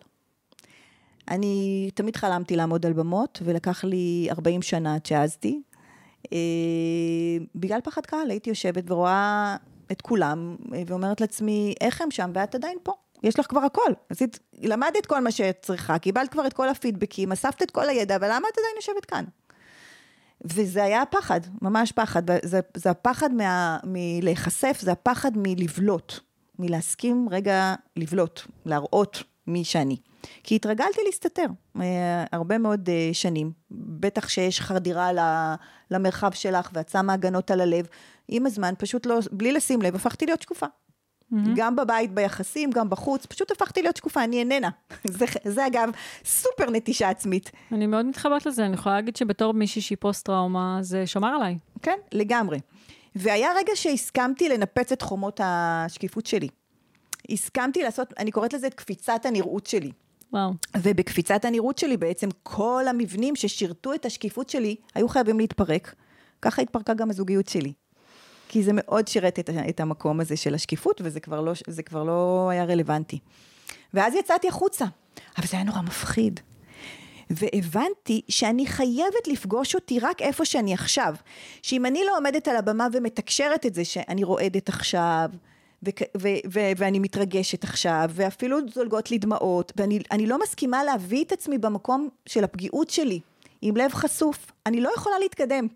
אני 1.29 1.91
תמיד 1.95 2.17
חלמתי 2.17 2.57
לעמוד 2.57 2.87
על 2.87 2.93
במות, 2.93 3.43
ולקח 3.45 3.85
לי 3.85 4.29
40 4.31 4.63
שנה 4.63 4.95
עד 4.95 5.07
שהעזתי. 5.07 5.63
אה, 6.33 6.39
בגלל 7.55 7.81
פחד 7.81 8.07
קהל 8.07 8.31
הייתי 8.31 8.51
יושבת 8.51 8.91
ורואה 8.91 9.57
את 9.93 10.03
כולם, 10.03 10.57
אה, 10.75 10.83
ואומרת 10.87 11.21
לעצמי, 11.21 11.75
איך 11.81 12.01
הם 12.01 12.11
שם 12.11 12.31
ואת 12.35 12.55
עדיין 12.55 12.79
פה? 12.83 12.93
יש 13.23 13.39
לך 13.39 13.47
כבר 13.47 13.61
הכל. 13.61 13.93
עשית, 14.11 14.39
למדת 14.63 15.07
כל 15.07 15.21
מה 15.21 15.31
שאת 15.31 15.59
צריכה, 15.63 15.99
קיבלת 15.99 16.29
כבר 16.29 16.47
את 16.47 16.53
כל 16.53 16.69
הפידבקים, 16.69 17.33
אספת 17.33 17.63
את 17.63 17.71
כל 17.71 17.89
הידע, 17.89 18.17
אבל 18.17 18.27
למה 18.29 18.49
את 18.53 18.59
עדיין 18.59 18.77
יושבת 18.77 19.05
כאן? 19.05 19.25
וזה 20.55 20.85
היה 20.85 21.03
הפחד, 21.03 21.41
ממש 21.63 21.93
פחד. 21.93 22.23
זה, 22.45 22.61
זה 22.77 22.91
הפחד 22.91 23.35
מה, 23.35 23.79
מלהיחשף, 23.85 24.79
זה 24.81 24.93
הפחד 24.93 25.31
מלבלוט, 25.37 26.13
מלהסכים 26.59 27.29
רגע 27.31 27.75
לבלוט, 27.97 28.41
להראות 28.67 29.23
מי 29.47 29.65
שאני. 29.65 29.97
כי 30.43 30.57
התרגלתי 30.57 31.01
להסתתר 31.07 31.47
אה, 31.81 32.25
הרבה 32.33 32.59
מאוד 32.59 32.89
אה, 32.89 33.11
שנים. 33.13 33.53
בטח 33.71 34.29
שיש 34.29 34.61
חדירה 34.61 35.11
למרחב 35.91 36.33
שלך 36.33 36.71
ואת 36.73 36.89
שמה 36.89 37.13
הגנות 37.13 37.51
על 37.51 37.61
הלב. 37.61 37.87
עם 38.29 38.47
הזמן, 38.47 38.75
פשוט 38.79 39.07
לא, 39.07 39.19
בלי 39.33 39.53
לשים 39.53 39.83
לב, 39.83 39.95
הפכתי 39.95 40.27
להיות 40.27 40.43
שקופה. 40.43 40.67
Mm-hmm. 41.33 41.37
גם 41.57 41.77
בבית, 41.77 42.15
ביחסים, 42.15 42.71
גם 42.71 42.91
בחוץ, 42.91 43.27
פשוט 43.27 43.51
הפכתי 43.51 43.83
להיות 43.83 43.97
שקופה, 43.97 44.25
אני 44.25 44.39
איננה. 44.39 44.69
זה, 45.19 45.27
זה 45.45 45.67
אגב 45.67 45.91
סופר 46.25 46.71
נטישה 46.71 47.09
עצמית. 47.09 47.51
אני 47.73 47.87
מאוד 47.87 48.07
מתחברת 48.07 48.47
לזה, 48.47 48.67
אני 48.67 48.75
יכולה 48.75 48.95
להגיד 48.95 49.17
שבתור 49.17 49.55
מישהי 49.55 49.83
שהיא 49.83 49.99
פוסט-טראומה, 50.01 50.79
זה 50.81 51.07
שמר 51.07 51.29
עליי. 51.29 51.59
כן, 51.83 51.97
לגמרי. 52.13 52.61
והיה 53.15 53.49
רגע 53.57 53.73
שהסכמתי 53.75 54.49
לנפץ 54.49 54.93
את 54.93 55.03
חומות 55.03 55.41
השקיפות 55.45 56.27
שלי. 56.27 56.49
הסכמתי 57.31 57.83
לעשות, 57.83 58.15
אני 58.19 58.31
קוראת 58.31 58.53
לזה 58.53 58.67
את 58.67 58.75
קפיצת 58.75 59.27
הנראות 59.27 59.67
שלי. 59.67 59.91
וואו. 60.33 60.51
ובקפיצת 60.77 61.45
הנראות 61.45 61.79
שלי 61.79 61.97
בעצם 61.97 62.29
כל 62.43 62.85
המבנים 62.89 63.37
ששירתו 63.37 63.95
את 63.95 64.05
השקיפות 64.05 64.49
שלי 64.49 64.77
היו 64.95 65.09
חייבים 65.09 65.39
להתפרק. 65.39 65.95
ככה 66.43 66.63
התפרקה 66.63 66.95
גם 66.95 67.11
הזוגיות 67.11 67.49
שלי. 67.49 67.73
כי 68.49 68.63
זה 68.63 68.71
מאוד 68.75 69.09
שירת 69.09 69.39
את, 69.39 69.51
את 69.69 69.81
המקום 69.81 70.21
הזה 70.21 70.37
של 70.37 70.55
השקיפות, 70.55 71.01
וזה 71.05 71.21
כבר 71.21 71.41
לא, 71.41 71.53
כבר 71.87 72.05
לא 72.05 72.49
היה 72.51 72.65
רלוונטי. 72.65 73.19
ואז 73.95 74.15
יצאתי 74.15 74.49
החוצה, 74.49 74.85
אבל 75.39 75.47
זה 75.47 75.57
היה 75.57 75.65
נורא 75.65 75.81
מפחיד. 75.81 76.41
והבנתי 77.31 78.21
שאני 78.29 78.67
חייבת 78.67 79.29
לפגוש 79.29 79.75
אותי 79.75 80.01
רק 80.01 80.23
איפה 80.23 80.45
שאני 80.45 80.75
עכשיו. 80.75 81.15
שאם 81.63 81.87
אני 81.87 82.01
לא 82.07 82.17
עומדת 82.17 82.49
על 82.49 82.57
הבמה 82.57 82.87
ומתקשרת 82.93 83.67
את 83.67 83.75
זה 83.75 83.85
שאני 83.85 84.25
רועדת 84.25 84.69
עכשיו, 84.69 85.31
ואני 86.77 86.99
מתרגשת 86.99 87.65
עכשיו, 87.65 88.11
ואפילו 88.15 88.59
זולגות 88.75 89.11
לי 89.11 89.19
דמעות, 89.19 89.73
ואני 89.77 90.27
לא 90.27 90.39
מסכימה 90.43 90.85
להביא 90.85 91.25
את 91.25 91.33
עצמי 91.33 91.59
במקום 91.59 92.09
של 92.27 92.45
הפגיעות 92.45 92.91
שלי, 92.91 93.21
עם 93.63 93.77
לב 93.77 93.93
חשוף, 93.93 94.53
אני 94.67 94.81
לא 94.81 94.91
יכולה 94.97 95.19
להתקדם. 95.19 95.67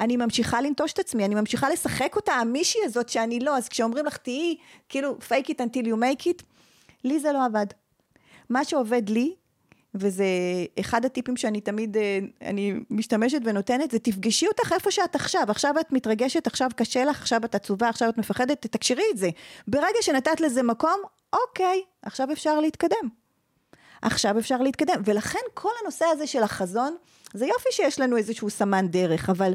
אני 0.00 0.16
ממשיכה 0.16 0.60
לנטוש 0.60 0.92
את 0.92 0.98
עצמי, 0.98 1.24
אני 1.24 1.34
ממשיכה 1.34 1.68
לשחק 1.68 2.16
אותה, 2.16 2.32
המישהי 2.32 2.80
הזאת 2.84 3.08
שאני 3.08 3.40
לא, 3.40 3.56
אז 3.56 3.68
כשאומרים 3.68 4.06
לך 4.06 4.16
תהיי, 4.16 4.56
כאילו, 4.88 5.18
fake 5.28 5.48
it 5.48 5.56
until 5.58 5.86
you 5.86 5.94
make 5.94 6.24
it, 6.24 6.42
לי 7.04 7.20
זה 7.20 7.32
לא 7.32 7.44
עבד. 7.44 7.66
מה 8.50 8.64
שעובד 8.64 9.08
לי, 9.08 9.34
וזה 9.94 10.24
אחד 10.80 11.04
הטיפים 11.04 11.36
שאני 11.36 11.60
תמיד, 11.60 11.96
אה, 11.96 12.18
אני 12.42 12.74
משתמשת 12.90 13.40
ונותנת, 13.44 13.90
זה 13.90 13.98
תפגשי 13.98 14.46
אותך 14.46 14.72
איפה 14.72 14.90
שאת 14.90 15.14
עכשיו, 15.14 15.42
עכשיו 15.48 15.74
את 15.80 15.92
מתרגשת, 15.92 16.46
עכשיו 16.46 16.70
קשה 16.76 17.04
לך, 17.04 17.20
עכשיו 17.20 17.44
את 17.44 17.54
עצובה, 17.54 17.88
עכשיו 17.88 18.08
את 18.08 18.18
מפחדת, 18.18 18.66
תקשרי 18.66 19.04
את 19.12 19.18
זה. 19.18 19.30
ברגע 19.68 19.98
שנתת 20.00 20.40
לזה 20.40 20.62
מקום, 20.62 21.00
אוקיי, 21.32 21.82
עכשיו 22.02 22.32
אפשר 22.32 22.60
להתקדם. 22.60 23.08
עכשיו 24.02 24.38
אפשר 24.38 24.62
להתקדם. 24.62 25.02
ולכן 25.04 25.38
כל 25.54 25.70
הנושא 25.82 26.04
הזה 26.04 26.26
של 26.26 26.42
החזון, 26.42 26.96
זה 27.34 27.46
יופי 27.46 27.68
שיש 27.72 28.00
לנו 28.00 28.16
איזשהו 28.16 28.50
סמן 28.50 28.88
דרך, 28.88 29.30
אבל 29.30 29.52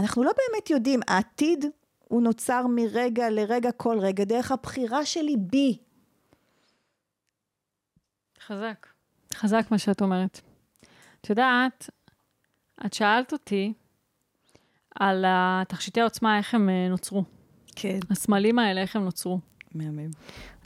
אנחנו 0.00 0.24
לא 0.24 0.32
באמת 0.36 0.70
יודעים, 0.70 1.00
העתיד 1.08 1.64
הוא 2.08 2.22
נוצר 2.22 2.66
מרגע 2.66 3.30
לרגע 3.30 3.72
כל 3.72 3.98
רגע, 4.00 4.24
דרך 4.24 4.52
הבחירה 4.52 5.04
שלי 5.04 5.36
בי. 5.36 5.78
חזק. 8.46 8.86
חזק 9.34 9.66
מה 9.70 9.78
שאת 9.78 10.02
אומרת. 10.02 10.40
את 11.20 11.30
יודעת, 11.30 11.90
את 12.86 12.92
שאלת 12.92 13.32
אותי 13.32 13.72
על 14.94 15.24
התכשיטי 15.28 16.00
העוצמה, 16.00 16.38
איך 16.38 16.54
הם 16.54 16.68
אה, 16.68 16.88
נוצרו. 16.88 17.24
כן. 17.76 17.98
הסמלים 18.10 18.58
האלה, 18.58 18.80
איך 18.80 18.96
הם 18.96 19.04
נוצרו. 19.04 19.38
מהמם. 19.74 20.10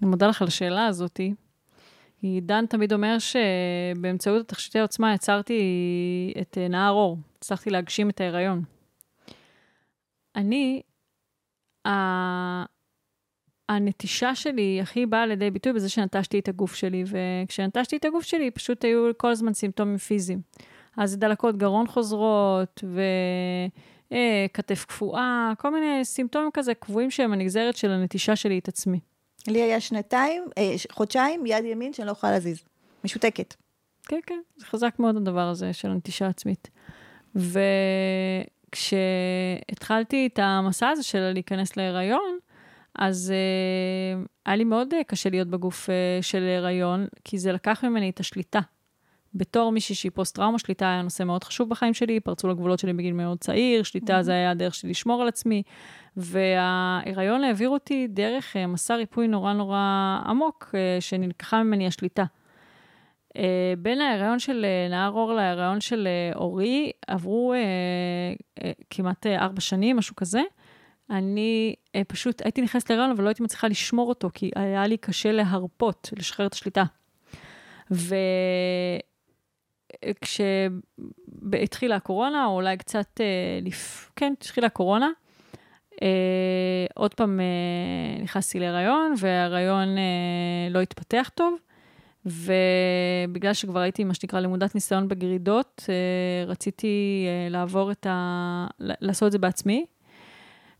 אני 0.02 0.10
מודה 0.10 0.26
לך 0.26 0.42
על 0.42 0.48
השאלה 0.48 0.86
הזאתי. 0.86 1.34
כי 2.20 2.40
דן 2.42 2.66
תמיד 2.66 2.92
אומר 2.92 3.16
שבאמצעות 3.18 4.40
התכשיטי 4.40 4.78
העוצמה 4.78 5.14
יצרתי 5.14 5.62
את 6.40 6.58
אה, 6.58 6.68
נהר 6.68 6.92
אור, 6.92 7.18
הצלחתי 7.38 7.70
להגשים 7.70 8.10
את 8.10 8.20
ההיריון. 8.20 8.73
אני, 10.36 10.82
הנטישה 13.68 14.34
שלי 14.34 14.80
הכי 14.82 15.06
באה 15.06 15.26
לידי 15.26 15.50
ביטוי 15.50 15.72
בזה 15.72 15.88
שנטשתי 15.88 16.38
את 16.38 16.48
הגוף 16.48 16.74
שלי, 16.74 17.04
וכשנטשתי 17.06 17.96
את 17.96 18.04
הגוף 18.04 18.24
שלי 18.24 18.50
פשוט 18.50 18.84
היו 18.84 19.10
כל 19.16 19.30
הזמן 19.30 19.54
סימפטומים 19.54 19.96
פיזיים. 19.96 20.40
אז 20.96 21.16
דלקות 21.16 21.56
גרון 21.56 21.86
חוזרות, 21.86 22.84
וכתף 24.10 24.80
אה, 24.80 24.86
קפואה, 24.86 25.52
כל 25.58 25.70
מיני 25.70 26.04
סימפטומים 26.04 26.50
כזה 26.54 26.74
קבועים 26.74 27.10
שהם 27.10 27.32
הנגזרת 27.32 27.76
של 27.76 27.90
הנטישה 27.90 28.36
שלי 28.36 28.58
את 28.58 28.68
עצמי. 28.68 29.00
לי 29.46 29.62
היה 29.62 29.80
שנתיים, 29.80 30.44
אה, 30.58 30.74
חודשיים, 30.92 31.46
יד 31.46 31.64
ימין 31.64 31.92
שאני 31.92 32.06
לא 32.06 32.12
יכולה 32.12 32.32
להזיז. 32.32 32.64
משותקת. 33.04 33.54
כן, 34.02 34.20
כן, 34.26 34.40
זה 34.56 34.66
חזק 34.66 34.94
מאוד 34.98 35.16
הדבר 35.16 35.48
הזה 35.48 35.72
של 35.72 35.90
הנטישה 35.90 36.26
עצמית. 36.26 36.70
וכשהתחלתי 38.74 40.26
את 40.32 40.38
המסע 40.38 40.88
הזה 40.88 41.02
של 41.02 41.30
להיכנס 41.32 41.76
להיריון, 41.76 42.38
אז 42.98 43.32
uh, 43.32 44.28
היה 44.46 44.56
לי 44.56 44.64
מאוד 44.64 44.94
uh, 44.94 44.96
קשה 45.06 45.30
להיות 45.30 45.48
בגוף 45.48 45.86
uh, 45.86 46.22
של 46.22 46.42
הריון, 46.58 47.06
כי 47.24 47.38
זה 47.38 47.52
לקח 47.52 47.84
ממני 47.84 48.10
את 48.10 48.20
השליטה. 48.20 48.60
בתור 49.34 49.72
מישהי 49.72 49.94
שהיא 49.94 50.12
פוסט-טראומה, 50.14 50.58
שליטה 50.58 50.86
היה 50.86 51.02
נושא 51.02 51.22
מאוד 51.22 51.44
חשוב 51.44 51.68
בחיים 51.68 51.94
שלי, 51.94 52.20
פרצו 52.20 52.48
לגבולות 52.48 52.78
שלי 52.78 52.92
בגיל 52.92 53.12
מאוד 53.12 53.38
צעיר, 53.38 53.82
שליטה 53.82 54.18
mm-hmm. 54.18 54.22
זה 54.22 54.32
היה 54.32 54.50
הדרך 54.50 54.74
שלי 54.74 54.90
לשמור 54.90 55.22
על 55.22 55.28
עצמי, 55.28 55.62
וההיריון 56.16 57.44
העביר 57.44 57.68
אותי 57.68 58.06
דרך 58.10 58.56
uh, 58.56 58.66
מסע 58.66 58.96
ריפוי 58.96 59.28
נורא 59.28 59.52
נורא 59.52 60.18
עמוק, 60.26 60.64
uh, 60.68 61.00
שנלקחה 61.00 61.62
ממני 61.62 61.86
השליטה. 61.86 62.24
Uh, 63.34 63.38
בין 63.78 64.00
ההיריון 64.00 64.38
של 64.38 64.64
uh, 64.64 64.90
נהר 64.90 65.10
אור 65.12 65.32
להיריון 65.32 65.80
של 65.80 66.08
uh, 66.32 66.36
אורי, 66.36 66.90
עברו 67.06 67.54
uh, 67.54 67.56
uh, 68.60 68.66
כמעט 68.90 69.26
ארבע 69.26 69.60
שנים, 69.60 69.96
משהו 69.96 70.16
כזה. 70.16 70.40
אני 71.10 71.74
uh, 71.86 72.00
פשוט 72.08 72.42
הייתי 72.42 72.62
נכנסת 72.62 72.90
להיריון, 72.90 73.10
אבל 73.10 73.24
לא 73.24 73.28
הייתי 73.28 73.42
מצליחה 73.42 73.68
לשמור 73.68 74.08
אותו, 74.08 74.30
כי 74.34 74.50
היה 74.56 74.86
לי 74.86 74.96
קשה 74.96 75.32
להרפות, 75.32 76.10
לשחרר 76.18 76.46
את 76.46 76.52
השליטה. 76.52 76.84
וכשהתחילה 81.50 81.96
הקורונה, 81.96 82.46
או 82.46 82.54
אולי 82.54 82.76
קצת, 82.76 83.20
uh, 83.20 83.22
לפ... 83.66 84.10
כן, 84.16 84.32
התחילה 84.38 84.66
הקורונה, 84.66 85.08
uh, 85.94 85.96
עוד 86.94 87.14
פעם 87.14 87.40
uh, 87.40 88.22
נכנסתי 88.22 88.58
להיריון, 88.60 89.14
וההיריון 89.18 89.96
uh, 89.96 90.70
לא 90.70 90.80
התפתח 90.80 91.30
טוב. 91.34 91.56
ובגלל 92.26 93.52
שכבר 93.52 93.80
הייתי, 93.80 94.04
מה 94.04 94.14
שנקרא, 94.14 94.40
לימודת 94.40 94.74
ניסיון 94.74 95.08
בגרידות, 95.08 95.82
רציתי 96.46 97.26
לעבור 97.50 97.90
את 97.90 98.06
ה... 98.06 98.66
לעשות 98.78 99.26
את 99.26 99.32
זה 99.32 99.38
בעצמי. 99.38 99.86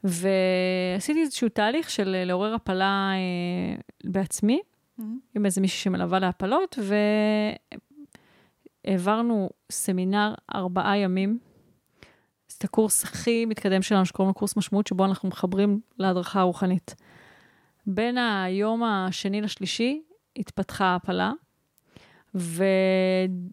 ועשיתי 0.05 1.21
איזשהו 1.21 1.49
תהליך 1.49 1.91
של 1.91 2.15
אה, 2.15 2.25
לעורר 2.25 2.55
הפלה 2.55 3.11
אה, 3.15 3.77
בעצמי, 4.05 4.61
mm-hmm. 4.61 5.03
עם 5.35 5.47
איזה 5.47 5.61
מישהי 5.61 5.79
שמלווה 5.79 6.19
להפלות, 6.19 6.79
והעברנו 8.87 9.51
סמינר 9.73 10.35
ארבעה 10.55 10.99
ימים. 10.99 11.39
זה 12.49 12.59
הקורס 12.65 13.05
הכי 13.05 13.47
מתקדם 13.47 13.83
שלנו, 13.83 14.07
שקוראים 14.07 14.29
לו 14.29 14.35
קורס 14.35 14.57
משמעות, 14.57 14.87
שבו 14.87 15.05
אנחנו 15.05 15.29
מחברים 15.29 15.81
להדרכה 15.99 16.41
הרוחנית. 16.41 16.95
בין 17.87 18.19
היום 18.19 18.83
השני 18.83 19.41
לשלישי 19.41 20.03
התפתחה 20.37 20.85
ההפלה, 20.85 21.32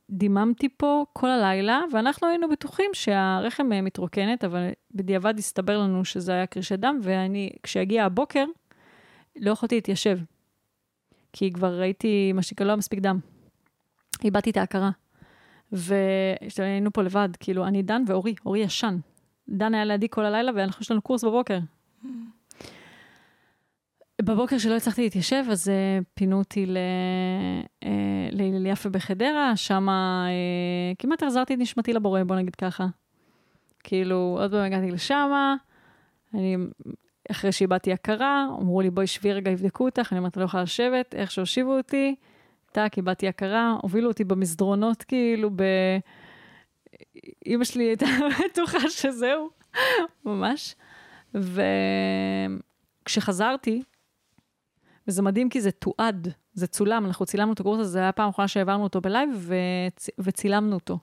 ודיממתי 0.09 0.69
פה 0.69 1.05
כל 1.13 1.29
הלילה, 1.29 1.81
ואנחנו 1.91 2.27
היינו 2.27 2.49
בטוחים 2.49 2.91
שהרחם 2.93 3.73
אה, 3.73 3.81
מתרוקנת, 3.81 4.43
אבל 4.43 4.69
בדיעבד 4.95 5.33
הסתבר 5.37 5.77
לנו 5.77 6.05
שזה 6.05 6.31
היה 6.31 6.45
קרישי 6.45 6.77
דם, 6.77 6.99
ואני, 7.03 7.49
כשהגיע 7.63 8.05
הבוקר, 8.05 8.45
לא 9.35 9.51
יכולתי 9.51 9.75
להתיישב. 9.75 10.19
כי 11.33 11.53
כבר 11.53 11.79
ראיתי, 11.79 12.33
מה 12.33 12.41
שנקרא, 12.41 12.65
לא 12.65 12.75
מספיק 12.75 12.99
דם. 12.99 13.19
איבדתי 14.23 14.49
את 14.49 14.57
ההכרה. 14.57 14.89
והיינו 15.71 16.93
פה 16.93 17.01
לבד, 17.01 17.29
כאילו, 17.39 17.65
אני 17.67 17.81
דן 17.81 18.03
ואורי, 18.07 18.35
אורי 18.45 18.59
ישן. 18.59 18.97
דן 19.49 19.73
היה 19.73 19.85
לידי 19.85 20.07
כל 20.09 20.25
הלילה, 20.25 20.51
ואנחנו, 20.55 20.81
יש 20.81 20.91
לנו 20.91 21.01
קורס 21.01 21.23
בבוקר. 21.23 21.59
בבוקר 24.21 24.57
שלא 24.57 24.77
הצלחתי 24.77 25.01
להתיישב, 25.01 25.43
אז 25.51 25.67
uh, 25.67 25.71
פינו 26.13 26.37
אותי 26.37 26.65
להלל 26.65 28.65
uh, 28.65 28.69
יפה 28.69 28.89
בחדרה, 28.89 29.55
שם 29.55 29.87
uh, 29.89 30.95
כמעט 30.99 31.23
החזרתי 31.23 31.53
את 31.53 31.59
נשמתי 31.59 31.93
לבורא, 31.93 32.23
בוא 32.23 32.35
נגיד 32.35 32.55
ככה. 32.55 32.87
כאילו, 33.83 34.37
עוד 34.39 34.51
פעם 34.51 34.63
הגעתי 34.63 34.91
לשם, 34.91 35.31
אני, 36.33 36.57
אחרי 37.31 37.51
שאיבדתי 37.51 37.93
הכרה, 37.93 38.47
אמרו 38.61 38.81
לי, 38.81 38.89
בואי 38.89 39.07
שבי 39.07 39.33
רגע, 39.33 39.51
יבדקו 39.51 39.85
אותך, 39.85 40.07
אני 40.11 40.19
אומרת, 40.19 40.37
לא 40.37 40.43
יכולה 40.43 40.63
לשבת, 40.63 41.15
איך 41.15 41.31
שהושיבו 41.31 41.77
אותי, 41.77 42.15
טאק, 42.71 42.97
איבדתי 42.97 43.27
הכרה, 43.27 43.75
הובילו 43.81 44.07
אותי 44.07 44.23
במסדרונות, 44.23 45.03
כאילו, 45.03 45.49
ב... 45.55 45.63
אימא 47.45 47.63
שלי 47.63 47.83
הייתה 47.83 48.05
בטוחה 48.45 48.89
שזהו, 48.89 49.49
ממש. 50.25 50.75
וכשחזרתי, 53.03 53.81
וזה 55.07 55.21
מדהים 55.21 55.49
כי 55.49 55.61
זה 55.61 55.71
תועד, 55.71 56.27
זה 56.53 56.67
צולם, 56.67 57.05
אנחנו 57.05 57.25
צילמנו 57.25 57.53
את 57.53 57.59
הקורס 57.59 57.79
הזה, 57.79 57.89
זה 57.89 57.99
היה 57.99 58.09
הפעם 58.09 58.27
האחרונה 58.27 58.47
שהעברנו 58.47 58.83
אותו 58.83 59.01
בלייב 59.01 59.29
וצ... 59.47 60.09
וצילמנו 60.19 60.75
אותו. 60.75 60.99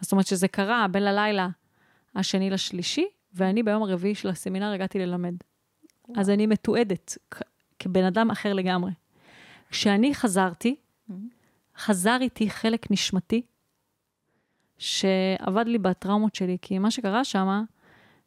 זאת 0.00 0.12
אומרת 0.12 0.26
שזה 0.26 0.48
קרה 0.48 0.86
בין 0.88 1.02
הלילה 1.02 1.48
השני 2.14 2.50
לשלישי, 2.50 3.06
ואני 3.34 3.62
ביום 3.62 3.82
הרביעי 3.82 4.14
של 4.14 4.28
הסמינר 4.28 4.72
הגעתי 4.72 4.98
ללמד. 4.98 5.34
וואו. 6.08 6.20
אז 6.20 6.30
אני 6.30 6.46
מתועדת 6.46 7.18
כבן 7.78 8.04
אדם 8.04 8.30
אחר 8.30 8.52
לגמרי. 8.52 8.90
כשאני 9.70 10.14
חזרתי, 10.14 10.76
mm-hmm. 10.76 11.14
חזר 11.78 12.18
איתי 12.20 12.50
חלק 12.50 12.90
נשמתי, 12.90 13.42
שעבד 14.78 15.64
לי 15.66 15.78
בטראומות 15.78 16.34
שלי, 16.34 16.56
כי 16.62 16.78
מה 16.78 16.90
שקרה 16.90 17.24
שם, 17.24 17.64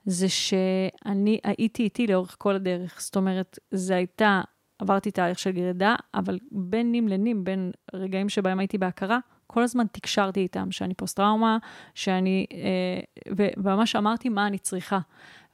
זה 0.05 0.29
שאני 0.29 1.39
הייתי 1.43 1.83
איתי 1.83 2.07
לאורך 2.07 2.35
כל 2.39 2.55
הדרך. 2.55 3.01
זאת 3.01 3.15
אומרת, 3.15 3.59
זה 3.71 3.95
הייתה, 3.95 4.41
עברתי 4.83 5.11
תהליך 5.11 5.39
של 5.39 5.51
גרידה, 5.51 5.95
אבל 6.13 6.39
בין 6.51 6.91
נים 6.91 7.07
לנים, 7.07 7.43
בין 7.43 7.71
רגעים 7.93 8.29
שבהם 8.29 8.59
הייתי 8.59 8.77
בהכרה, 8.77 9.19
כל 9.47 9.63
הזמן 9.63 9.85
תקשרתי 9.91 10.39
איתם, 10.39 10.71
שאני 10.71 10.93
פוסט-טראומה, 10.93 11.57
שאני, 11.93 12.45
אה, 12.53 12.99
וממש 13.57 13.95
אמרתי 13.95 14.29
מה 14.29 14.47
אני 14.47 14.57
צריכה. 14.57 14.99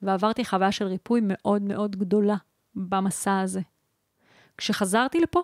ועברתי 0.01 0.45
חוויה 0.45 0.71
של 0.71 0.85
ריפוי 0.85 1.21
מאוד 1.23 1.61
מאוד 1.61 1.95
גדולה 1.95 2.35
במסע 2.75 3.39
הזה. 3.39 3.61
כשחזרתי 4.57 5.19
לפה, 5.19 5.41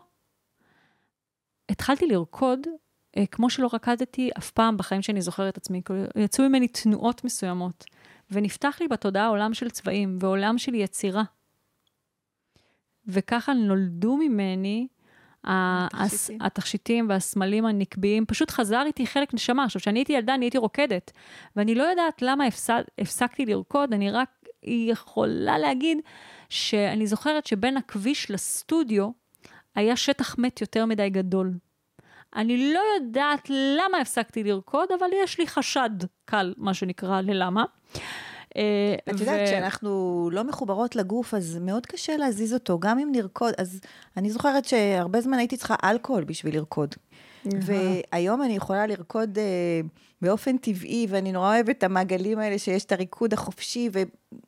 התחלתי 1.69 2.07
לרקוד 2.07 2.59
אה, 3.17 3.25
כמו 3.25 3.49
שלא 3.49 3.69
רקדתי 3.73 4.29
אף 4.37 4.51
פעם 4.51 4.77
בחיים 4.77 5.01
שאני 5.01 5.21
זוכרת 5.21 5.57
עצמי. 5.57 5.81
יצאו 6.15 6.49
ממני 6.49 6.67
תנועות 6.67 7.23
מסוימות, 7.23 7.85
ונפתח 8.31 8.77
לי 8.79 8.87
בתודעה 8.87 9.27
עולם 9.27 9.53
של 9.53 9.69
צבעים 9.69 10.17
ועולם 10.21 10.57
של 10.57 10.75
יצירה. 10.75 11.23
וככה 13.07 13.53
נולדו 13.53 14.17
ממני 14.17 14.87
התכשיטים. 15.43 16.41
התכשיטים 16.41 17.09
והסמלים 17.09 17.65
הנקביים, 17.65 18.25
פשוט 18.25 18.51
חזר 18.51 18.83
איתי 18.85 19.07
חלק 19.07 19.33
נשמה. 19.33 19.63
עכשיו, 19.63 19.81
כשאני 19.81 19.99
הייתי 19.99 20.13
ילדה, 20.13 20.35
אני 20.35 20.45
הייתי 20.45 20.57
רוקדת, 20.57 21.11
ואני 21.55 21.75
לא 21.75 21.83
יודעת 21.83 22.21
למה 22.21 22.45
הפסק, 22.45 22.83
הפסקתי 22.99 23.45
לרקוד, 23.45 23.93
אני 23.93 24.11
רק 24.11 24.29
יכולה 24.63 25.57
להגיד 25.57 25.97
שאני 26.49 27.07
זוכרת 27.07 27.45
שבין 27.45 27.77
הכביש 27.77 28.31
לסטודיו 28.31 29.09
היה 29.75 29.95
שטח 29.95 30.35
מת 30.37 30.61
יותר 30.61 30.85
מדי 30.85 31.09
גדול. 31.09 31.53
אני 32.35 32.73
לא 32.73 32.81
יודעת 32.95 33.49
למה 33.49 33.97
הפסקתי 33.97 34.43
לרקוד, 34.43 34.89
אבל 34.99 35.07
יש 35.23 35.39
לי 35.39 35.47
חשד 35.47 35.89
קל, 36.25 36.53
מה 36.57 36.73
שנקרא, 36.73 37.21
ללמה. 37.21 37.63
אה, 38.57 38.95
את 39.13 39.19
יודעת, 39.19 39.47
כשאנחנו 39.47 40.29
לא 40.33 40.43
מחוברות 40.43 40.95
לגוף, 40.95 41.33
אז 41.33 41.57
מאוד 41.61 41.85
קשה 41.85 42.17
להזיז 42.17 42.53
אותו, 42.53 42.79
גם 42.79 42.99
אם 42.99 43.09
נרקוד. 43.11 43.53
אז 43.57 43.79
אני 44.17 44.29
זוכרת 44.29 44.65
שהרבה 44.65 45.21
זמן 45.21 45.37
הייתי 45.37 45.57
צריכה 45.57 45.75
אלכוהול 45.83 46.23
בשביל 46.23 46.55
לרקוד. 46.55 46.95
והיום 47.61 48.41
אני 48.41 48.55
יכולה 48.55 48.87
לרקוד 48.87 49.37
uh, 49.37 49.87
באופן 50.21 50.57
טבעי, 50.57 51.07
ואני 51.09 51.31
נורא 51.31 51.47
אוהבת 51.47 51.77
את 51.77 51.83
המעגלים 51.83 52.39
האלה 52.39 52.59
שיש 52.59 52.85
את 52.85 52.91
הריקוד 52.91 53.33
החופשי 53.33 53.89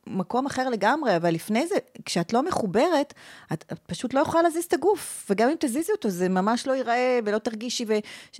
ומקום 0.07 0.45
אחר 0.45 0.69
לגמרי, 0.69 1.15
אבל 1.15 1.33
לפני 1.33 1.67
זה, 1.67 1.75
כשאת 2.05 2.33
לא 2.33 2.43
מחוברת, 2.43 3.13
את, 3.53 3.65
את 3.71 3.79
פשוט 3.79 4.13
לא 4.13 4.19
יכולה 4.19 4.43
להזיז 4.43 4.63
את 4.63 4.73
הגוף, 4.73 5.27
וגם 5.29 5.49
אם 5.49 5.55
תזיזי 5.59 5.91
אותו, 5.91 6.09
זה 6.09 6.29
ממש 6.29 6.67
לא 6.67 6.73
ייראה 6.73 7.19
ולא 7.25 7.37
תרגישי 7.37 7.85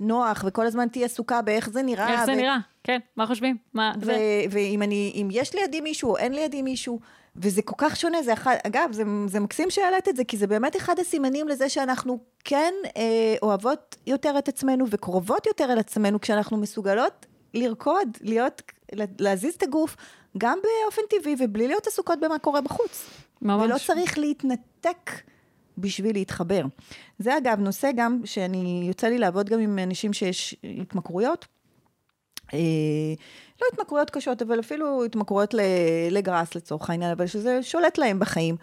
ונוח, 0.00 0.44
וכל 0.46 0.66
הזמן 0.66 0.88
תהיי 0.88 1.04
עסוקה 1.04 1.42
באיך 1.42 1.70
זה 1.70 1.82
נראה. 1.82 2.12
איך 2.12 2.20
ו... 2.22 2.26
זה 2.26 2.34
נראה, 2.34 2.58
כן, 2.84 2.98
מה 3.16 3.26
חושבים? 3.26 3.56
מה 3.74 3.92
זה? 4.02 4.44
ואם 4.50 4.82
אני, 4.82 5.28
יש 5.30 5.54
לידי 5.54 5.80
מישהו 5.80 6.10
או 6.10 6.16
אין 6.16 6.32
לידי 6.32 6.62
מישהו, 6.62 7.00
וזה 7.36 7.62
כל 7.62 7.74
כך 7.78 7.96
שונה, 7.96 8.22
זה 8.22 8.32
אחד, 8.32 8.56
אגב, 8.66 8.88
זה, 8.92 9.02
זה 9.26 9.40
מקסים 9.40 9.70
שהעלית 9.70 10.08
את 10.08 10.16
זה, 10.16 10.24
כי 10.24 10.36
זה 10.36 10.46
באמת 10.46 10.76
אחד 10.76 10.98
הסימנים 10.98 11.48
לזה 11.48 11.68
שאנחנו 11.68 12.18
כן 12.44 12.74
אה, 12.96 13.34
אוהבות 13.42 13.96
יותר 14.06 14.38
את 14.38 14.48
עצמנו 14.48 14.84
וקרובות 14.90 15.46
יותר 15.46 15.72
אל 15.72 15.78
עצמנו, 15.78 16.20
כשאנחנו 16.20 16.56
מסוגלות 16.56 17.26
לרקוד, 17.54 18.08
להיות, 18.20 18.62
להזיז 19.18 19.54
את 19.54 19.62
הגוף, 19.62 19.96
גם 20.38 20.58
באופן 20.62 21.02
טבעי 21.10 21.36
ובלי 21.38 21.68
להיות 21.68 21.86
עסוקות 21.86 22.20
במה 22.20 22.38
קורה 22.38 22.60
בחוץ. 22.60 23.10
ממש. 23.42 23.64
ולא 23.64 23.78
צריך 23.86 24.18
להתנתק 24.18 25.10
בשביל 25.78 26.12
להתחבר. 26.12 26.62
זה 27.18 27.36
אגב 27.36 27.60
נושא 27.60 27.90
גם 27.96 28.20
שאני, 28.24 28.84
יוצא 28.88 29.06
לי 29.06 29.18
לעבוד 29.18 29.48
גם 29.48 29.60
עם 29.60 29.78
אנשים 29.78 30.12
שיש 30.12 30.56
התמכרויות. 30.80 31.46
אה, 32.54 32.58
לא 33.62 33.66
התמכרויות 33.72 34.10
קשות, 34.10 34.42
אבל 34.42 34.60
אפילו 34.60 35.04
התמכרויות 35.04 35.54
לגראס 36.10 36.54
לצורך 36.54 36.90
העניין, 36.90 37.10
אבל 37.10 37.26
שזה 37.26 37.62
שולט 37.62 37.98
להם 37.98 38.18
בחיים. 38.18 38.56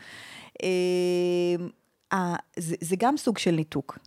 אה, 0.63 2.35
זה, 2.57 2.75
זה 2.81 2.95
גם 2.99 3.17
סוג 3.17 3.37
של 3.37 3.51
ניתוק. 3.51 3.97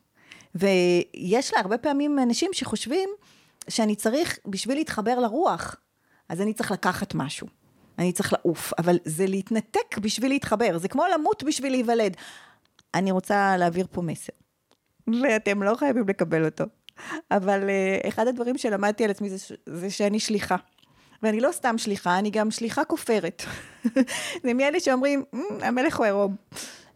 ויש 0.55 1.53
לה 1.55 1.61
הרבה 1.61 1.79
פעמים 1.79 2.19
אנשים 2.19 2.51
שחושבים 2.53 3.09
שאני 3.69 3.97
צריך, 3.97 4.39
בשביל 4.47 4.77
להתחבר 4.77 5.19
לרוח, 5.19 5.77
אז 6.29 6.41
אני 6.41 6.55
צריך 6.55 6.73
לקחת 6.73 7.15
משהו. 7.15 7.47
אני 7.99 8.13
צריך 8.13 8.33
לעוף, 8.33 8.73
אבל 8.79 8.99
זה 9.05 9.27
להתנתק 9.27 9.99
בשביל 9.99 10.31
להתחבר, 10.31 10.79
זה 10.79 10.89
כמו 10.89 11.05
למות 11.15 11.43
בשביל 11.43 11.73
להיוולד. 11.73 12.17
אני 12.95 13.11
רוצה 13.11 13.57
להעביר 13.57 13.87
פה 13.93 14.03
מסר, 14.03 14.33
ואתם 15.23 15.63
לא 15.63 15.75
חייבים 15.75 16.09
לקבל 16.09 16.45
אותו. 16.45 16.65
אבל 17.31 17.61
uh, 17.63 18.09
אחד 18.09 18.29
הדברים 18.29 18.59
שלמדתי 18.59 19.05
על 19.05 19.11
עצמי 19.11 19.31
זה, 19.31 19.55
זה 19.67 19.91
שאני 19.91 20.21
שליחה. 20.21 20.57
ואני 21.23 21.41
לא 21.41 21.53
סתם 21.53 21.79
שליחה, 21.79 22.19
אני 22.19 22.31
גם 22.31 22.51
שליחה 22.51 22.85
כופרת. 22.85 23.43
זה 24.45 24.55
מאלה 24.55 24.81
שאומרים, 24.81 25.25
mm, 25.35 25.37
המלך 25.65 25.97
הוא 25.97 26.07
עירום. 26.07 26.37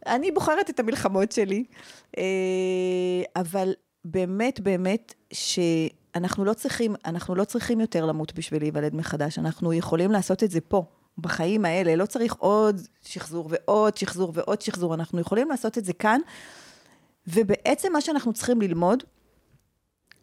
אני 0.07 0.31
בוחרת 0.31 0.71
את 0.71 0.81
המלחמות 0.81 1.33
שלי, 1.33 1.65
uh, 2.17 2.21
אבל 3.37 3.73
באמת, 4.05 4.61
באמת, 4.61 5.15
שאנחנו 5.33 6.45
לא 6.45 6.53
צריכים, 6.53 6.95
אנחנו 7.05 7.35
לא 7.35 7.45
צריכים 7.45 7.81
יותר 7.81 8.07
למות 8.07 8.35
בשביל 8.35 8.63
להיוולד 8.63 8.95
מחדש, 8.95 9.39
אנחנו 9.39 9.73
יכולים 9.73 10.11
לעשות 10.11 10.43
את 10.43 10.51
זה 10.51 10.61
פה. 10.61 10.85
בחיים 11.19 11.65
האלה, 11.65 11.97
לא 11.97 12.07
צריך 12.07 12.35
עוד 12.39 12.81
שחזור 13.03 13.49
ועוד 13.51 13.97
שחזור 13.97 14.33
ועוד 14.35 14.63
שחזור, 14.63 14.95
אנחנו 14.95 15.21
יכולים 15.21 15.49
לעשות 15.49 15.79
את 15.79 15.85
זה 15.85 15.93
כאן, 15.93 16.21
ובעצם 17.27 17.93
מה 17.93 18.01
שאנחנו 18.01 18.33
צריכים 18.33 18.61
ללמוד, 18.61 19.03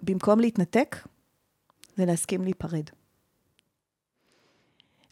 במקום 0.04 0.40
להתנתק, 0.40 0.96
זה 1.96 2.06
להסכים 2.06 2.44
להיפרד. 2.44 2.90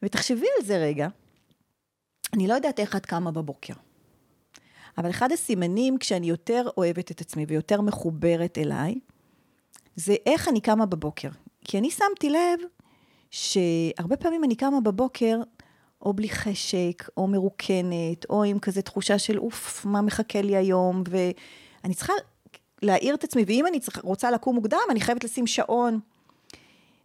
ותחשבי 0.01 0.45
על 0.59 0.65
זה 0.65 0.77
רגע, 0.77 1.07
אני 2.33 2.47
לא 2.47 2.53
יודעת 2.53 2.79
איך 2.79 2.95
את 2.95 3.05
קמה 3.05 3.31
בבוקר, 3.31 3.73
אבל 4.97 5.09
אחד 5.09 5.31
הסימנים 5.31 5.97
כשאני 5.97 6.29
יותר 6.29 6.69
אוהבת 6.77 7.11
את 7.11 7.21
עצמי 7.21 7.45
ויותר 7.47 7.81
מחוברת 7.81 8.57
אליי, 8.57 8.99
זה 9.95 10.15
איך 10.25 10.47
אני 10.47 10.61
קמה 10.61 10.85
בבוקר. 10.85 11.29
כי 11.65 11.77
אני 11.77 11.91
שמתי 11.91 12.29
לב 12.29 12.59
שהרבה 13.31 14.17
פעמים 14.17 14.43
אני 14.43 14.55
קמה 14.55 14.81
בבוקר 14.81 15.39
או 16.01 16.13
בלי 16.13 16.29
חשק, 16.29 17.09
או 17.17 17.27
מרוקנת, 17.27 18.25
או 18.29 18.43
עם 18.43 18.59
כזה 18.59 18.81
תחושה 18.81 19.19
של 19.19 19.39
אוף, 19.39 19.85
מה 19.85 20.01
מחכה 20.01 20.41
לי 20.41 20.55
היום, 20.55 21.03
ואני 21.09 21.93
צריכה 21.93 22.13
להעיר 22.82 23.15
את 23.15 23.23
עצמי, 23.23 23.43
ואם 23.47 23.67
אני 23.67 23.80
צריכה, 23.80 24.01
רוצה 24.03 24.32
לקום 24.32 24.55
מוקדם, 24.55 24.80
אני 24.89 25.01
חייבת 25.01 25.23
לשים 25.23 25.47
שעון. 25.47 25.99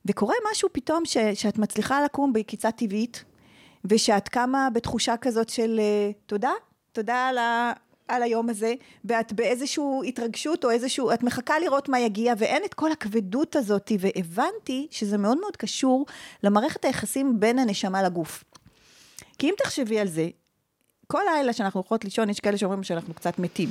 וקורה 0.06 0.34
משהו 0.50 0.68
פתאום 0.72 1.04
ש, 1.04 1.16
שאת 1.34 1.58
מצליחה 1.58 2.04
לקום 2.04 2.32
בקיצה 2.32 2.70
טבעית, 2.70 3.24
ושאת 3.84 4.28
קמה 4.28 4.68
בתחושה 4.72 5.16
כזאת 5.16 5.48
של 5.48 5.80
אה, 5.80 6.10
תודה, 6.26 6.52
תודה 6.92 7.28
על, 7.28 7.38
ה, 7.38 7.72
על 8.08 8.22
היום 8.22 8.50
הזה, 8.50 8.74
ואת 9.04 9.32
באיזושהי 9.32 9.84
התרגשות 10.08 10.64
או 10.64 10.70
איזשהו, 10.70 11.12
את 11.12 11.22
מחכה 11.22 11.58
לראות 11.58 11.88
מה 11.88 12.00
יגיע, 12.00 12.34
ואין 12.38 12.62
את 12.64 12.74
כל 12.74 12.92
הכבדות 12.92 13.56
הזאת, 13.56 13.92
והבנתי 13.98 14.86
שזה 14.90 15.18
מאוד 15.18 15.38
מאוד 15.40 15.56
קשור 15.56 16.06
למערכת 16.42 16.84
היחסים 16.84 17.40
בין 17.40 17.58
הנשמה 17.58 18.02
לגוף. 18.02 18.44
כי 19.38 19.48
אם 19.48 19.54
תחשבי 19.58 19.98
על 19.98 20.08
זה, 20.08 20.28
כל 21.06 21.22
לילה 21.34 21.52
שאנחנו 21.52 21.80
הולכות 21.80 22.04
לישון, 22.04 22.30
יש 22.30 22.40
כאלה 22.40 22.58
שאומרים 22.58 22.82
שאנחנו 22.82 23.14
קצת 23.14 23.38
מתים. 23.38 23.68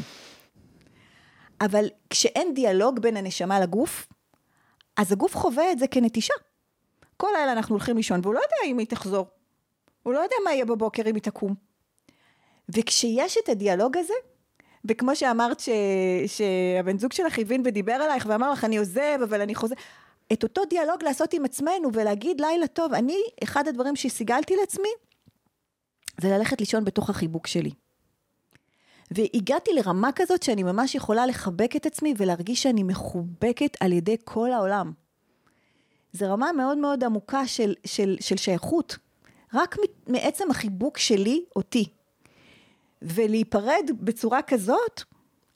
אבל 1.61 1.85
כשאין 2.09 2.53
דיאלוג 2.53 2.99
בין 2.99 3.17
הנשמה 3.17 3.59
לגוף, 3.59 4.07
אז 4.97 5.11
הגוף 5.11 5.35
חווה 5.35 5.71
את 5.71 5.79
זה 5.79 5.87
כנטישה. 5.87 6.33
כל 7.17 7.27
לילה 7.33 7.51
אנחנו 7.51 7.75
הולכים 7.75 7.97
לישון, 7.97 8.19
והוא 8.23 8.33
לא 8.33 8.39
יודע 8.39 8.71
אם 8.71 8.77
היא 8.77 8.87
תחזור. 8.87 9.27
הוא 10.03 10.13
לא 10.13 10.19
יודע 10.19 10.35
מה 10.43 10.53
יהיה 10.53 10.65
בבוקר 10.65 11.03
אם 11.09 11.15
היא 11.15 11.23
תקום. 11.23 11.55
וכשיש 12.75 13.37
את 13.43 13.49
הדיאלוג 13.49 13.97
הזה, 13.97 14.13
וכמו 14.85 15.15
שאמרת 15.15 15.59
ש... 15.59 15.69
שהבן 16.27 16.97
זוג 16.97 17.11
שלך 17.11 17.39
הבין 17.39 17.61
ודיבר 17.65 17.93
עלייך 17.93 18.25
ואמר 18.29 18.51
לך, 18.51 18.65
אני 18.65 18.77
עוזב, 18.77 19.19
אבל 19.23 19.41
אני 19.41 19.55
חוזר, 19.55 19.75
את 20.33 20.43
אותו 20.43 20.65
דיאלוג 20.65 21.03
לעשות 21.03 21.33
עם 21.33 21.45
עצמנו 21.45 21.93
ולהגיד 21.93 22.41
לילה 22.41 22.67
טוב, 22.67 22.93
אני, 22.93 23.17
אחד 23.43 23.67
הדברים 23.67 23.95
שסיגלתי 23.95 24.55
לעצמי, 24.55 24.89
זה 26.21 26.29
ללכת 26.29 26.59
לישון 26.59 26.85
בתוך 26.85 27.09
החיבוק 27.09 27.47
שלי. 27.47 27.71
והגעתי 29.11 29.71
לרמה 29.73 30.11
כזאת 30.15 30.43
שאני 30.43 30.63
ממש 30.63 30.95
יכולה 30.95 31.25
לחבק 31.25 31.75
את 31.75 31.85
עצמי 31.85 32.13
ולהרגיש 32.17 32.63
שאני 32.63 32.83
מחובקת 32.83 33.77
על 33.79 33.91
ידי 33.91 34.17
כל 34.23 34.51
העולם. 34.51 34.91
זה 36.11 36.27
רמה 36.27 36.51
מאוד 36.51 36.77
מאוד 36.77 37.03
עמוקה 37.03 37.47
של, 37.47 37.73
של, 37.85 38.17
של 38.19 38.37
שייכות. 38.37 38.97
רק 39.53 39.75
מעצם 40.07 40.51
החיבוק 40.51 40.97
שלי, 40.97 41.43
אותי. 41.55 41.89
ולהיפרד 43.01 43.91
בצורה 43.99 44.41
כזאת, 44.41 45.03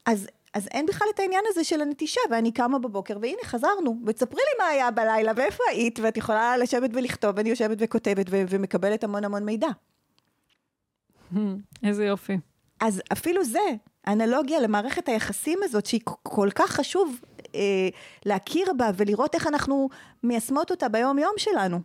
אז, 0.06 0.28
אז 0.54 0.68
אין 0.68 0.86
בכלל 0.86 1.08
את 1.16 1.20
העניין 1.20 1.44
הזה 1.48 1.64
של 1.64 1.82
הנטישה, 1.82 2.22
ואני 2.32 2.52
קמה 2.52 2.80
בבוקר, 2.80 3.18
והנה 3.22 3.44
חזרנו, 3.44 4.00
ותספרי 4.06 4.42
לי 4.42 4.64
מה 4.64 4.70
היה 4.70 4.92
בלילה, 4.92 5.32
ואיפה 5.36 5.64
היית, 5.70 6.00
ואת 6.00 6.18
יכולה 6.18 6.58
לשבת 6.58 6.90
ולכתוב, 6.94 7.32
ואני 7.38 7.50
יושבת 7.50 7.78
וכותבת, 7.80 8.26
ו- 8.30 8.44
ומקבלת 8.50 9.04
המון 9.04 9.24
המון 9.24 9.46
מידע. 9.46 9.68
איזה 11.84 12.06
יופי. 12.06 12.38
אז 12.80 13.02
אפילו 13.12 13.44
זה, 13.44 13.60
אנלוגיה 14.08 14.60
למערכת 14.60 15.10
היחסים 15.10 15.60
הזאת, 15.64 15.86
שהיא 15.86 16.02
כל 16.24 16.50
כך 16.56 16.72
חשוב 16.72 17.20
אה, 17.56 17.90
להכיר 18.26 18.74
בה 18.78 18.90
ולראות 18.96 19.36
איך 19.36 19.48
אנחנו 19.48 19.90
מיישמות 20.24 20.72
אותה 20.72 20.90
ביום-יום 20.90 21.34
שלנו. 21.38 21.80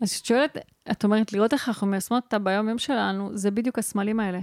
אז 0.00 0.12
את 0.12 0.24
שואלת, 0.24 0.58
את 0.90 1.04
אומרת, 1.04 1.32
לראות 1.32 1.52
איך 1.52 1.68
אנחנו 1.68 1.86
מיישמות 1.86 2.24
אותה 2.24 2.38
ביום-יום 2.38 2.78
שלנו, 2.78 3.30
זה 3.34 3.50
בדיוק 3.50 3.78
הסמלים 3.78 4.20
האלה. 4.20 4.40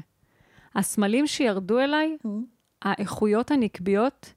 הסמלים 0.75 1.27
שירדו 1.27 1.79
אליי, 1.79 2.17
mm-hmm. 2.25 2.29
האיכויות 2.81 3.51
הנקביות, 3.51 4.33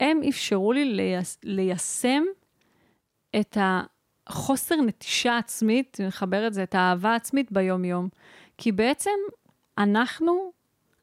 הם 0.00 0.20
אפשרו 0.28 0.72
לי 0.72 0.84
לייש, 0.84 1.36
ליישם 1.44 2.22
את 3.40 3.58
החוסר 4.26 4.76
נטישה 4.76 5.38
עצמית, 5.38 6.00
נחבר 6.00 6.46
את 6.46 6.54
זה, 6.54 6.62
את 6.62 6.74
האהבה 6.74 7.10
העצמית 7.10 7.52
ביום-יום. 7.52 8.08
כי 8.58 8.72
בעצם 8.72 9.10
אנחנו, 9.78 10.52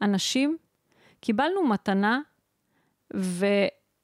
אנשים, 0.02 0.58
קיבלנו 1.20 1.68
מתנה, 1.68 2.20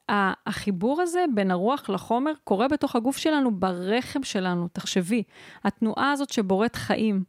והחיבור 0.09 1.01
הזה 1.01 1.25
בין 1.33 1.51
הרוח 1.51 1.89
לחומר 1.89 2.31
קורה 2.43 2.67
בתוך 2.67 2.95
הגוף 2.95 3.17
שלנו, 3.17 3.59
ברחם 3.59 4.23
שלנו, 4.23 4.67
תחשבי. 4.73 5.23
התנועה 5.63 6.11
הזאת 6.11 6.29
שבוראת 6.29 6.75
חיים, 6.75 7.23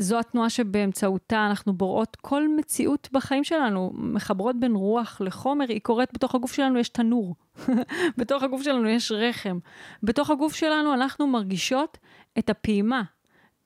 זו 0.00 0.18
התנועה 0.18 0.50
שבאמצעותה 0.50 1.46
אנחנו 1.46 1.72
בוראות 1.72 2.16
כל 2.16 2.48
מציאות 2.56 3.08
בחיים 3.12 3.44
שלנו, 3.44 3.92
מחברות 3.94 4.56
בין 4.60 4.74
רוח 4.74 5.20
לחומר, 5.20 5.64
היא 5.68 5.80
קורית 5.80 6.12
בתוך 6.12 6.34
הגוף 6.34 6.52
שלנו 6.52 6.78
יש 6.78 6.88
תנור, 6.88 7.34
בתוך 8.18 8.42
הגוף 8.42 8.62
שלנו 8.62 8.88
יש 8.88 9.12
רחם, 9.12 9.58
בתוך 10.02 10.30
הגוף 10.30 10.54
שלנו 10.54 10.94
אנחנו 10.94 11.26
מרגישות 11.26 11.98
את 12.38 12.50
הפעימה, 12.50 13.02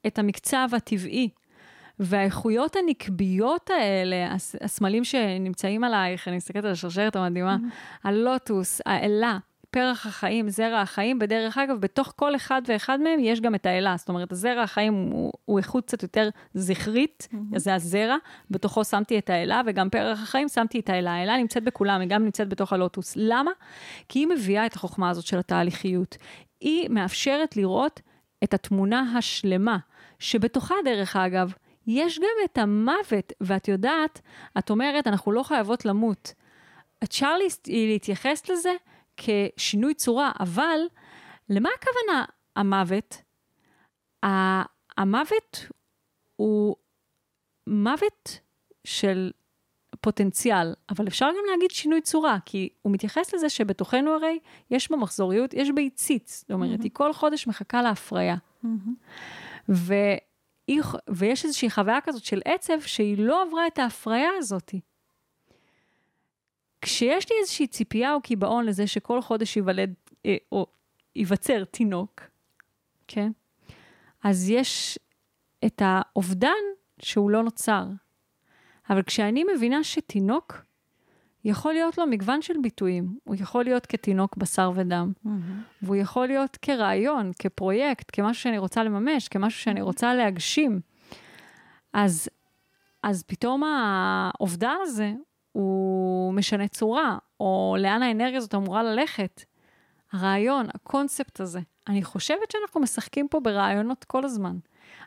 את 0.07 0.19
המקצב 0.19 0.69
הטבעי. 0.73 1.31
והאיכויות 2.01 2.77
הנקביות 2.77 3.71
האלה, 3.71 4.35
הסמלים 4.61 5.05
שנמצאים 5.05 5.85
עלייך, 5.85 6.29
אני 6.29 6.37
מסתכלת 6.37 6.65
על 6.65 6.71
השרשרת 6.71 7.17
המדהימה, 7.17 7.57
mm-hmm. 7.57 8.09
הלוטוס, 8.09 8.81
האלה, 8.87 9.39
פרח 9.71 10.07
החיים, 10.07 10.49
זרע 10.49 10.81
החיים, 10.81 11.19
בדרך 11.19 11.59
אגב, 11.59 11.77
בתוך 11.81 12.13
כל 12.17 12.37
אחד 12.37 12.63
ואחד 12.67 13.01
מהם 13.01 13.21
יש 13.21 13.41
גם 13.41 13.55
את 13.55 13.67
האלה, 13.67 13.95
זאת 13.97 14.09
אומרת, 14.09 14.33
הזרע 14.33 14.63
החיים 14.63 14.95
הוא, 14.95 15.33
הוא 15.45 15.59
איכות 15.59 15.85
קצת 15.85 16.03
יותר 16.03 16.29
זכרית, 16.55 17.29
mm-hmm. 17.33 17.59
זה 17.59 17.75
הזרע, 17.75 18.17
בתוכו 18.51 18.85
שמתי 18.85 19.19
את 19.19 19.31
האלה, 19.31 19.61
וגם 19.67 19.91
פרח 19.91 20.23
החיים 20.23 20.49
שמתי 20.49 20.81
את 20.81 20.91
האלה, 20.91 21.13
האלה 21.13 21.37
נמצאת 21.37 21.65
בכולם, 21.65 22.01
היא 22.01 22.09
גם 22.09 22.25
נמצאת 22.25 22.49
בתוך 22.49 22.73
הלוטוס. 22.73 23.13
למה? 23.17 23.51
כי 24.09 24.19
היא 24.19 24.27
מביאה 24.27 24.67
את 24.67 24.75
החוכמה 24.75 25.11
הזאת 25.11 25.27
של 25.27 25.39
התהליכיות. 25.39 26.17
היא 26.61 26.91
מאפשרת 26.91 27.57
לראות 27.57 28.01
את 28.45 28.55
התמונה 28.55 29.01
השלמה, 29.17 29.79
שבתוכה, 30.19 30.75
דרך 30.85 31.17
אגב, 31.17 31.53
יש 31.89 32.18
גם 32.18 32.45
את 32.45 32.59
המוות, 32.59 33.32
ואת 33.41 33.68
יודעת, 33.68 34.20
את 34.59 34.70
אומרת, 34.70 35.07
אנחנו 35.07 35.32
לא 35.32 35.43
חייבות 35.43 35.84
למות. 35.84 36.34
אפשר 37.05 37.34
להתייחס 37.66 38.49
לזה 38.49 38.72
כשינוי 39.16 39.95
צורה, 39.95 40.32
אבל 40.41 40.80
למה 41.49 41.68
הכוונה 41.78 42.24
המוות? 42.57 43.22
המוות 44.99 45.66
הוא 46.36 46.76
מוות 47.66 48.41
של 48.84 49.30
פוטנציאל, 50.01 50.74
אבל 50.91 51.09
אפשר 51.09 51.26
גם 51.26 51.45
להגיד 51.51 51.70
שינוי 51.70 52.01
צורה, 52.01 52.39
כי 52.47 52.68
הוא 52.82 52.93
מתייחס 52.93 53.34
לזה 53.34 53.49
שבתוכנו 53.49 54.11
הרי 54.11 54.39
יש 54.70 54.91
במחזוריות, 54.91 55.55
יש 55.55 55.70
ביצית, 55.70 56.28
זאת 56.28 56.51
אומרת, 56.51 56.80
mm-hmm. 56.80 56.82
היא 56.82 56.91
כל 56.93 57.12
חודש 57.12 57.47
מחכה 57.47 57.82
להפריה. 57.82 58.36
Mm-hmm. 58.64 58.68
ויש 61.09 61.45
איזושהי 61.45 61.71
חוויה 61.71 62.01
כזאת 62.01 62.25
של 62.25 62.41
עצב 62.45 62.81
שהיא 62.81 63.19
לא 63.19 63.43
עברה 63.43 63.66
את 63.66 63.79
ההפריה 63.79 64.31
הזאת. 64.39 64.75
כשיש 66.81 67.31
לי 67.31 67.37
איזושהי 67.41 67.66
ציפייה 67.66 68.14
או 68.14 68.21
קיבעון 68.21 68.66
לזה 68.66 68.87
שכל 68.87 69.23
חודש 69.23 69.57
ייוולד 69.57 69.95
אה, 70.27 70.37
או 70.53 70.66
ייווצר 71.16 71.64
תינוק, 71.64 72.21
כן? 73.09 73.31
אז 74.25 74.51
יש 74.51 74.99
את 75.66 75.83
האובדן 75.85 76.64
שהוא 77.01 77.31
לא 77.31 77.43
נוצר. 77.43 77.85
אבל 78.91 79.03
כשאני 79.03 79.45
מבינה 79.55 79.85
שתינוק, 79.85 80.68
יכול 81.45 81.72
להיות 81.72 81.99
לו 81.99 82.07
מגוון 82.07 82.43
של 82.43 82.55
ביטויים. 82.62 83.18
הוא 83.24 83.36
יכול 83.39 83.64
להיות 83.64 83.86
כתינוק 83.86 84.36
בשר 84.36 84.70
ודם, 84.74 85.12
mm-hmm. 85.26 85.28
והוא 85.82 85.97
יכול 85.97 86.26
להיות 86.26 86.59
כרעיון, 86.62 87.32
כפרויקט, 87.39 88.11
כמשהו 88.12 88.43
שאני 88.43 88.59
רוצה 88.59 88.84
לממש, 88.84 89.28
כמשהו 89.28 89.61
שאני 89.61 89.82
רוצה 89.82 90.14
להגשים. 90.14 90.80
אז, 91.93 92.28
אז 93.03 93.22
פתאום 93.22 93.62
האובדן 93.64 94.76
הזה, 94.82 95.12
הוא 95.53 96.34
משנה 96.34 96.68
צורה, 96.68 97.18
או 97.41 97.76
לאן 97.78 98.03
האנרגיה 98.03 98.39
הזאת 98.39 98.55
אמורה 98.55 98.82
ללכת. 98.82 99.43
הרעיון, 100.12 100.66
הקונספט 100.74 101.41
הזה. 101.41 101.61
אני 101.89 102.03
חושבת 102.03 102.51
שאנחנו 102.51 102.80
משחקים 102.80 103.28
פה 103.28 103.41
ברעיונות 103.41 104.05
כל 104.05 104.24
הזמן. 104.24 104.57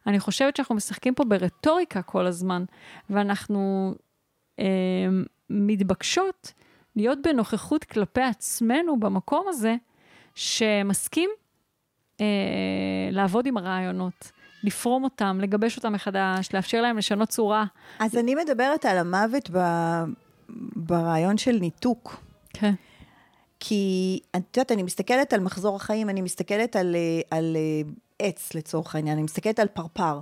אני 0.07 0.19
חושבת 0.19 0.55
שאנחנו 0.55 0.75
משחקים 0.75 1.15
פה 1.15 1.23
ברטוריקה 1.23 2.01
כל 2.01 2.25
הזמן, 2.27 2.63
ואנחנו 3.09 3.93
מתבקשות 5.49 6.53
להיות 6.95 7.19
בנוכחות 7.23 7.83
כלפי 7.83 8.21
עצמנו 8.21 8.99
במקום 8.99 9.45
הזה, 9.49 9.75
שמסכים 10.35 11.29
אה, 12.21 12.25
לעבוד 13.11 13.45
עם 13.45 13.57
הרעיונות. 13.57 14.31
לפרום 14.63 15.03
אותם, 15.03 15.39
לגבש 15.41 15.77
אותם 15.77 15.93
מחדש, 15.93 16.49
לאפשר 16.53 16.81
להם 16.81 16.97
לשנות 16.97 17.29
צורה. 17.29 17.65
אז 17.99 18.17
אני 18.17 18.35
מדברת 18.35 18.85
על 18.85 18.97
המוות 18.97 19.49
ב... 19.53 19.59
ברעיון 20.75 21.37
של 21.37 21.51
ניתוק. 21.51 22.23
כן. 22.53 22.73
כי 23.59 24.19
את 24.35 24.57
יודעת, 24.57 24.71
אני 24.71 24.83
מסתכלת 24.83 25.33
על 25.33 25.39
מחזור 25.39 25.75
החיים, 25.75 26.09
אני 26.09 26.21
מסתכלת 26.21 26.75
על, 26.75 26.95
אה, 26.95 27.37
על 27.37 27.55
אה, 27.55 27.89
עץ 28.19 28.53
לצורך 28.53 28.95
העניין, 28.95 29.13
אני 29.17 29.23
מסתכלת 29.23 29.59
על 29.59 29.67
פרפר. 29.67 30.19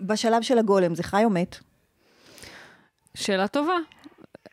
בשלב 0.00 0.42
של 0.42 0.58
הגולם, 0.58 0.94
זה 0.94 1.02
חי 1.02 1.24
או 1.24 1.30
מת? 1.30 1.56
שאלה 3.14 3.48
טובה. 3.48 3.76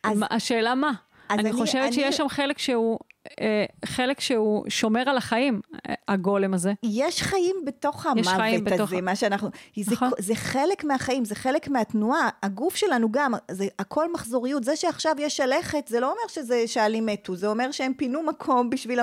אז, 0.03 0.19
השאלה 0.29 0.75
מה? 0.75 0.91
אני, 1.29 1.41
אני 1.41 1.53
חושבת 1.53 1.83
אני... 1.83 1.91
שיש 1.91 2.17
שם 2.17 2.29
חלק 2.29 2.57
שהוא, 2.57 2.99
אה, 3.41 3.65
חלק 3.85 4.19
שהוא 4.19 4.65
שומר 4.69 5.09
על 5.09 5.17
החיים, 5.17 5.61
אה, 5.89 5.93
הגולם 6.07 6.53
הזה. 6.53 6.73
יש 6.83 7.21
חיים 7.21 7.55
בתוך 7.65 8.05
המוות 8.05 8.27
חיים 8.27 8.67
הזה, 8.67 8.75
בתוך... 8.75 8.93
מה 8.93 9.15
שאנחנו, 9.15 9.49
נכון. 9.87 10.09
זה, 10.17 10.25
זה 10.27 10.35
חלק 10.35 10.83
מהחיים, 10.83 11.25
זה 11.25 11.35
חלק 11.35 11.67
מהתנועה, 11.67 12.29
הגוף 12.43 12.75
שלנו 12.75 13.11
גם, 13.11 13.33
זה 13.51 13.67
הכל 13.79 14.13
מחזוריות, 14.13 14.63
זה 14.63 14.75
שעכשיו 14.75 15.15
יש 15.19 15.37
שלכת, 15.37 15.87
זה 15.87 15.99
לא 15.99 16.05
אומר 16.11 16.27
שזה 16.27 16.67
שעלים 16.67 17.05
מתו, 17.05 17.35
זה 17.35 17.47
אומר 17.47 17.71
שהם 17.71 17.93
פינו 17.93 18.23
מקום 18.23 18.69
בשביל 18.69 18.99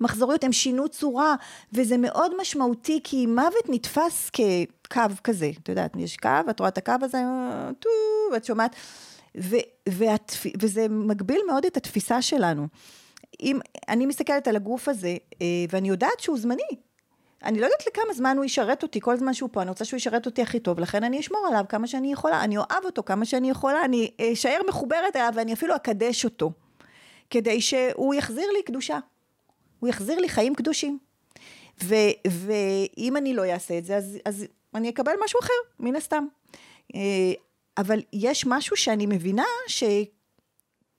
המחזוריות, 0.00 0.44
הם 0.44 0.52
שינו 0.52 0.88
צורה, 0.88 1.34
וזה 1.72 1.96
מאוד 1.98 2.32
משמעותי, 2.40 3.00
כי 3.04 3.26
מוות 3.26 3.68
נתפס 3.68 4.30
כקו 4.90 5.14
כזה, 5.24 5.50
את 5.62 5.68
יודעת, 5.68 5.96
יש 5.96 6.16
קו, 6.16 6.28
את 6.50 6.60
רואה 6.60 6.68
את 6.68 6.78
הקו 6.78 6.94
הזה, 7.02 7.18
טו, 7.78 7.88
ואת 8.32 8.44
שומעת. 8.44 8.76
ו, 9.38 9.56
והתפ... 9.88 10.46
וזה 10.62 10.88
מגביל 10.88 11.40
מאוד 11.46 11.64
את 11.64 11.76
התפיסה 11.76 12.22
שלנו. 12.22 12.66
אם, 13.40 13.58
אני 13.88 14.06
מסתכלת 14.06 14.48
על 14.48 14.56
הגוף 14.56 14.88
הזה, 14.88 15.16
אה, 15.42 15.46
ואני 15.70 15.88
יודעת 15.88 16.20
שהוא 16.20 16.38
זמני. 16.38 16.76
אני 17.44 17.60
לא 17.60 17.66
יודעת 17.66 17.86
לכמה 17.86 18.14
זמן 18.14 18.36
הוא 18.36 18.44
ישרת 18.44 18.82
אותי, 18.82 19.00
כל 19.00 19.16
זמן 19.16 19.34
שהוא 19.34 19.50
פה, 19.52 19.62
אני 19.62 19.70
רוצה 19.70 19.84
שהוא 19.84 19.96
ישרת 19.96 20.26
אותי 20.26 20.42
הכי 20.42 20.60
טוב, 20.60 20.80
לכן 20.80 21.04
אני 21.04 21.20
אשמור 21.20 21.46
עליו 21.48 21.64
כמה 21.68 21.86
שאני 21.86 22.12
יכולה, 22.12 22.44
אני 22.44 22.56
אוהב 22.56 22.84
אותו 22.84 23.02
כמה 23.02 23.24
שאני 23.24 23.50
יכולה, 23.50 23.84
אני 23.84 24.10
אשאר 24.32 24.60
מחוברת 24.68 25.16
אליו 25.16 25.32
ואני 25.36 25.52
אפילו 25.52 25.76
אקדש 25.76 26.24
אותו, 26.24 26.52
כדי 27.30 27.60
שהוא 27.60 28.14
יחזיר 28.14 28.50
לי 28.52 28.62
קדושה. 28.62 28.98
הוא 29.80 29.88
יחזיר 29.88 30.18
לי 30.18 30.28
חיים 30.28 30.54
קדושים. 30.54 30.98
ואם 31.82 33.16
אני 33.16 33.34
לא 33.34 33.44
אעשה 33.44 33.78
את 33.78 33.84
זה, 33.84 33.96
אז, 33.96 34.18
אז 34.24 34.46
אני 34.74 34.90
אקבל 34.90 35.12
משהו 35.24 35.40
אחר, 35.40 35.52
מן 35.78 35.96
הסתם. 35.96 36.26
אה, 36.94 37.32
אבל 37.78 38.02
יש 38.12 38.46
משהו 38.46 38.76
שאני 38.76 39.06
מבינה 39.06 39.44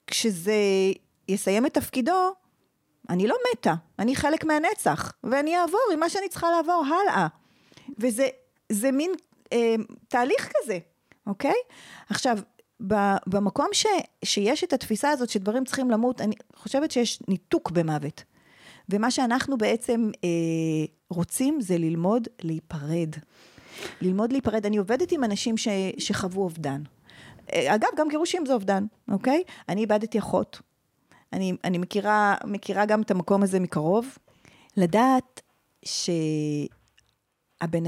שכשזה 0.07 0.53
יסיים 1.27 1.65
את 1.65 1.73
תפקידו, 1.73 2.33
אני 3.09 3.27
לא 3.27 3.35
מתה, 3.51 3.73
אני 3.99 4.15
חלק 4.15 4.43
מהנצח, 4.43 5.11
ואני 5.23 5.57
אעבור 5.57 5.81
עם 5.93 5.99
מה 5.99 6.09
שאני 6.09 6.29
צריכה 6.29 6.51
לעבור 6.51 6.85
הלאה. 6.85 7.27
וזה 7.99 8.91
מין 8.91 9.11
אה, 9.53 9.75
תהליך 10.07 10.49
כזה, 10.53 10.79
אוקיי? 11.27 11.55
עכשיו, 12.09 12.37
במקום 13.27 13.67
ש, 13.73 13.85
שיש 14.25 14.63
את 14.63 14.73
התפיסה 14.73 15.09
הזאת 15.09 15.29
שדברים 15.29 15.65
צריכים 15.65 15.91
למות, 15.91 16.21
אני 16.21 16.35
חושבת 16.55 16.91
שיש 16.91 17.19
ניתוק 17.27 17.71
במוות. 17.71 18.23
ומה 18.89 19.11
שאנחנו 19.11 19.57
בעצם 19.57 20.11
אה, 20.23 20.29
רוצים 21.09 21.61
זה 21.61 21.77
ללמוד 21.77 22.27
להיפרד. 22.41 23.09
ללמוד 24.01 24.31
להיפרד. 24.31 24.65
אני 24.65 24.77
עובדת 24.77 25.11
עם 25.11 25.23
אנשים 25.23 25.57
ש, 25.57 25.67
שחוו 25.97 26.41
אובדן. 26.41 26.81
אה, 27.53 27.75
אגב, 27.75 27.89
גם 27.97 28.07
גירושים 28.09 28.45
זה 28.45 28.53
אובדן, 28.53 28.85
אוקיי? 29.11 29.43
אני 29.69 29.81
איבדתי 29.81 30.19
אחות. 30.19 30.61
אני, 31.33 31.53
אני 31.63 31.77
מכירה, 31.77 32.35
מכירה 32.45 32.85
גם 32.85 33.01
את 33.01 33.11
המקום 33.11 33.43
הזה 33.43 33.59
מקרוב. 33.59 34.17
לדעת 34.77 35.41
שהבן 35.85 36.75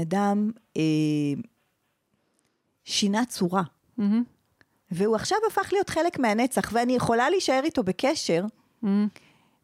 אדם 0.02 0.50
אה, 0.76 0.82
שינה 2.84 3.24
צורה. 3.24 3.62
Mm-hmm. 3.98 4.02
והוא 4.90 5.16
עכשיו 5.16 5.38
הפך 5.46 5.72
להיות 5.72 5.90
חלק 5.90 6.18
מהנצח, 6.18 6.70
ואני 6.72 6.96
יכולה 6.96 7.30
להישאר 7.30 7.60
איתו 7.64 7.82
בקשר, 7.82 8.44
Mm-hmm. 8.84 9.18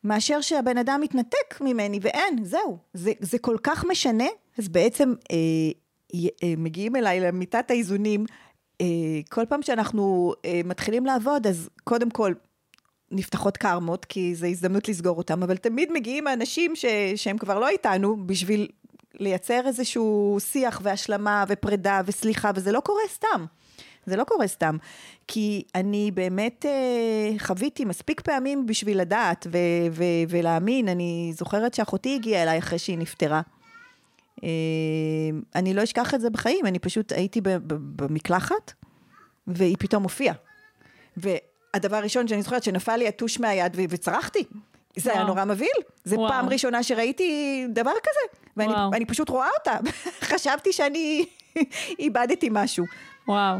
מאשר 0.05 0.41
שהבן 0.41 0.79
אדם 0.79 1.01
מתנתק 1.03 1.61
ממני, 1.61 1.99
ואין, 2.03 2.45
זהו. 2.45 2.79
זה, 2.95 3.13
זה 3.21 3.39
כל 3.39 3.57
כך 3.63 3.85
משנה, 3.85 4.27
אז 4.59 4.69
בעצם 4.69 5.15
אה, 5.31 5.37
אה, 5.37 5.73
מגיעים 6.57 6.97
אליי 6.97 7.21
למיטת 7.21 7.71
האיזונים, 7.71 8.25
אה, 8.81 8.87
כל 9.29 9.47
פעם 9.49 9.63
שאנחנו 9.63 10.35
אה, 10.45 10.61
מתחילים 10.65 11.07
לעבוד, 11.07 11.47
אז 11.47 11.69
קודם 11.85 12.11
כל, 12.11 12.33
נפתחות 13.11 13.57
קרמות, 13.57 14.05
כי 14.05 14.35
זו 14.35 14.47
הזדמנות 14.47 14.89
לסגור 14.89 15.19
אותם, 15.19 15.43
אבל 15.43 15.57
תמיד 15.57 15.93
מגיעים 15.93 16.27
האנשים 16.27 16.77
ש, 16.77 16.85
שהם 17.17 17.39
כבר 17.39 17.59
לא 17.59 17.69
איתנו, 17.69 18.27
בשביל 18.27 18.69
לייצר 19.15 19.61
איזשהו 19.67 20.37
שיח 20.41 20.81
והשלמה 20.83 21.45
ופרידה 21.49 22.01
וסליחה, 22.07 22.51
וזה 22.55 22.73
לא 22.73 22.81
קורה 22.81 23.03
סתם. 23.09 23.45
זה 24.07 24.17
לא 24.17 24.25
קורה 24.25 24.47
סתם, 24.47 24.77
כי 25.29 25.63
אני 25.75 26.11
באמת 26.15 26.67
אה, 26.67 27.39
חוויתי 27.39 27.85
מספיק 27.85 28.21
פעמים 28.21 28.67
בשביל 28.67 29.01
לדעת 29.01 29.47
ו- 29.53 29.93
ו- 29.93 30.25
ולהאמין. 30.29 30.89
אני 30.89 31.33
זוכרת 31.35 31.75
שאחותי 31.75 32.15
הגיעה 32.15 32.43
אליי 32.43 32.59
אחרי 32.59 32.79
שהיא 32.79 32.99
נפטרה. 32.99 33.41
אה, 34.45 34.49
אני 35.55 35.75
לא 35.75 35.83
אשכח 35.83 36.15
את 36.15 36.21
זה 36.21 36.31
בחיים, 36.31 36.67
אני 36.67 36.79
פשוט 36.79 37.13
הייתי 37.13 37.41
במקלחת, 37.97 38.73
והיא 39.47 39.77
פתאום 39.79 40.03
הופיעה. 40.03 40.35
והדבר 41.17 41.97
הראשון 41.97 42.29
שאני 42.29 42.43
זוכרת, 42.43 42.63
שנפל 42.63 42.97
לי 42.97 43.09
הטוש 43.09 43.41
מהיד 43.41 43.77
וצרחתי. 43.89 44.45
זה 44.97 45.13
היה 45.13 45.21
וואו. 45.21 45.35
נורא 45.35 45.45
מבהיל, 45.45 45.71
זה 46.05 46.17
וואו. 46.17 46.29
פעם 46.29 46.49
ראשונה 46.49 46.83
שראיתי 46.83 47.65
דבר 47.69 47.93
כזה. 48.03 48.39
ואני 48.93 49.05
פשוט 49.05 49.29
רואה 49.29 49.49
אותה, 49.59 49.77
חשבתי 50.31 50.73
שאני 50.73 51.27
איבדתי 51.99 52.49
משהו. 52.53 52.85
וואו. 53.29 53.59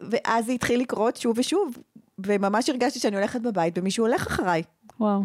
ואז 0.00 0.46
זה 0.46 0.52
התחיל 0.52 0.80
לקרות 0.80 1.16
שוב 1.16 1.38
ושוב, 1.38 1.78
וממש 2.26 2.68
הרגשתי 2.68 2.98
שאני 2.98 3.16
הולכת 3.16 3.40
בבית 3.40 3.78
ומישהו 3.78 4.06
הולך 4.06 4.26
אחריי. 4.26 4.62
וואו. 5.00 5.20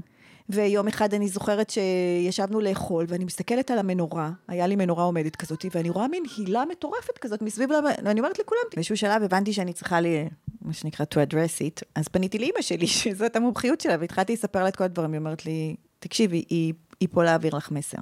ויום 0.49 0.87
אחד 0.87 1.13
אני 1.13 1.27
זוכרת 1.27 1.69
שישבנו 1.69 2.59
לאכול, 2.61 3.05
ואני 3.07 3.25
מסתכלת 3.25 3.71
על 3.71 3.79
המנורה, 3.79 4.31
היה 4.47 4.67
לי 4.67 4.75
מנורה 4.75 5.03
עומדת 5.03 5.35
כזאת, 5.35 5.65
ואני 5.71 5.89
רואה 5.89 6.07
מין 6.07 6.23
הילה 6.37 6.63
מטורפת 6.71 7.17
כזאת 7.17 7.41
מסביב, 7.41 7.71
למ... 7.71 7.83
ואני 8.03 8.19
אומרת 8.19 8.39
לכולם, 8.39 8.61
באיזשהו 8.73 8.97
שלב 8.97 9.23
הבנתי 9.23 9.53
שאני 9.53 9.73
צריכה 9.73 10.01
לי, 10.01 10.29
מה 10.61 10.73
שנקרא 10.73 11.05
to 11.13 11.17
address 11.17 11.59
it, 11.59 11.81
אז 11.95 12.07
פניתי 12.07 12.39
לאימא 12.39 12.61
שלי, 12.61 12.87
שזאת 13.01 13.35
המומחיות 13.35 13.81
שלה, 13.81 13.95
והתחלתי 13.99 14.33
לספר 14.33 14.63
לה 14.63 14.67
את 14.67 14.75
כל 14.75 14.83
הדברים, 14.83 15.11
היא 15.11 15.19
אומרת 15.19 15.45
לי, 15.45 15.75
תקשיבי, 15.99 16.43
היא, 16.49 16.73
היא 16.99 17.09
פה 17.11 17.23
להעביר 17.23 17.55
לך 17.55 17.71
מסר. 17.71 17.97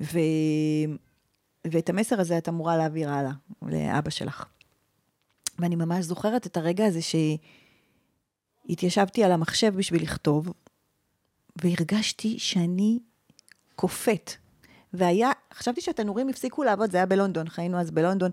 ו... 0.00 0.18
ואת 1.70 1.90
המסר 1.90 2.20
הזה 2.20 2.38
את 2.38 2.48
אמורה 2.48 2.76
להעביר 2.76 3.10
הלאה, 3.10 3.32
לאבא 3.62 4.10
שלך. 4.10 4.44
ואני 5.58 5.76
ממש 5.76 6.04
זוכרת 6.04 6.46
את 6.46 6.56
הרגע 6.56 6.86
הזה 6.86 7.00
שהתיישבתי 8.68 9.24
על 9.24 9.32
המחשב 9.32 9.74
בשביל 9.76 10.02
לכתוב, 10.02 10.52
והרגשתי 11.64 12.38
שאני 12.38 12.98
קופאת. 13.76 14.32
והיה, 14.92 15.30
חשבתי 15.54 15.80
שהתנורים 15.80 16.28
הפסיקו 16.28 16.64
לעבוד, 16.64 16.90
זה 16.90 16.96
היה 16.96 17.06
בלונדון, 17.06 17.48
חיינו 17.48 17.80
אז 17.80 17.90
בלונדון, 17.90 18.30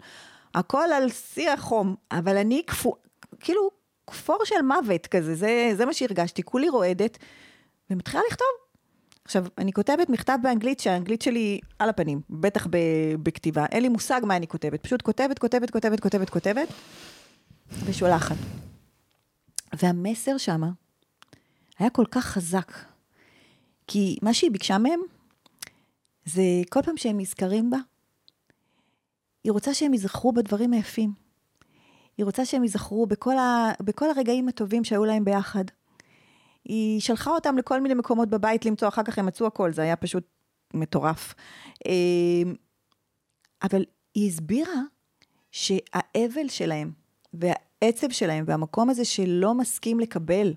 הכל 0.55 0.87
על 0.95 1.09
שיא 1.09 1.51
החום, 1.51 1.95
אבל 2.11 2.37
אני 2.37 2.61
כפו, 2.67 2.95
כאילו, 3.39 3.69
כפור 4.07 4.37
של 4.43 4.61
מוות 4.61 5.07
כזה, 5.07 5.35
זה, 5.35 5.71
זה 5.75 5.85
מה 5.85 5.93
שהרגשתי, 5.93 6.43
כולי 6.43 6.69
רועדת, 6.69 7.17
ומתחילה 7.89 8.23
לכתוב. 8.29 8.47
עכשיו, 9.25 9.45
אני 9.57 9.73
כותבת 9.73 10.09
מכתב 10.09 10.37
באנגלית, 10.43 10.79
שהאנגלית 10.79 11.21
שלי 11.21 11.59
על 11.79 11.89
הפנים, 11.89 12.21
בטח 12.29 12.67
ב- 12.67 13.15
בכתיבה, 13.23 13.65
אין 13.71 13.83
לי 13.83 13.89
מושג 13.89 14.21
מה 14.23 14.35
אני 14.35 14.47
כותבת, 14.47 14.83
פשוט 14.83 15.01
כותבת, 15.01 15.39
כותבת, 15.39 15.71
כותבת, 15.71 15.99
כותבת, 15.99 16.29
כותבת, 16.29 16.67
ושולחת. 17.85 18.35
והמסר 19.73 20.37
שמה 20.37 20.69
היה 21.79 21.89
כל 21.89 22.05
כך 22.11 22.25
חזק, 22.25 22.71
כי 23.87 24.17
מה 24.21 24.33
שהיא 24.33 24.51
ביקשה 24.51 24.77
מהם, 24.77 24.99
זה 26.25 26.41
כל 26.69 26.81
פעם 26.81 26.97
שהם 26.97 27.19
נזכרים 27.19 27.69
בה, 27.69 27.77
היא 29.43 29.51
רוצה 29.51 29.73
שהם 29.73 29.93
ייזכרו 29.93 30.33
בדברים 30.33 30.73
היפים. 30.73 31.13
היא 32.17 32.25
רוצה 32.25 32.45
שהם 32.45 32.63
ייזכרו 32.63 33.05
בכל, 33.05 33.37
ה... 33.37 33.71
בכל 33.81 34.09
הרגעים 34.09 34.47
הטובים 34.47 34.83
שהיו 34.83 35.05
להם 35.05 35.25
ביחד. 35.25 35.63
היא 36.65 37.01
שלחה 37.01 37.31
אותם 37.31 37.57
לכל 37.57 37.81
מיני 37.81 37.93
מקומות 37.93 38.29
בבית 38.29 38.65
למצוא, 38.65 38.87
אחר 38.87 39.03
כך 39.03 39.19
הם 39.19 39.25
מצאו 39.25 39.47
הכל, 39.47 39.73
זה 39.73 39.81
היה 39.81 39.95
פשוט 39.95 40.23
מטורף. 40.73 41.33
אמ, 41.87 42.55
אבל 43.63 43.83
היא 44.15 44.29
הסבירה 44.29 44.81
שהאבל 45.51 46.47
שלהם 46.47 46.91
והעצב 47.33 48.09
שלהם 48.09 48.43
והמקום 48.47 48.89
הזה 48.89 49.05
שלא 49.05 49.53
מסכים 49.53 49.99
לקבל 49.99 50.53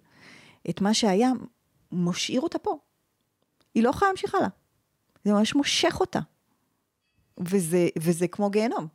את 0.71 0.81
מה 0.81 0.95
שהיה, 0.95 1.31
משאיר 1.93 2.41
אותה 2.41 2.59
פה. 2.59 2.79
היא 3.79 3.85
לא 3.85 3.91
יכולה 3.91 4.09
להמשיך 4.11 4.35
הלאה. 4.35 4.49
זה 5.25 5.33
ממש 5.33 5.55
מושך 5.55 5.97
אותה. 6.01 6.21
וזה, 7.41 7.89
וזה 7.99 8.29
כמו 8.29 8.51
גיהנום. 8.51 8.87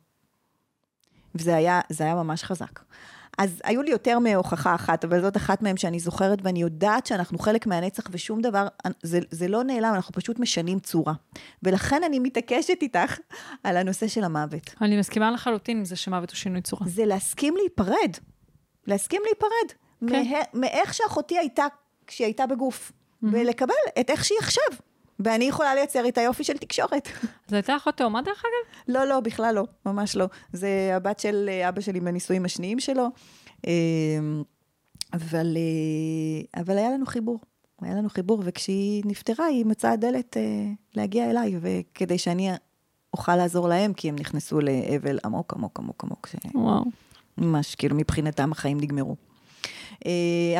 וזה 1.34 1.56
היה, 1.56 1.80
היה 1.98 2.14
ממש 2.14 2.44
חזק. 2.44 2.80
אז 3.38 3.60
היו 3.64 3.82
לי 3.82 3.90
יותר 3.90 4.18
מהוכחה 4.18 4.74
אחת, 4.74 5.04
אבל 5.04 5.20
זאת 5.20 5.36
אחת 5.36 5.62
מהן 5.62 5.76
שאני 5.76 6.00
זוכרת, 6.00 6.38
ואני 6.42 6.62
יודעת 6.62 7.06
שאנחנו 7.06 7.38
חלק 7.38 7.66
מהנצח 7.66 8.04
ושום 8.10 8.42
דבר, 8.42 8.68
זה, 9.02 9.18
זה 9.30 9.48
לא 9.48 9.64
נעלם, 9.64 9.94
אנחנו 9.94 10.12
פשוט 10.12 10.38
משנים 10.38 10.78
צורה. 10.78 11.14
ולכן 11.62 12.02
אני 12.02 12.18
מתעקשת 12.18 12.78
איתך 12.82 13.18
על 13.64 13.76
הנושא 13.76 14.08
של 14.08 14.24
המוות. 14.24 14.74
אני 14.80 14.98
מסכימה 14.98 15.30
לחלוטין 15.30 15.78
עם 15.78 15.84
זה 15.84 15.96
שמוות 15.96 16.30
הוא 16.30 16.36
שינוי 16.36 16.62
צורה. 16.62 16.86
זה 16.86 17.04
להסכים 17.04 17.54
להיפרד. 17.56 18.16
להסכים 18.86 19.22
להיפרד. 19.24 19.78
כן. 20.08 20.40
מאיך 20.54 20.94
שאחותי 20.94 21.38
הייתה 21.38 21.66
כשהיא 22.06 22.24
הייתה 22.24 22.46
בגוף, 22.46 22.92
ולקבל 23.32 23.74
את 24.00 24.10
איך 24.10 24.24
שהיא 24.24 24.38
עכשיו. 24.38 24.64
ואני 25.20 25.44
יכולה 25.44 25.74
לייצר 25.74 26.04
איתה 26.04 26.20
יופי 26.20 26.44
של 26.44 26.58
תקשורת. 26.58 27.08
זו 27.48 27.56
הייתה 27.56 27.76
אחות 27.76 27.96
תאומה 27.96 28.22
דרך 28.22 28.42
אגב? 28.44 28.94
לא, 28.94 29.04
לא, 29.04 29.20
בכלל 29.20 29.54
לא, 29.54 29.64
ממש 29.86 30.16
לא. 30.16 30.26
זה 30.52 30.92
הבת 30.96 31.18
של 31.18 31.48
אה, 31.48 31.68
אבא 31.68 31.80
שלי 31.80 32.00
בנישואים 32.00 32.44
השניים 32.44 32.80
שלו, 32.80 33.06
אה, 33.66 33.72
אבל, 35.12 35.56
אה, 35.56 36.60
אבל 36.62 36.78
היה 36.78 36.90
לנו 36.90 37.06
חיבור. 37.06 37.38
היה 37.82 37.94
לנו 37.94 38.08
חיבור, 38.08 38.42
וכשהיא 38.44 39.02
נפטרה, 39.06 39.46
היא 39.46 39.66
מצאה 39.66 39.96
דלת 39.96 40.36
להגיע 40.94 41.30
אליי, 41.30 41.54
וכדי 41.60 42.18
שאני 42.18 42.50
אוכל 43.12 43.36
לעזור 43.36 43.68
להם, 43.68 43.92
כי 43.92 44.08
הם 44.08 44.16
נכנסו 44.18 44.60
לאבל 44.60 45.18
עמוק, 45.24 45.52
עמוק, 45.52 45.80
עמוק, 45.80 46.04
עמוק. 46.04 46.28
וואו. 46.54 46.84
ממש, 47.38 47.74
כאילו, 47.74 47.96
מבחינתם 47.96 48.52
החיים 48.52 48.80
נגמרו. 48.80 49.16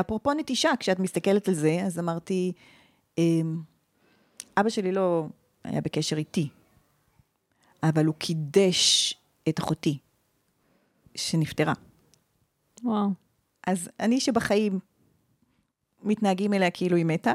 אפרופו 0.01 0.33
נטישה, 0.33 0.71
כשאת 0.81 0.99
מסתכלת 0.99 1.49
על 1.49 1.55
זה, 1.55 1.79
אז 1.87 1.99
אמרתי, 1.99 2.53
אבא 4.57 4.69
שלי 4.69 4.93
לא 4.93 5.27
היה 5.65 5.81
בקשר 5.81 6.17
איתי, 6.17 6.49
אבל 7.83 8.07
הוא 8.07 8.15
קידש 8.15 9.15
את 9.49 9.59
אחותי, 9.59 9.99
שנפטרה. 11.15 11.73
וואו. 12.83 13.09
אז 13.67 13.91
אני 14.01 14.21
שבחיים 14.21 14.79
מתנהגים 16.03 16.55
אליה 16.55 16.71
כאילו 16.71 16.97
היא 16.97 17.05
מתה, 17.05 17.33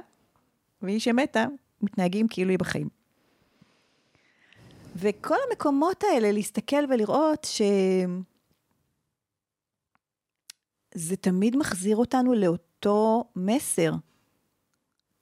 והיא 0.81 0.99
שמתה, 0.99 1.45
מתנהגים 1.81 2.27
כאילו 2.27 2.49
היא 2.49 2.59
בחיים. 2.59 2.89
וכל 4.95 5.35
המקומות 5.49 6.03
האלה, 6.03 6.31
להסתכל 6.31 6.85
ולראות 6.89 7.47
שזה 10.99 11.15
תמיד 11.15 11.57
מחזיר 11.57 11.97
אותנו 11.97 12.33
לאותו 12.33 13.23
מסר. 13.35 13.91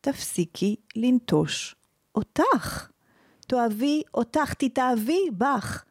תפסיקי 0.02 0.76
לנטוש 0.96 1.76
אותך. 2.16 2.90
תאהבי 3.48 4.02
אותך, 4.14 4.54
תתאהבי 4.54 5.30
בך. 5.38 5.84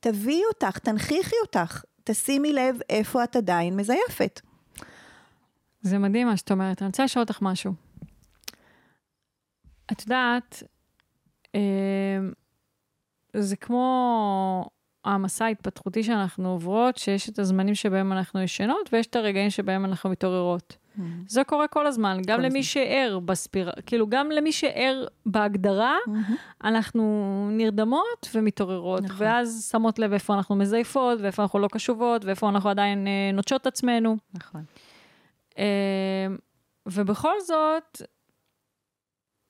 תביאי 0.00 0.42
אותך, 0.48 0.78
תנכיחי 0.78 1.36
אותך. 1.42 1.84
תשימי 2.04 2.52
לב 2.52 2.76
איפה 2.90 3.24
את 3.24 3.36
עדיין 3.36 3.76
מזייפת. 3.76 4.40
זה 5.80 5.98
מדהים 5.98 6.26
מה 6.26 6.36
שאת 6.36 6.50
אומרת. 6.50 6.82
אני 6.82 6.86
רוצה 6.86 7.04
לשאול 7.04 7.22
אותך 7.22 7.38
משהו. 7.42 7.72
את 9.92 10.02
יודעת, 10.02 10.62
אה, 11.54 12.18
זה 13.36 13.56
כמו 13.56 14.70
המסע 15.06 15.44
ההתפתחותי 15.44 16.02
שאנחנו 16.02 16.48
עוברות, 16.48 16.96
שיש 16.96 17.28
את 17.28 17.38
הזמנים 17.38 17.74
שבהם 17.74 18.12
אנחנו 18.12 18.40
ישנות, 18.40 18.90
ויש 18.92 19.06
את 19.06 19.16
הרגעים 19.16 19.50
שבהם 19.50 19.84
אנחנו 19.84 20.10
מתעוררות. 20.10 20.76
Mm. 20.98 21.00
זה 21.28 21.44
קורה 21.44 21.68
כל 21.68 21.86
הזמן, 21.86 22.18
גם 22.26 22.36
כל 22.36 22.42
למי 22.42 22.58
הזמן. 22.58 22.62
שער 22.62 23.18
בספירה, 23.24 23.72
כאילו, 23.86 24.06
גם 24.08 24.30
למי 24.30 24.52
שער 24.52 25.06
בהגדרה, 25.26 25.96
אנחנו 26.64 27.48
נרדמות 27.52 28.28
ומתעוררות, 28.34 29.02
נכון. 29.02 29.26
ואז 29.26 29.68
שמות 29.72 29.98
לב 29.98 30.12
איפה 30.12 30.34
אנחנו 30.34 30.54
מזייפות, 30.56 31.20
ואיפה 31.20 31.42
אנחנו 31.42 31.58
לא 31.58 31.68
קשובות, 31.68 32.24
ואיפה 32.24 32.48
אנחנו 32.48 32.70
עדיין 32.70 33.06
אה, 33.06 33.30
נוטשות 33.32 33.60
את 33.60 33.66
עצמנו. 33.66 34.16
נכון. 34.34 34.64
אה, 35.58 36.26
ובכל 36.86 37.40
זאת, 37.46 38.02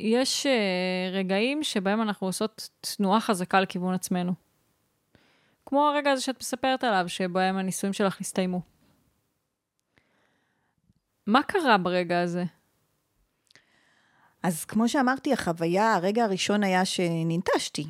יש 0.00 0.46
אה, 0.46 1.10
רגעים 1.12 1.62
שבהם 1.62 2.02
אנחנו 2.02 2.26
עושות 2.26 2.68
תנועה 2.80 3.20
חזקה 3.20 3.60
לכיוון 3.60 3.94
עצמנו. 3.94 4.45
כמו 5.66 5.88
הרגע 5.88 6.10
הזה 6.10 6.22
שאת 6.22 6.40
מספרת 6.40 6.84
עליו, 6.84 7.04
שבהם 7.08 7.56
הניסויים 7.56 7.92
שלך 7.92 8.20
הסתיימו. 8.20 8.60
מה 11.26 11.42
קרה 11.42 11.78
ברגע 11.78 12.20
הזה? 12.20 12.44
אז 14.42 14.64
כמו 14.64 14.88
שאמרתי, 14.88 15.32
החוויה, 15.32 15.94
הרגע 15.94 16.24
הראשון 16.24 16.64
היה 16.64 16.84
שננטשתי, 16.84 17.86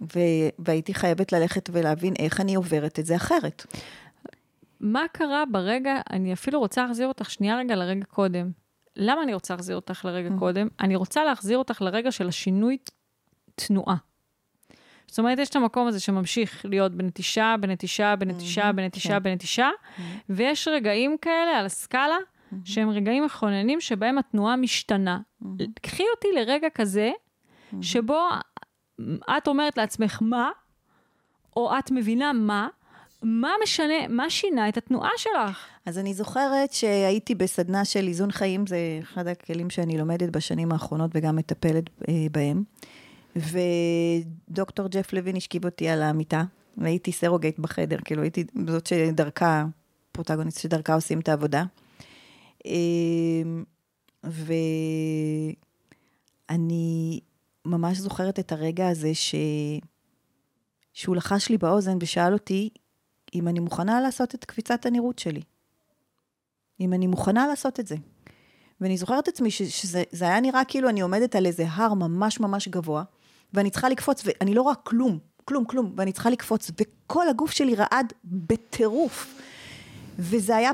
ו- 0.00 0.48
והייתי 0.58 0.94
חייבת 0.94 1.32
ללכת 1.32 1.70
ולהבין 1.72 2.14
איך 2.18 2.40
אני 2.40 2.54
עוברת 2.54 2.98
את 2.98 3.06
זה 3.06 3.16
אחרת. 3.16 3.66
מה 4.80 5.04
קרה 5.12 5.44
ברגע, 5.50 5.94
אני 6.10 6.32
אפילו 6.32 6.58
רוצה 6.58 6.82
להחזיר 6.82 7.08
אותך 7.08 7.30
שנייה 7.30 7.58
רגע 7.58 7.76
לרגע 7.76 8.04
קודם. 8.04 8.50
למה 8.96 9.22
אני 9.22 9.34
רוצה 9.34 9.54
להחזיר 9.54 9.76
אותך 9.76 10.04
לרגע 10.04 10.28
קודם? 10.38 10.68
אני 10.80 10.96
רוצה 10.96 11.24
להחזיר 11.24 11.58
אותך 11.58 11.82
לרגע 11.82 12.12
של 12.12 12.28
השינוי 12.28 12.78
תנועה. 13.54 13.96
זאת 15.12 15.18
אומרת, 15.18 15.38
יש 15.38 15.48
את 15.48 15.56
המקום 15.56 15.86
הזה 15.86 16.00
שממשיך 16.00 16.66
להיות 16.68 16.94
בנטישה, 16.94 17.54
בנטישה, 17.60 18.16
בנטישה, 18.16 18.72
בנטישה, 18.72 19.08
כן. 19.14 19.22
בנטישה, 19.22 19.70
ויש 20.28 20.68
רגעים 20.68 21.16
כאלה 21.22 21.58
על 21.58 21.66
הסקאלה, 21.66 22.16
שהם 22.64 22.90
רגעים 22.90 23.24
מכוננים 23.24 23.80
שבהם 23.80 24.18
התנועה 24.18 24.56
משתנה. 24.56 25.18
קחי 25.82 26.02
אותי 26.14 26.28
לרגע 26.34 26.68
כזה, 26.74 27.10
שבו 27.80 28.20
את 29.36 29.48
אומרת 29.48 29.78
לעצמך 29.78 30.18
מה, 30.20 30.50
או 31.56 31.78
את 31.78 31.90
מבינה 31.90 32.32
מה, 32.32 32.68
מה 33.22 33.50
משנה, 33.62 34.08
מה 34.08 34.30
שינה 34.30 34.68
את 34.68 34.76
התנועה 34.76 35.10
שלך? 35.16 35.66
אז 35.86 35.98
אני 35.98 36.14
זוכרת 36.14 36.72
שהייתי 36.72 37.34
בסדנה 37.34 37.84
של 37.84 38.08
איזון 38.08 38.32
חיים, 38.32 38.66
זה 38.66 38.78
אחד 39.02 39.26
הכלים 39.26 39.70
שאני 39.70 39.98
לומדת 39.98 40.28
בשנים 40.28 40.72
האחרונות 40.72 41.10
וגם 41.14 41.36
מטפלת 41.36 41.84
אה, 42.08 42.14
בהם. 42.30 42.64
ודוקטור 43.36 44.88
ג'ף 44.88 45.12
לוין 45.12 45.36
השכיב 45.36 45.64
אותי 45.64 45.88
על 45.88 46.02
המיטה, 46.02 46.44
והייתי 46.76 47.12
סרוגייט 47.12 47.58
בחדר, 47.58 47.96
כאילו 48.04 48.22
הייתי 48.22 48.44
זאת 48.66 48.86
שדרכה, 48.86 49.64
פרוטגוניסט 50.12 50.60
שדרכה 50.60 50.94
עושים 50.94 51.20
את 51.20 51.28
העבודה. 51.28 51.64
אה, 52.66 52.72
ואני 56.50 57.20
ממש 57.64 57.98
זוכרת 57.98 58.38
את 58.38 58.52
הרגע 58.52 58.88
הזה 58.88 59.14
ש... 59.14 59.34
שהוא 60.92 61.16
לחש 61.16 61.48
לי 61.48 61.58
באוזן 61.58 61.98
ושאל 62.00 62.32
אותי 62.32 62.70
אם 63.34 63.48
אני 63.48 63.60
מוכנה 63.60 64.00
לעשות 64.00 64.34
את 64.34 64.44
קפיצת 64.44 64.86
הנראות 64.86 65.18
שלי. 65.18 65.42
אם 66.80 66.92
אני 66.92 67.06
מוכנה 67.06 67.46
לעשות 67.46 67.80
את 67.80 67.86
זה. 67.86 67.96
ואני 68.80 68.96
זוכרת 68.96 69.22
את 69.22 69.28
עצמי 69.28 69.50
ש- 69.50 69.62
שזה 69.62 70.02
זה 70.10 70.24
היה 70.24 70.40
נראה 70.40 70.64
כאילו 70.64 70.88
אני 70.88 71.00
עומדת 71.00 71.36
על 71.36 71.46
איזה 71.46 71.64
הר 71.68 71.94
ממש 71.94 72.40
ממש 72.40 72.68
גבוה, 72.68 73.02
ואני 73.54 73.70
צריכה 73.70 73.88
לקפוץ, 73.88 74.22
ואני 74.24 74.54
לא 74.54 74.62
רואה 74.62 74.74
כלום, 74.74 75.18
כלום, 75.44 75.64
כלום, 75.64 75.94
ואני 75.96 76.12
צריכה 76.12 76.30
לקפוץ, 76.30 76.70
וכל 76.80 77.28
הגוף 77.28 77.50
שלי 77.50 77.74
רעד 77.74 78.12
בטירוף. 78.24 79.40
וזה 80.18 80.56
היה 80.56 80.70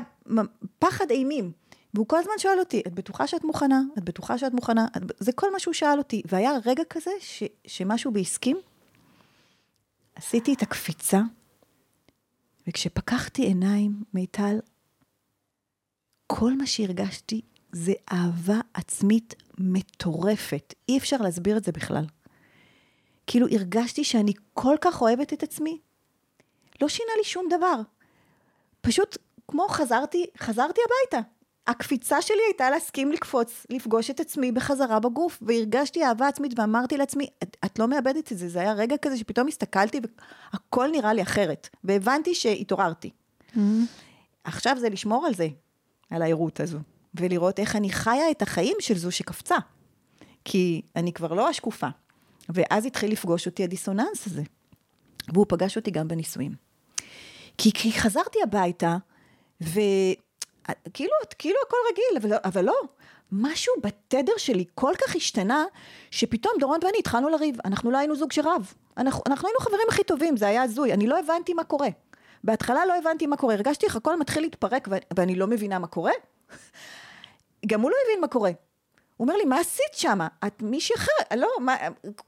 פחד 0.79 1.11
אימים. 1.11 1.51
והוא 1.93 2.07
כל 2.07 2.17
הזמן 2.17 2.33
שואל 2.37 2.59
אותי, 2.59 2.81
את 2.87 2.93
בטוחה 2.93 3.27
שאת 3.27 3.43
מוכנה? 3.43 3.81
את 3.97 4.03
בטוחה 4.03 4.37
שאת 4.37 4.53
מוכנה? 4.53 4.87
את... 4.97 5.01
זה 5.19 5.31
כל 5.31 5.51
מה 5.51 5.59
שהוא 5.59 5.73
שאל 5.73 5.97
אותי. 5.97 6.21
והיה 6.25 6.51
רגע 6.65 6.83
כזה 6.89 7.11
ש... 7.19 7.43
שמשהו 7.67 8.11
בי 8.11 8.21
הסכים, 8.21 8.57
עשיתי 10.15 10.53
את 10.53 10.61
הקפיצה, 10.61 11.21
וכשפקחתי 12.67 13.41
עיניים, 13.41 14.03
מיטל, 14.13 14.59
כל 16.27 16.53
מה 16.57 16.65
שהרגשתי 16.65 17.41
זה 17.71 17.93
אהבה 18.11 18.59
עצמית 18.73 19.35
מטורפת. 19.57 20.73
אי 20.89 20.97
אפשר 20.97 21.17
להסביר 21.17 21.57
את 21.57 21.63
זה 21.63 21.71
בכלל. 21.71 22.05
כאילו 23.31 23.47
הרגשתי 23.51 24.03
שאני 24.03 24.33
כל 24.53 24.75
כך 24.81 25.01
אוהבת 25.01 25.33
את 25.33 25.43
עצמי, 25.43 25.79
לא 26.81 26.87
שינה 26.87 27.11
לי 27.17 27.23
שום 27.23 27.47
דבר. 27.49 27.81
פשוט 28.81 29.17
כמו 29.47 29.67
חזרתי, 29.69 30.25
חזרתי 30.37 30.81
הביתה. 30.85 31.29
הקפיצה 31.67 32.21
שלי 32.21 32.37
הייתה 32.47 32.69
להסכים 32.69 33.11
לקפוץ, 33.11 33.65
לפגוש 33.69 34.09
את 34.09 34.19
עצמי 34.19 34.51
בחזרה 34.51 34.99
בגוף, 34.99 35.39
והרגשתי 35.41 36.03
אהבה 36.05 36.27
עצמית 36.27 36.59
ואמרתי 36.59 36.97
לעצמי, 36.97 37.27
את, 37.43 37.57
את 37.65 37.79
לא 37.79 37.87
מאבדת 37.87 38.31
את 38.31 38.37
זה, 38.37 38.49
זה 38.49 38.59
היה 38.59 38.73
רגע 38.73 38.97
כזה 38.97 39.17
שפתאום 39.17 39.47
הסתכלתי 39.47 39.99
והכל 40.53 40.87
נראה 40.91 41.13
לי 41.13 41.21
אחרת, 41.21 41.69
והבנתי 41.83 42.35
שהתעוררתי. 42.35 43.09
עכשיו 44.43 44.77
זה 44.79 44.89
לשמור 44.89 45.25
על 45.25 45.33
זה, 45.33 45.47
על 46.09 46.21
הערות 46.21 46.59
הזו, 46.59 46.79
ולראות 47.15 47.59
איך 47.59 47.75
אני 47.75 47.89
חיה 47.89 48.31
את 48.31 48.41
החיים 48.41 48.75
של 48.79 48.97
זו 48.97 49.11
שקפצה. 49.11 49.57
כי 50.45 50.81
אני 50.95 51.13
כבר 51.13 51.33
לא 51.33 51.49
השקופה. 51.49 51.87
ואז 52.49 52.85
התחיל 52.85 53.11
לפגוש 53.11 53.45
אותי 53.45 53.63
הדיסוננס 53.63 54.27
הזה. 54.27 54.41
והוא 55.33 55.45
פגש 55.49 55.77
אותי 55.77 55.91
גם 55.91 56.07
בנישואים. 56.07 56.51
כי, 57.57 57.71
כי 57.73 57.91
חזרתי 57.91 58.39
הביתה, 58.43 58.97
וכאילו, 59.61 61.13
כאילו 61.39 61.55
הכל 61.67 61.77
רגיל, 61.91 62.17
אבל, 62.21 62.29
לא- 62.29 62.41
אבל 62.43 62.65
לא. 62.65 62.75
משהו 63.31 63.73
בתדר 63.83 64.33
שלי 64.37 64.65
כל 64.75 64.93
כך 64.97 65.15
השתנה, 65.15 65.65
שפתאום 66.11 66.53
דורון 66.59 66.79
ואני 66.83 66.97
התחלנו 66.99 67.29
לריב. 67.29 67.57
אנחנו 67.65 67.91
לא 67.91 67.97
היינו 67.97 68.15
זוג 68.15 68.31
שרב. 68.31 68.73
אנחנו, 68.97 69.23
אנחנו 69.27 69.47
היינו 69.47 69.59
חברים 69.59 69.87
הכי 69.89 70.03
טובים, 70.03 70.37
זה 70.37 70.47
היה 70.47 70.63
הזוי. 70.63 70.93
אני 70.93 71.07
לא 71.07 71.19
הבנתי 71.19 71.53
מה 71.53 71.63
קורה. 71.63 71.87
בהתחלה 72.43 72.85
לא 72.85 72.97
הבנתי 72.97 73.27
מה 73.27 73.37
קורה. 73.37 73.53
הרגשתי 73.53 73.85
איך 73.85 73.95
הכל 73.95 74.19
מתחיל 74.19 74.43
להתפרק 74.43 74.87
ואני 75.17 75.35
לא 75.35 75.47
מבינה 75.47 75.79
מה 75.79 75.87
קורה. 75.87 76.11
גם 77.69 77.81
הוא 77.81 77.91
לא 77.91 77.95
הבין 78.05 78.21
מה 78.21 78.27
קורה. 78.27 78.51
הוא 79.19 79.25
אומר 79.27 79.37
לי, 79.37 79.45
מה 79.45 79.59
עשית 79.59 79.93
שמה? 79.93 80.27
את 80.47 80.61
מישהי 80.61 80.95
אחרת, 80.95 81.33
לא, 81.37 81.47
מה, 81.59 81.75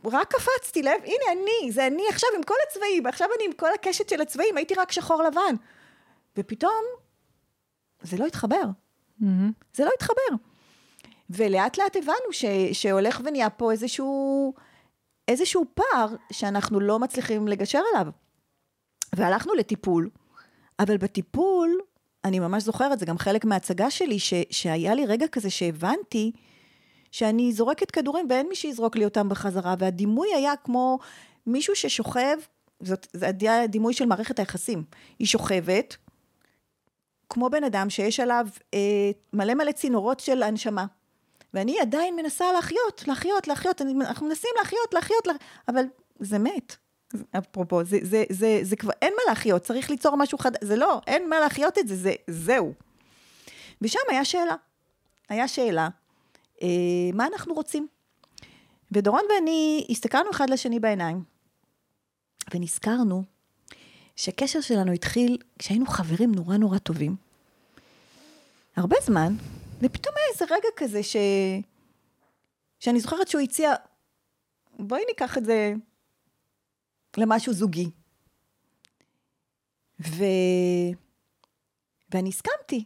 רק 0.06 0.34
קפצתי 0.34 0.84
לב, 0.84 1.02
הנה 1.04 1.42
אני, 1.42 1.72
זה 1.72 1.88
אני 1.88 2.04
עכשיו 2.10 2.30
עם 2.36 2.44
כל 2.44 2.54
הצבעים, 2.68 3.08
עכשיו 3.08 3.28
אני 3.38 3.46
עם 3.46 3.54
כל 3.54 3.74
הקשת 3.74 4.10
של 4.10 4.22
הצבעים, 4.22 4.58
הייתי 4.58 4.74
רק 4.74 4.92
שחור 4.92 5.24
לבן. 5.24 5.56
ופתאום, 6.38 6.84
זה 8.02 8.18
לא 8.18 8.26
התחבר. 8.26 8.64
זה 9.74 9.86
לא 9.86 9.90
התחבר. 9.96 10.36
ולאט 11.30 11.78
לאט 11.78 11.96
הבנו 11.96 12.32
ש, 12.32 12.46
שהולך 12.74 13.22
ונהיה 13.26 13.50
פה 13.50 13.72
איזשהו, 13.72 14.54
איזשהו 15.28 15.66
פער 15.74 16.08
שאנחנו 16.32 16.80
לא 16.80 17.00
מצליחים 17.00 17.48
לגשר 17.48 17.82
עליו. 17.94 18.12
והלכנו 19.16 19.54
לטיפול, 19.54 20.10
אבל 20.80 20.98
בטיפול, 20.98 21.80
אני 22.26 22.40
ממש 22.40 22.64
זוכרת, 22.64 23.00
זה 23.00 23.06
גם 23.06 23.18
חלק 23.18 23.46
מההצגה 23.46 23.90
שלי, 23.90 24.20
ש, 24.20 24.34
שהיה 24.50 24.96
לי 24.96 25.06
רגע 25.06 25.28
כזה 25.28 25.50
שהבנתי 25.50 26.32
שאני 27.12 27.54
זורקת 27.54 27.92
כדורים 27.92 28.28
ואין 28.30 28.48
מי 28.50 28.56
שיזרוק 28.56 28.96
לי 28.96 29.06
אותם 29.06 29.30
בחזרה, 29.30 29.76
והדימוי 29.80 30.34
היה 30.36 30.54
כמו 30.64 31.00
מישהו 31.48 31.76
ששוכב, 31.76 32.38
זאת, 32.80 33.08
זה 33.14 33.32
היה 33.42 33.68
דימוי 33.68 33.94
של 33.94 34.06
מערכת 34.06 34.40
היחסים. 34.40 34.84
היא 35.20 35.28
שוכבת, 35.28 35.98
כמו 37.30 37.50
בן 37.50 37.64
אדם 37.64 37.90
שיש 37.90 38.20
עליו 38.20 38.48
אה, 38.74 38.80
מלא 39.34 39.54
מלא 39.54 39.72
צינורות 39.72 40.20
של 40.20 40.44
הנשמה. 40.44 40.86
ואני 41.54 41.80
עדיין 41.80 42.16
מנסה 42.16 42.52
להחיות, 42.52 43.08
להחיות, 43.08 43.48
להחיות, 43.48 43.82
אני, 43.82 43.94
אנחנו 43.94 44.28
מנסים 44.28 44.52
להחיות, 44.58 44.94
להחיות, 44.94 45.28
לה... 45.28 45.34
אבל 45.68 45.84
זה 46.20 46.40
מת. 46.40 46.76
אפרופו, 47.38 47.84
זה, 47.84 47.98
זה, 48.02 48.24
זה, 48.30 48.60
זה 48.62 48.76
כבר, 48.76 48.92
אין 49.02 49.14
מה 49.14 49.22
להחיות, 49.30 49.62
צריך 49.62 49.90
ליצור 49.90 50.16
משהו 50.16 50.38
חדש, 50.38 50.60
זה 50.64 50.76
לא, 50.76 51.02
אין 51.08 51.30
מה 51.30 51.40
להחיות 51.40 51.78
את 51.78 51.88
זה, 51.88 51.96
זה, 51.96 52.14
זהו. 52.28 52.74
ושם 53.82 54.00
היה 54.10 54.26
שאלה, 54.26 54.56
היה 55.30 55.48
שאלה, 55.48 55.90
מה 57.14 57.28
אנחנו 57.28 57.54
רוצים? 57.54 57.88
ודורון 58.92 59.22
ואני 59.30 59.88
הסתכלנו 59.90 60.32
אחד 60.32 60.50
לשני 60.50 60.80
בעיניים, 60.80 61.24
ונזכרנו 62.54 63.24
שהקשר 64.16 64.62
שלנו 64.62 64.92
התחיל 64.92 65.38
כשהיינו 65.60 65.86
חברים 65.86 66.32
נורא 66.36 66.58
נורא 66.58 66.78
טובים. 66.78 67.16
הרבה 68.76 68.96
זמן, 69.04 69.34
ופתאום 69.82 70.16
היה 70.18 70.26
איזה 70.34 70.46
רגע 70.56 70.68
כזה 70.76 71.04
ש... 71.04 71.16
שאני 72.80 73.00
זוכרת 73.00 73.28
שהוא 73.28 73.42
הציע, 73.42 73.74
בואי 74.80 75.02
ניקח 75.08 75.38
את 75.38 75.46
זה 75.46 75.74
למשהו 77.18 77.54
זוגי. 77.54 77.90
ו... 80.00 80.24
ואני 82.14 82.30
הסכמתי. 82.30 82.86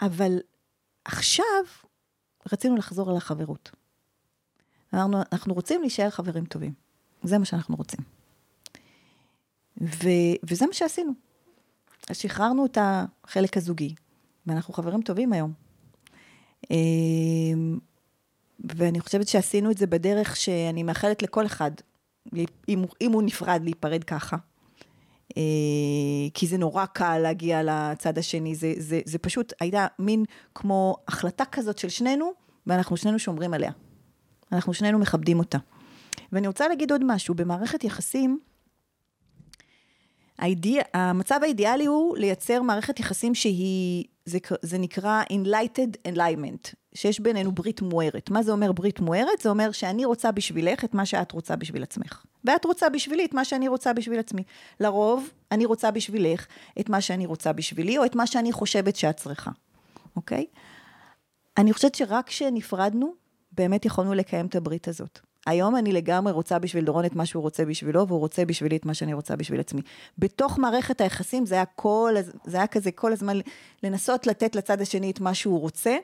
אבל 0.00 0.38
עכשיו 1.04 1.64
רצינו 2.52 2.76
לחזור 2.76 3.10
על 3.10 3.16
החברות. 3.16 3.70
אמרנו, 4.94 5.18
אנחנו 5.32 5.54
רוצים 5.54 5.80
להישאר 5.80 6.10
חברים 6.10 6.44
טובים. 6.44 6.72
זה 7.22 7.38
מה 7.38 7.44
שאנחנו 7.44 7.76
רוצים. 7.76 8.00
ו, 9.80 10.08
וזה 10.42 10.66
מה 10.66 10.72
שעשינו. 10.72 11.12
אז 12.10 12.16
שחררנו 12.16 12.66
את 12.66 12.78
החלק 12.80 13.56
הזוגי, 13.56 13.94
ואנחנו 14.46 14.74
חברים 14.74 15.02
טובים 15.02 15.32
היום. 15.32 15.52
אמ, 16.70 17.78
ואני 18.76 19.00
חושבת 19.00 19.28
שעשינו 19.28 19.70
את 19.70 19.78
זה 19.78 19.86
בדרך 19.86 20.36
שאני 20.36 20.82
מאחלת 20.82 21.22
לכל 21.22 21.46
אחד, 21.46 21.70
אם, 22.68 22.84
אם 23.00 23.12
הוא 23.12 23.22
נפרד, 23.22 23.60
להיפרד 23.64 24.04
ככה. 24.04 24.36
אה, 25.36 26.30
כי 26.34 26.46
זה 26.46 26.58
נורא 26.58 26.86
קל 26.86 27.18
להגיע 27.18 27.62
לצד 27.62 28.18
השני, 28.18 28.54
זה, 28.54 28.72
זה, 28.76 29.00
זה 29.04 29.18
פשוט 29.18 29.52
הייתה 29.60 29.86
מין 29.98 30.24
כמו 30.54 30.96
החלטה 31.08 31.44
כזאת 31.44 31.78
של 31.78 31.88
שנינו, 31.88 32.32
ואנחנו 32.66 32.96
שנינו 32.96 33.18
שומרים 33.18 33.54
עליה. 33.54 33.72
אנחנו 34.52 34.74
שנינו 34.74 34.98
מכבדים 34.98 35.38
אותה. 35.38 35.58
ואני 36.32 36.46
רוצה 36.46 36.68
להגיד 36.68 36.92
עוד 36.92 37.04
משהו, 37.04 37.34
במערכת 37.34 37.84
יחסים, 37.84 38.38
האידיא, 40.38 40.82
המצב 40.94 41.40
האידיאלי 41.42 41.86
הוא 41.86 42.16
לייצר 42.16 42.62
מערכת 42.62 43.00
יחסים 43.00 43.34
שהיא, 43.34 44.04
זה, 44.24 44.38
זה 44.62 44.78
נקרא 44.78 45.22
Enlightened 45.32 46.12
Alignment, 46.12 46.74
שיש 46.94 47.20
בינינו 47.20 47.52
ברית 47.52 47.82
מוארת. 47.82 48.30
מה 48.30 48.42
זה 48.42 48.52
אומר 48.52 48.72
ברית 48.72 49.00
מוארת? 49.00 49.40
זה 49.42 49.48
אומר 49.48 49.72
שאני 49.72 50.04
רוצה 50.04 50.32
בשבילך 50.32 50.84
את 50.84 50.94
מה 50.94 51.06
שאת 51.06 51.32
רוצה 51.32 51.56
בשביל 51.56 51.82
עצמך. 51.82 52.24
ואת 52.44 52.64
רוצה 52.64 52.88
בשבילי 52.88 53.24
את 53.24 53.34
מה 53.34 53.44
שאני 53.44 53.68
רוצה 53.68 53.92
בשביל 53.92 54.18
עצמי. 54.18 54.42
לרוב, 54.80 55.30
אני 55.52 55.64
רוצה 55.64 55.90
בשבילך 55.90 56.46
את 56.80 56.88
מה 56.88 57.00
שאני 57.00 57.26
רוצה 57.26 57.52
בשבילי, 57.52 57.98
או 57.98 58.04
את 58.04 58.14
מה 58.14 58.26
שאני 58.26 58.52
חושבת 58.52 58.96
שאת 58.96 59.16
צריכה, 59.16 59.50
אוקיי? 60.16 60.46
אני 61.58 61.72
חושבת 61.72 61.94
שרק 61.94 62.26
כשנפרדנו, 62.26 63.14
באמת 63.52 63.84
יכולנו 63.84 64.14
לקיים 64.14 64.46
את 64.46 64.54
הברית 64.54 64.88
הזאת. 64.88 65.20
היום 65.46 65.76
אני 65.76 65.92
לגמרי 65.92 66.32
רוצה 66.32 66.58
בשביל 66.58 66.84
דורון 66.84 67.04
את 67.04 67.14
מה 67.14 67.26
שהוא 67.26 67.42
רוצה 67.42 67.64
בשבילו, 67.64 68.08
והוא 68.08 68.20
רוצה 68.20 68.44
בשבילי 68.44 68.76
את 68.76 68.86
מה 68.86 68.94
שאני 68.94 69.14
רוצה 69.14 69.36
בשביל 69.36 69.60
עצמי. 69.60 69.80
בתוך 70.18 70.58
מערכת 70.58 71.00
היחסים 71.00 71.46
זה 71.46 71.54
היה 71.54 71.64
כל, 71.64 72.14
זה 72.44 72.56
היה 72.56 72.66
כזה 72.66 72.90
כל 72.90 73.12
הזמן 73.12 73.38
לנסות 73.82 74.26
לתת 74.26 74.56
לצד 74.56 74.80
השני 74.80 75.10
את 75.10 75.20
מה 75.20 75.34
שהוא 75.34 75.60
רוצה, 75.60 75.96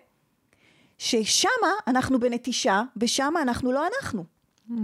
ששמה 0.98 1.72
אנחנו 1.86 2.20
בנטישה, 2.20 2.82
ושמה 2.96 3.42
אנחנו 3.42 3.72
לא 3.72 3.84
אנחנו. 3.86 4.24
Mm-hmm. 4.70 4.74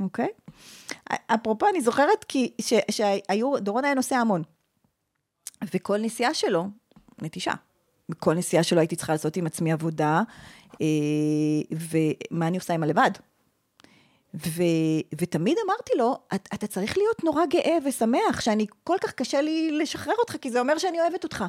אוקיי? 0.00 0.28
Mm-hmm. 0.28 1.12
Okay? 1.12 1.14
אפרופו, 1.34 1.68
אני 1.68 1.80
זוכרת 1.80 2.24
כי, 2.24 2.52
ש, 2.60 2.74
שהיו, 2.90 3.58
דורון 3.58 3.84
היה 3.84 3.94
נוסע 3.94 4.16
המון. 4.16 4.42
וכל 5.74 5.98
נסיעה 5.98 6.34
שלו, 6.34 6.66
נטישה. 7.22 7.52
בכל 8.08 8.34
נסיעה 8.34 8.62
שלו 8.62 8.78
הייתי 8.78 8.96
צריכה 8.96 9.12
לעשות 9.12 9.36
עם 9.36 9.46
עצמי 9.46 9.72
עבודה, 9.72 10.22
אה, 10.80 10.86
ומה 11.72 12.46
אני 12.46 12.56
עושה 12.56 12.74
עם 12.74 12.82
הלבד. 12.82 13.10
ו, 14.34 14.62
ותמיד 15.20 15.56
אמרתי 15.66 15.92
לו, 15.98 16.16
את, 16.34 16.48
אתה 16.54 16.66
צריך 16.66 16.98
להיות 16.98 17.24
נורא 17.24 17.46
גאה 17.46 17.78
ושמח, 17.84 18.40
שאני 18.40 18.66
כל 18.84 18.96
כך 19.00 19.12
קשה 19.12 19.40
לי 19.40 19.78
לשחרר 19.78 20.14
אותך, 20.18 20.36
כי 20.36 20.50
זה 20.50 20.60
אומר 20.60 20.78
שאני 20.78 21.00
אוהבת 21.00 21.24
אותך. 21.24 21.44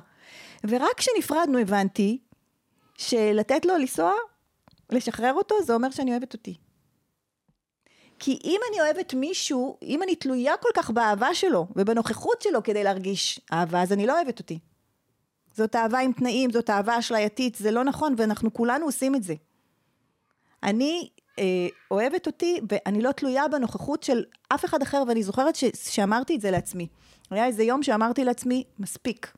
ורק 0.64 0.98
כשנפרדנו 0.98 1.58
הבנתי 1.58 2.18
שלתת 2.98 3.66
לו 3.66 3.78
לנסוע, 3.78 4.14
לשחרר 4.90 5.34
אותו, 5.34 5.56
זה 5.64 5.74
אומר 5.74 5.92
שאני 5.92 6.12
אוהבת 6.12 6.34
אותי. 6.34 6.56
כי 8.20 8.40
אם 8.44 8.60
אני 8.70 8.82
אוהבת 8.82 9.14
מישהו, 9.14 9.78
אם 9.84 10.04
אני 10.04 10.16
תלויה 10.16 10.58
כל 10.58 10.70
כך 10.74 10.90
באהבה 10.90 11.34
שלו 11.34 11.68
ובנוכחות 11.76 12.42
שלו 12.42 12.64
כדי 12.64 12.84
להרגיש 12.84 13.42
אהבה, 13.54 13.82
אז 13.82 13.94
אני 13.94 14.08
לא 14.08 14.16
אוהבת 14.16 14.40
אותי. 14.40 14.60
זאת 15.54 15.76
אהבה 15.76 16.00
עם 16.00 16.12
תנאים, 16.14 16.52
זאת 16.52 16.70
אהבה 16.70 17.00
אשלייתית, 17.00 17.56
זה 17.56 17.72
לא 17.72 17.84
נכון, 17.84 18.16
ואנחנו 18.18 18.54
כולנו 18.54 18.86
עושים 18.86 19.16
את 19.16 19.24
זה. 19.24 19.34
אני 20.64 21.10
אוהבת 21.92 22.28
אותי, 22.28 22.60
ואני 22.70 23.02
לא 23.02 23.12
תלויה 23.12 23.48
בנוכחות 23.48 24.04
של 24.04 24.24
אף 24.50 24.66
אחד 24.66 24.82
אחר, 24.82 25.04
ואני 25.08 25.24
זוכרת 25.24 25.56
ש, 25.56 25.64
שאמרתי 25.76 26.36
את 26.36 26.42
זה 26.42 26.52
לעצמי. 26.52 26.88
היה 27.32 27.46
איזה 27.46 27.64
יום 27.64 27.84
שאמרתי 27.84 28.24
לעצמי, 28.24 28.64
מספיק. 28.80 29.32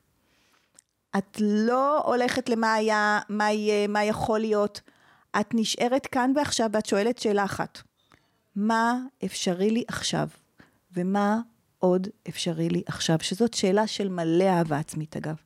את 1.18 1.38
לא 1.40 1.98
הולכת 1.98 2.48
למה 2.48 2.74
היה, 2.74 3.20
מה 3.28 3.52
יהיה, 3.52 3.86
מה 3.86 4.04
יכול 4.04 4.40
להיות. 4.40 4.80
את 5.40 5.54
נשארת 5.54 6.06
כאן 6.06 6.32
ועכשיו 6.36 6.70
ואת 6.72 6.86
שואלת 6.86 7.18
שאלה 7.18 7.44
אחת. 7.44 7.78
מה 8.56 8.98
אפשרי 9.24 9.70
לי 9.70 9.84
עכשיו? 9.88 10.28
ומה 10.92 11.38
עוד 11.78 12.08
אפשרי 12.28 12.68
לי 12.68 12.82
עכשיו? 12.86 13.18
שזאת 13.20 13.54
שאלה 13.54 13.86
של 13.86 14.08
מלא 14.08 14.44
אהבה 14.44 14.78
עצמית 14.78 15.16
אגב. 15.16 15.36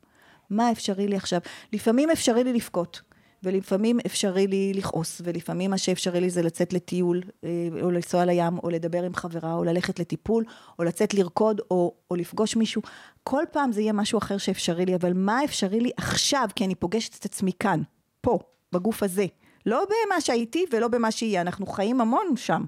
מה 0.49 0.71
אפשרי 0.71 1.07
לי 1.07 1.15
עכשיו? 1.15 1.39
לפעמים 1.73 2.09
אפשרי 2.09 2.43
לי 2.43 2.53
לבכות. 2.53 3.01
ולפעמים 3.43 3.99
אפשרי 4.05 4.47
לי 4.47 4.71
לכעוס, 4.75 5.21
ולפעמים 5.25 5.71
מה 5.71 5.77
שאפשרי 5.77 6.21
לי 6.21 6.29
זה 6.29 6.41
לצאת 6.41 6.73
לטיול, 6.73 7.21
אה, 7.43 7.49
או 7.81 7.91
לנסוע 7.91 8.25
לים, 8.25 8.57
או 8.63 8.69
לדבר 8.69 9.03
עם 9.03 9.15
חברה, 9.15 9.53
או 9.53 9.63
ללכת 9.63 9.99
לטיפול, 9.99 10.43
או 10.79 10.83
לצאת 10.83 11.13
לרקוד, 11.13 11.61
או, 11.71 11.95
או 12.11 12.15
לפגוש 12.15 12.55
מישהו. 12.55 12.81
כל 13.23 13.43
פעם 13.51 13.71
זה 13.71 13.81
יהיה 13.81 13.93
משהו 13.93 14.17
אחר 14.17 14.37
שאפשרי 14.37 14.85
לי, 14.85 14.95
אבל 14.95 15.13
מה 15.13 15.43
אפשרי 15.43 15.79
לי 15.79 15.91
עכשיו, 15.97 16.49
כי 16.55 16.65
אני 16.65 16.75
פוגשת 16.75 17.19
את 17.19 17.25
עצמי 17.25 17.51
כאן, 17.59 17.81
פה, 18.21 18.39
בגוף 18.71 19.03
הזה. 19.03 19.25
לא 19.65 19.85
במה 19.85 20.21
שהייתי 20.21 20.65
ולא 20.71 20.87
במה 20.87 21.11
שיהיה, 21.11 21.41
אנחנו 21.41 21.65
חיים 21.65 22.01
המון 22.01 22.33
שם. 22.35 22.63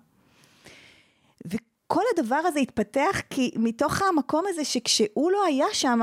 וכל 1.45 2.03
הדבר 2.15 2.41
הזה 2.45 2.59
התפתח 2.59 3.21
כי 3.29 3.51
מתוך 3.55 4.01
המקום 4.01 4.45
הזה 4.47 4.65
שכשהוא 4.65 5.31
לא 5.31 5.45
היה 5.45 5.65
שם, 5.73 5.99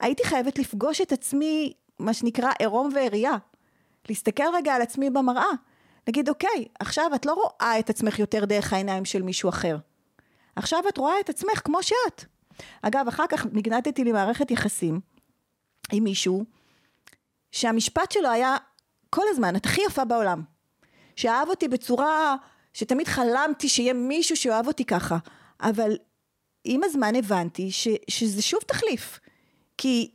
הייתי 0.00 0.24
חייבת 0.24 0.58
לפגוש 0.58 1.00
את 1.00 1.12
עצמי, 1.12 1.72
מה 1.98 2.14
שנקרא 2.14 2.50
עירום 2.58 2.90
ועריה. 2.94 3.36
להסתכל 4.08 4.54
רגע 4.54 4.74
על 4.74 4.82
עצמי 4.82 5.10
במראה. 5.10 5.50
להגיד, 6.06 6.28
אוקיי, 6.28 6.64
עכשיו 6.80 7.10
את 7.14 7.26
לא 7.26 7.32
רואה 7.32 7.78
את 7.78 7.90
עצמך 7.90 8.18
יותר 8.18 8.44
דרך 8.44 8.72
העיניים 8.72 9.04
של 9.04 9.22
מישהו 9.22 9.48
אחר. 9.48 9.76
עכשיו 10.56 10.82
את 10.88 10.98
רואה 10.98 11.20
את 11.20 11.28
עצמך 11.28 11.60
כמו 11.64 11.82
שאת. 11.82 12.24
אגב, 12.82 13.08
אחר 13.08 13.26
כך 13.28 13.46
נגנדתי 13.52 14.12
מערכת 14.12 14.50
יחסים 14.50 15.00
עם 15.92 16.04
מישהו, 16.04 16.44
שהמשפט 17.52 18.12
שלו 18.12 18.30
היה 18.30 18.56
כל 19.10 19.24
הזמן, 19.28 19.56
את 19.56 19.66
הכי 19.66 19.80
יפה 19.86 20.04
בעולם. 20.04 20.42
שאהב 21.16 21.48
אותי 21.48 21.68
בצורה 21.68 22.36
שתמיד 22.72 23.08
חלמתי 23.08 23.68
שיהיה 23.68 23.92
מישהו 23.92 24.36
שאוהב 24.36 24.66
אותי 24.66 24.84
ככה. 24.84 25.18
אבל 25.60 25.98
עם 26.64 26.84
הזמן 26.84 27.16
הבנתי 27.16 27.72
ש, 27.72 27.88
שזה 28.08 28.42
שוב 28.42 28.60
תחליף. 28.60 29.20
כי 29.78 30.10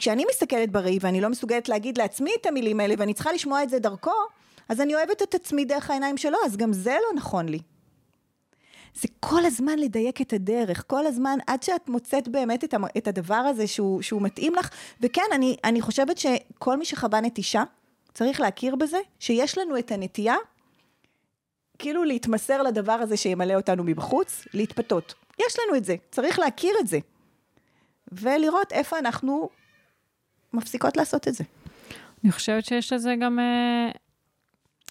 כשאני 0.00 0.24
מסתכלת 0.30 0.72
בראי 0.72 0.98
ואני 1.00 1.20
לא 1.20 1.28
מסוגלת 1.28 1.68
להגיד 1.68 1.98
לעצמי 1.98 2.30
את 2.40 2.46
המילים 2.46 2.80
האלה 2.80 2.94
ואני 2.98 3.14
צריכה 3.14 3.32
לשמוע 3.32 3.62
את 3.62 3.70
זה 3.70 3.78
דרכו, 3.78 4.10
אז 4.68 4.80
אני 4.80 4.94
אוהבת 4.94 5.22
את 5.22 5.34
עצמי 5.34 5.64
דרך 5.64 5.90
העיניים 5.90 6.16
שלו, 6.16 6.38
אז 6.44 6.56
גם 6.56 6.72
זה 6.72 6.90
לא 6.90 7.18
נכון 7.18 7.48
לי. 7.48 7.58
זה 8.94 9.08
כל 9.20 9.44
הזמן 9.44 9.78
לדייק 9.78 10.20
את 10.20 10.32
הדרך, 10.32 10.84
כל 10.86 11.06
הזמן 11.06 11.38
עד 11.46 11.62
שאת 11.62 11.88
מוצאת 11.88 12.28
באמת 12.28 12.64
את, 12.96 13.08
הדבר 13.08 13.34
הזה 13.34 13.66
שהוא, 13.66 14.02
שהוא 14.02 14.22
מתאים 14.22 14.54
לך. 14.54 14.70
וכן, 15.00 15.22
אני, 15.34 15.56
אני 15.64 15.80
חושבת 15.80 16.18
שכל 16.18 16.76
מי 16.76 16.84
שחווה 16.84 17.20
נטישה, 17.20 17.62
צריך 18.14 18.40
להכיר 18.40 18.76
בזה, 18.76 18.98
שיש 19.18 19.58
לנו 19.58 19.78
את 19.78 19.92
הנטייה, 19.92 20.36
כאילו 21.78 22.04
להתמסר 22.04 22.62
לדבר 22.62 22.92
הזה 22.92 23.16
שימלא 23.16 23.54
אותנו 23.54 23.84
מבחוץ, 23.84 24.44
להתפתות. 24.54 25.14
יש 25.38 25.56
לנו 25.58 25.76
את 25.76 25.84
זה, 25.84 25.96
צריך 26.10 26.38
להכיר 26.38 26.74
את 26.80 26.86
זה. 26.86 26.98
ולראות 28.12 28.72
איפה 28.72 28.98
אנחנו 28.98 29.48
מפסיקות 30.52 30.96
לעשות 30.96 31.28
את 31.28 31.34
זה. 31.34 31.44
אני 32.24 32.32
חושבת 32.32 32.64
שיש 32.64 32.92
לזה 32.92 33.14
גם, 33.20 33.38
אה, 33.38 33.90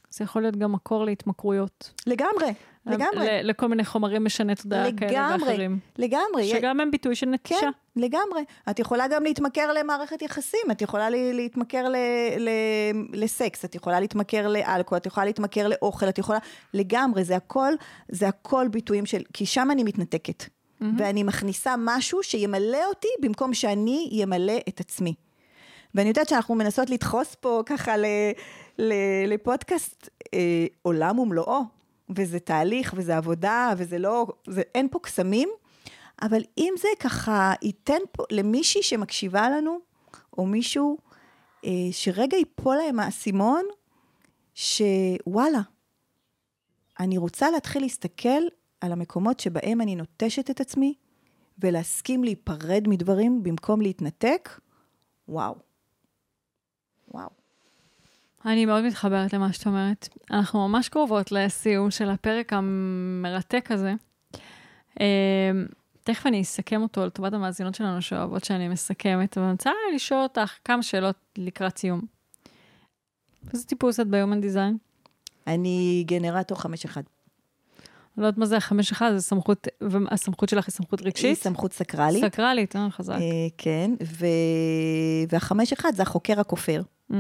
זה 0.10 0.24
יכול 0.24 0.42
להיות 0.42 0.56
גם 0.56 0.72
מקור 0.72 1.06
להתמכרויות. 1.06 1.94
לגמרי, 2.08 2.54
לגמרי. 2.86 3.28
לכל 3.44 3.68
מיני 3.68 3.86
חומרים 3.86 4.24
משני 4.24 4.56
תודעה 4.56 4.92
כאלה 4.98 5.36
ואחרים. 5.40 5.80
לגמרי. 5.98 6.50
שגם 6.50 6.80
הם 6.80 6.92
ביטוי 6.92 7.16
של 7.16 7.26
נטישה. 7.26 7.60
כן, 7.60 7.72
לגמרי. 7.96 8.42
את 8.70 8.80
יכולה 8.80 9.08
גם 9.08 9.24
להתמכר 9.24 9.74
למערכת 9.74 10.22
יחסים, 10.22 10.72
את 10.72 10.82
יכולה 10.82 11.10
להתמכר 11.10 11.90
ל, 11.90 11.96
ל, 12.38 12.50
לסקס, 13.14 13.66
את 13.66 13.76
יכולה 13.76 14.00
להתמכר 14.00 14.48
לאלכוהול, 14.48 14.98
את 14.98 15.06
יכולה 15.06 15.26
להתמכר 15.26 15.68
לאוכל, 15.68 16.10
את 16.10 16.18
יכולה... 16.18 16.40
לגמרי, 16.74 17.24
זה 17.24 17.36
הכל, 17.36 17.74
זה 18.10 18.28
הכל 18.28 18.68
ביטויים 18.68 19.06
של... 19.06 19.22
כי 19.34 19.46
שם 19.46 19.72
אני 19.72 19.84
מתנתקת. 19.84 20.44
Mm-hmm. 20.44 20.86
ואני 20.98 21.24
מכניסה 21.24 21.76
משהו 21.78 22.24
שימלא 22.24 22.86
אותי 22.90 23.08
במקום 23.22 23.54
שאני 23.54 24.10
ימלא 24.12 24.58
את 24.70 24.80
עצמי. 24.80 25.14
ואני 25.96 26.10
יודעת 26.10 26.30
שאנחנו 26.30 26.56
מנסות 26.56 26.90
לדחוס 26.90 27.36
פה 27.36 27.64
ככה 27.66 27.98
ל, 27.98 28.06
ל, 28.78 28.94
לפודקאסט 29.28 30.10
אה, 30.34 30.66
עולם 30.82 31.20
ומלואו, 31.20 31.62
וזה 32.16 32.40
תהליך, 32.40 32.94
וזה 32.98 33.18
עבודה, 33.18 33.74
וזה 33.78 34.00
לא, 34.00 34.28
זה, 34.48 34.62
אין 34.76 34.88
פה 34.92 35.00
קסמים, 35.00 35.50
אבל 36.22 36.42
אם 36.58 36.74
זה 36.78 36.88
ככה 37.00 37.54
ייתן 37.62 38.00
פה 38.12 38.24
למישהי 38.32 38.84
שמקשיבה 38.84 39.50
לנו, 39.50 39.80
או 40.38 40.46
מישהו 40.46 40.98
אה, 41.66 41.72
שרגע 41.92 42.38
ייפול 42.38 42.76
להם 42.76 43.00
האסימון, 43.00 43.66
שוואלה, 44.56 45.62
אני 47.00 47.18
רוצה 47.18 47.52
להתחיל 47.52 47.82
להסתכל 47.82 48.42
על 48.82 48.92
המקומות 48.92 49.40
שבהם 49.40 49.82
אני 49.82 49.96
נוטשת 49.96 50.50
את 50.50 50.62
עצמי, 50.62 50.94
ולהסכים 51.60 52.24
להיפרד 52.24 52.84
מדברים 52.88 53.44
במקום 53.44 53.82
להתנתק, 53.82 54.50
וואו. 55.28 55.69
וואו. 57.14 57.30
אני 58.46 58.66
מאוד 58.66 58.84
מתחברת 58.84 59.34
למה 59.34 59.54
שאת 59.54 59.68
אומרת. 59.68 60.10
אנחנו 60.32 60.68
ממש 60.68 60.90
קרובות 60.90 61.32
לסיום 61.32 61.92
של 61.92 62.10
הפרק 62.10 62.54
המרתק 62.54 63.72
הזה. 63.72 63.94
אמ, 65.00 65.06
תכף 66.04 66.28
אני 66.28 66.42
אסכם 66.42 66.82
אותו 66.82 67.06
לטובת 67.06 67.34
המאזינות 67.34 67.76
שלנו 67.76 68.02
שאוהבות 68.02 68.44
שאני 68.44 68.68
מסכמת, 68.68 69.38
אבל 69.38 69.46
אני 69.46 69.52
רוצה 69.52 69.72
לשאול 69.96 70.24
אותך 70.24 70.54
כמה 70.66 70.84
שאלות 70.84 71.16
לקראת 71.38 71.78
סיום. 71.78 72.02
איזה 73.54 73.66
טיפוס 73.66 74.00
את 74.00 74.08
ב-Human 74.08 74.44
Design? 74.44 74.78
אני 75.48 76.04
גנרטור 76.08 76.58
5-1. 76.58 76.66
לא 78.18 78.26
יודעת 78.26 78.38
מה 78.38 78.46
זה 78.46 78.58
החמש 78.58 78.92
אחד, 78.92 79.12
זה 79.16 79.22
סמכות, 79.22 79.68
והסמכות 79.82 80.50
שלך 80.50 80.68
היא 80.68 80.74
סמכות 80.74 81.00
היא 81.00 81.08
רגשית? 81.08 81.38
סמכות 81.38 81.74
סקרלית. 81.74 82.26
סקרלית, 82.26 82.76
אה, 82.76 82.88
חזק. 82.92 83.14
אה, 83.14 83.48
כן, 83.58 83.92
ו... 84.04 84.26
והחמש 85.30 85.74
אחד 85.74 85.92
זה 85.96 86.02
החוקר 86.02 86.40
הכופר. 86.40 86.82
Mm. 87.12 87.16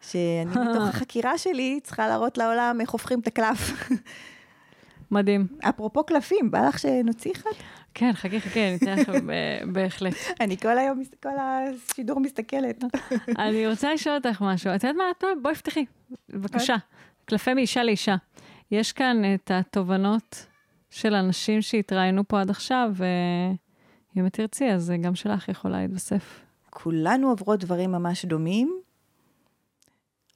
שאני 0.00 0.50
מתוך 0.70 0.88
החקירה 0.88 1.38
שלי 1.38 1.80
צריכה 1.82 2.08
להראות 2.08 2.38
לעולם 2.38 2.78
איך 2.80 2.90
הופכים 2.90 3.20
את 3.20 3.26
הקלף. 3.26 3.88
מדהים. 5.10 5.46
אפרופו 5.60 6.04
קלפים, 6.04 6.50
בא 6.50 6.68
לך 6.68 6.78
שנוציא 6.78 7.32
אחד? 7.32 7.50
כן, 7.94 8.12
חכי, 8.12 8.40
חכי, 8.40 8.60
אני 8.68 8.76
אתן 8.76 8.98
לך 8.98 9.10
בהחלט. 9.72 10.14
אני 10.40 10.56
כל 10.56 10.78
היום, 10.78 11.02
כל 11.22 11.28
השידור 11.40 12.20
מסתכלת. 12.20 12.84
אני 13.46 13.68
רוצה 13.68 13.94
לשאול 13.94 14.16
אותך 14.16 14.40
משהו. 14.40 14.74
את 14.74 14.84
יודעת 14.84 14.96
מה? 15.22 15.28
בואי 15.42 15.54
פתחי, 15.54 15.84
בבקשה. 16.28 16.76
קלפי 17.24 17.54
מאישה 17.54 17.82
לאישה. 17.82 18.16
יש 18.70 18.92
כאן 18.92 19.22
את 19.34 19.50
התובנות 19.54 20.46
של 20.90 21.14
אנשים 21.14 21.62
שהתראיינו 21.62 22.28
פה 22.28 22.40
עד 22.40 22.50
עכשיו, 22.50 22.90
ואם 22.94 24.26
את 24.26 24.32
תרצי, 24.32 24.70
אז 24.70 24.92
גם 25.02 25.14
שלך 25.14 25.48
יכולה 25.48 25.82
להתווסף. 25.82 26.40
כולנו 26.70 27.28
עוברות 27.28 27.60
דברים 27.60 27.92
ממש 27.92 28.24
דומים, 28.24 28.78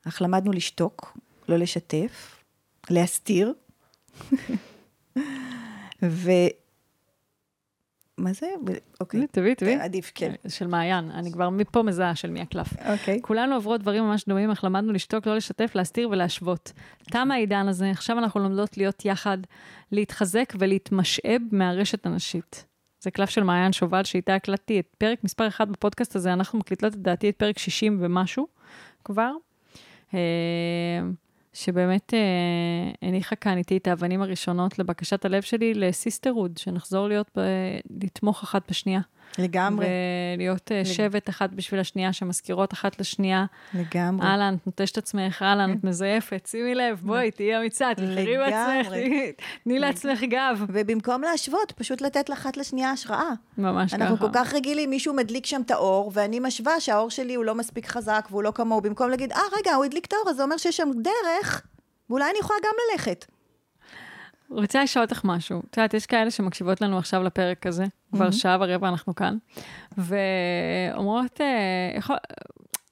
אך 0.09 0.22
למדנו 0.22 0.52
לשתוק, 0.52 1.18
לא 1.48 1.56
לשתף, 1.56 2.43
להסתיר. 2.90 3.55
ו... 6.02 6.30
מה 8.18 8.32
זה? 8.32 8.47
אוקיי. 9.01 9.26
תביאי, 9.30 9.55
תביאי. 9.55 9.74
עדיף, 9.74 10.12
כן. 10.14 10.32
של 10.48 10.66
מעיין, 10.66 11.10
אני 11.10 11.32
כבר 11.32 11.51
מפה 11.51 11.82
מזהה 11.82 12.14
של 12.14 12.30
מי 12.30 12.40
הקלף. 12.40 12.66
אוקיי. 12.93 13.22
כולנו 13.22 13.55
עוברות 13.55 13.80
דברים 13.80 14.05
ממש 14.05 14.24
דומים, 14.28 14.51
אך 14.51 14.64
למדנו 14.64 14.93
לשתוק, 14.93 15.26
לא 15.26 15.36
לשתף, 15.36 15.72
להסתיר 15.74 16.09
ולהשוות. 16.10 16.72
תם 17.02 17.30
העידן 17.30 17.68
הזה, 17.68 17.90
עכשיו 17.90 18.18
אנחנו 18.18 18.40
לומדות 18.40 18.76
להיות 18.76 19.05
יחד, 19.05 19.39
להתחזק 19.93 20.52
ולהתמשאב 20.59 21.43
מהרשת 21.52 22.06
הנשית. 22.06 22.64
זה 23.01 23.10
קלף 23.10 23.30
של 23.30 23.43
מעיין 23.43 23.72
שובל, 23.72 24.05
שאיתה 24.05 24.35
הקלטתי 24.35 24.80
את 24.80 24.86
פרק 24.98 25.24
מספר 25.24 25.48
1 25.48 25.68
בפודקאסט 25.68 26.16
הזה, 26.16 26.32
אנחנו 26.32 26.59
מקליטות 26.59 26.94
לדעתי 26.94 27.28
את 27.28 27.36
פרק 27.36 27.59
60 27.59 27.98
ומשהו 28.01 28.47
כבר. 29.05 29.32
אה, 30.14 30.20
שבאמת 31.52 32.14
אה, 32.14 33.09
הניחה 33.09 33.36
כאן 33.36 33.59
איתי 33.59 33.76
את 33.76 33.86
האבנים 33.86 34.22
הראשונות 34.22 34.78
לבקשת 34.78 35.24
הלב 35.24 35.43
שלי 35.43 35.74
לסיסטרוד, 35.74 36.59
שנחזור 36.59 37.09
להיות, 37.09 37.39
לתמוך 38.02 38.43
אחת 38.43 38.70
בשנייה. 38.70 39.01
לגמרי, 39.38 39.86
ולהיות 40.36 40.72
אה, 40.72 40.84
שבט 40.84 41.28
אחת 41.28 41.50
בשביל 41.50 41.80
השנייה, 41.80 42.12
שמזכירות 42.12 42.72
אחת 42.72 43.00
לשנייה. 43.00 43.44
לגמרי. 43.74 44.26
אהלן, 44.26 44.55
את 44.55 44.66
נוטשת 44.66 44.98
עצמך, 44.98 45.42
אהלן, 45.42 45.72
את 45.72 45.84
מזייפת, 45.84 46.48
שימי 46.50 46.74
לב, 46.74 47.00
בואי, 47.05 47.30
תהיי 47.30 47.59
אמיצה, 47.59 47.90
תבחרי 47.96 48.36
בעצמך, 48.36 48.92
תני 49.64 49.78
לעצמך 49.78 50.22
גב. 50.22 50.64
ובמקום 50.68 51.22
להשוות, 51.22 51.72
פשוט 51.72 52.00
לתת 52.00 52.28
לאחת 52.28 52.56
לשנייה 52.56 52.90
השראה. 52.90 53.30
ממש 53.59 53.94
ככה. 53.94 54.02
אנחנו 54.02 54.18
כל 54.18 54.30
כך 54.32 54.55
רגילים, 54.55 54.90
מישהו 54.90 55.14
מדליק 55.14 55.46
שם 55.46 55.60
את 55.66 55.70
האור, 55.70 56.10
ואני 56.14 56.40
משווה 56.40 56.80
שהאור 56.80 57.10
שלי 57.10 57.34
הוא 57.34 57.44
לא 57.44 57.55
מספיק 57.55 57.86
חזק 57.86 58.28
והוא 58.30 58.42
לא 58.42 58.50
כמוהו, 58.55 58.80
במקום 58.80 59.10
להגיד, 59.10 59.32
אה, 59.32 59.40
רגע, 59.59 59.74
הוא 59.74 59.84
הדליק 59.84 60.06
את 60.06 60.12
האור, 60.12 60.30
אז 60.30 60.36
זה 60.36 60.42
אומר 60.42 60.56
שיש 60.56 60.76
שם 60.76 60.88
דרך, 61.02 61.62
ואולי 62.10 62.30
אני 62.30 62.38
יכולה 62.40 62.59
גם 62.64 62.74
ללכת. 62.92 63.26
רוצה 64.50 64.82
לשאול 64.82 65.04
אותך 65.04 65.20
משהו. 65.24 65.62
את 65.70 65.76
יודעת, 65.76 65.94
יש 65.94 66.06
כאלה 66.06 66.30
שמקשיבות 66.30 66.80
לנו 66.80 66.98
עכשיו 66.98 67.22
לפרק 67.22 67.66
הזה, 67.66 67.84
כבר 68.12 68.30
שעה 68.30 68.56
ורבע 68.60 68.88
אנחנו 68.88 69.14
כאן, 69.14 69.36
ואומרות, 69.98 71.40
אה. 71.40 72.16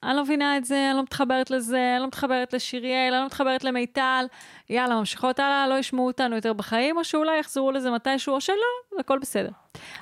אני 0.03 0.15
לא 0.15 0.23
מבינה 0.23 0.57
את 0.57 0.65
זה, 0.65 0.87
אני 0.89 0.97
לא 0.97 1.03
מתחברת 1.03 1.51
לזה, 1.51 1.91
אני 1.93 2.01
לא 2.01 2.07
מתחברת 2.07 2.53
לשיריאל, 2.53 3.13
אני 3.13 3.21
לא 3.21 3.25
מתחברת 3.25 3.63
למיטל, 3.63 4.25
יאללה, 4.69 4.95
ממשיכות 4.95 5.39
הלאה, 5.39 5.67
לא 5.67 5.73
ישמעו 5.73 6.07
אותנו 6.07 6.35
יותר 6.35 6.53
בחיים, 6.53 6.97
או 6.97 7.03
שאולי 7.03 7.39
יחזרו 7.39 7.71
לזה 7.71 7.91
מתישהו, 7.91 8.33
או 8.33 8.41
שלא, 8.41 8.99
הכל 8.99 9.19
בסדר. 9.19 9.49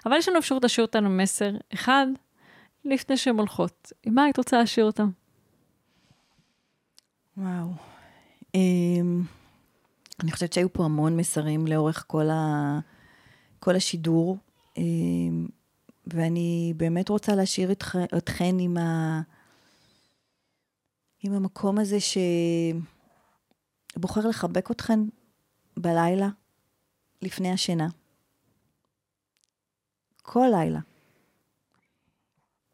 אבל 0.05 0.17
יש 0.17 0.29
לנו 0.29 0.39
אפשרות 0.39 0.63
להשאיר 0.63 0.85
אותנו 0.85 1.09
מסר 1.09 1.51
אחד, 1.73 2.07
לפני 2.85 3.17
שהן 3.17 3.37
הולכות. 3.37 3.91
עם 4.03 4.15
מה 4.15 4.23
היית 4.23 4.37
רוצה 4.37 4.57
להשאיר 4.57 4.85
אותם? 4.85 5.09
וואו. 7.37 7.67
אמ, 8.55 9.21
אני 10.23 10.31
חושבת 10.31 10.53
שהיו 10.53 10.73
פה 10.73 10.85
המון 10.85 11.17
מסרים 11.17 11.67
לאורך 11.67 12.03
כל, 12.07 12.29
ה... 12.29 12.79
כל 13.59 13.75
השידור, 13.75 14.37
אמ, 14.77 15.47
ואני 16.07 16.73
באמת 16.77 17.09
רוצה 17.09 17.35
להשאיר 17.35 17.71
אתכ... 17.71 17.95
אתכן 18.17 18.55
עם, 18.59 18.77
ה... 18.77 19.21
עם 21.23 21.33
המקום 21.33 21.79
הזה 21.79 21.97
שבוחר 23.95 24.27
לחבק 24.27 24.71
אתכן 24.71 24.99
בלילה 25.77 26.29
לפני 27.21 27.51
השינה. 27.51 27.87
כל 30.21 30.47
לילה. 30.51 30.79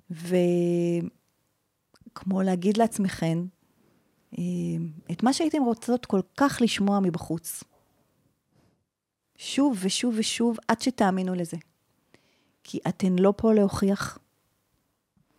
וכמו 0.09 0.41
להגיד 2.41 2.77
לעצמכן, 2.77 3.38
את 5.11 5.23
מה 5.23 5.33
שהייתם 5.33 5.63
רוצות 5.63 6.05
כל 6.05 6.21
כך 6.37 6.57
לשמוע 6.61 6.99
מבחוץ. 6.99 7.63
שוב 9.37 9.77
ושוב 9.81 10.15
ושוב, 10.17 10.57
עד 10.67 10.81
שתאמינו 10.81 11.35
לזה. 11.35 11.57
כי 12.63 12.79
אתן 12.87 13.15
לא 13.19 13.33
פה 13.37 13.53
להוכיח, 13.53 14.17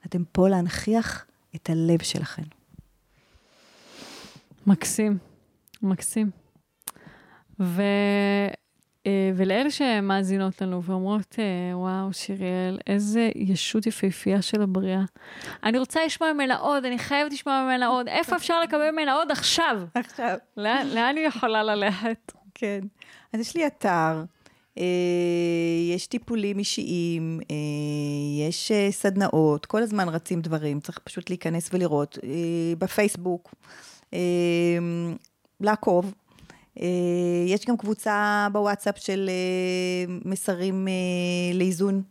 אתן 0.07 0.23
פה 0.33 0.49
להנכיח 0.49 1.27
את 1.57 1.71
הלב 1.71 2.03
שלכן. 2.03 2.43
מקסים, 4.67 5.19
מקסים. 5.83 6.31
ו... 7.61 7.83
אה, 9.07 9.31
ולאלה 9.37 9.71
שמאזינות 9.71 10.63
לנו 10.63 10.83
ואומרות, 10.83 11.37
אה, 11.39 11.79
וואו, 11.79 12.13
שיריאל, 12.13 12.79
איזה 12.87 13.31
ישות 13.35 13.87
יפהפייה 13.87 14.43
של 14.43 14.63
הבריאה. 14.63 15.03
אני 15.65 15.79
רוצה 15.79 16.05
לשמוע 16.05 16.33
ממנה 16.33 16.57
עוד, 16.57 16.85
אני 16.85 16.99
חייבת 16.99 17.33
לשמוע 17.33 17.63
ממנה 17.65 17.87
עוד. 17.87 18.09
איפה 18.09 18.37
אפשר 18.37 18.61
לקבל 18.61 18.91
ממנה 18.91 19.15
עוד 19.15 19.31
עכשיו? 19.31 19.83
עכשיו. 19.95 20.37
לאן, 20.57 20.87
לאן 20.87 21.17
היא 21.17 21.27
יכולה 21.27 21.63
ללכת? 21.63 22.33
כן. 22.55 22.81
אז 23.33 23.41
יש 23.41 23.57
לי 23.57 23.67
אתר, 23.67 24.25
אה, 24.79 24.85
יש 25.95 26.07
טיפולים 26.07 26.59
אישיים, 26.59 27.41
אה, 27.51 28.49
יש 28.49 28.73
אה, 28.73 28.89
סדנאות, 28.91 29.67
כל 29.67 29.83
הזמן 29.83 30.09
רצים 30.09 30.41
דברים, 30.41 30.81
צריך 30.81 30.99
פשוט 31.05 31.31
להיכנס 31.31 31.71
ולראות. 31.73 32.19
אה, 32.25 32.29
בפייסבוק, 32.79 33.55
אה, 34.15 34.19
לעקוב. 35.61 36.15
אה, 36.81 36.87
יש 37.47 37.67
גם 37.67 37.77
קבוצה 37.77 38.49
בוואטסאפ 38.53 38.99
של 38.99 39.31
אה, 39.31 40.15
מסרים 40.25 40.89
אה, 40.89 41.59
לאיזון, 41.59 42.03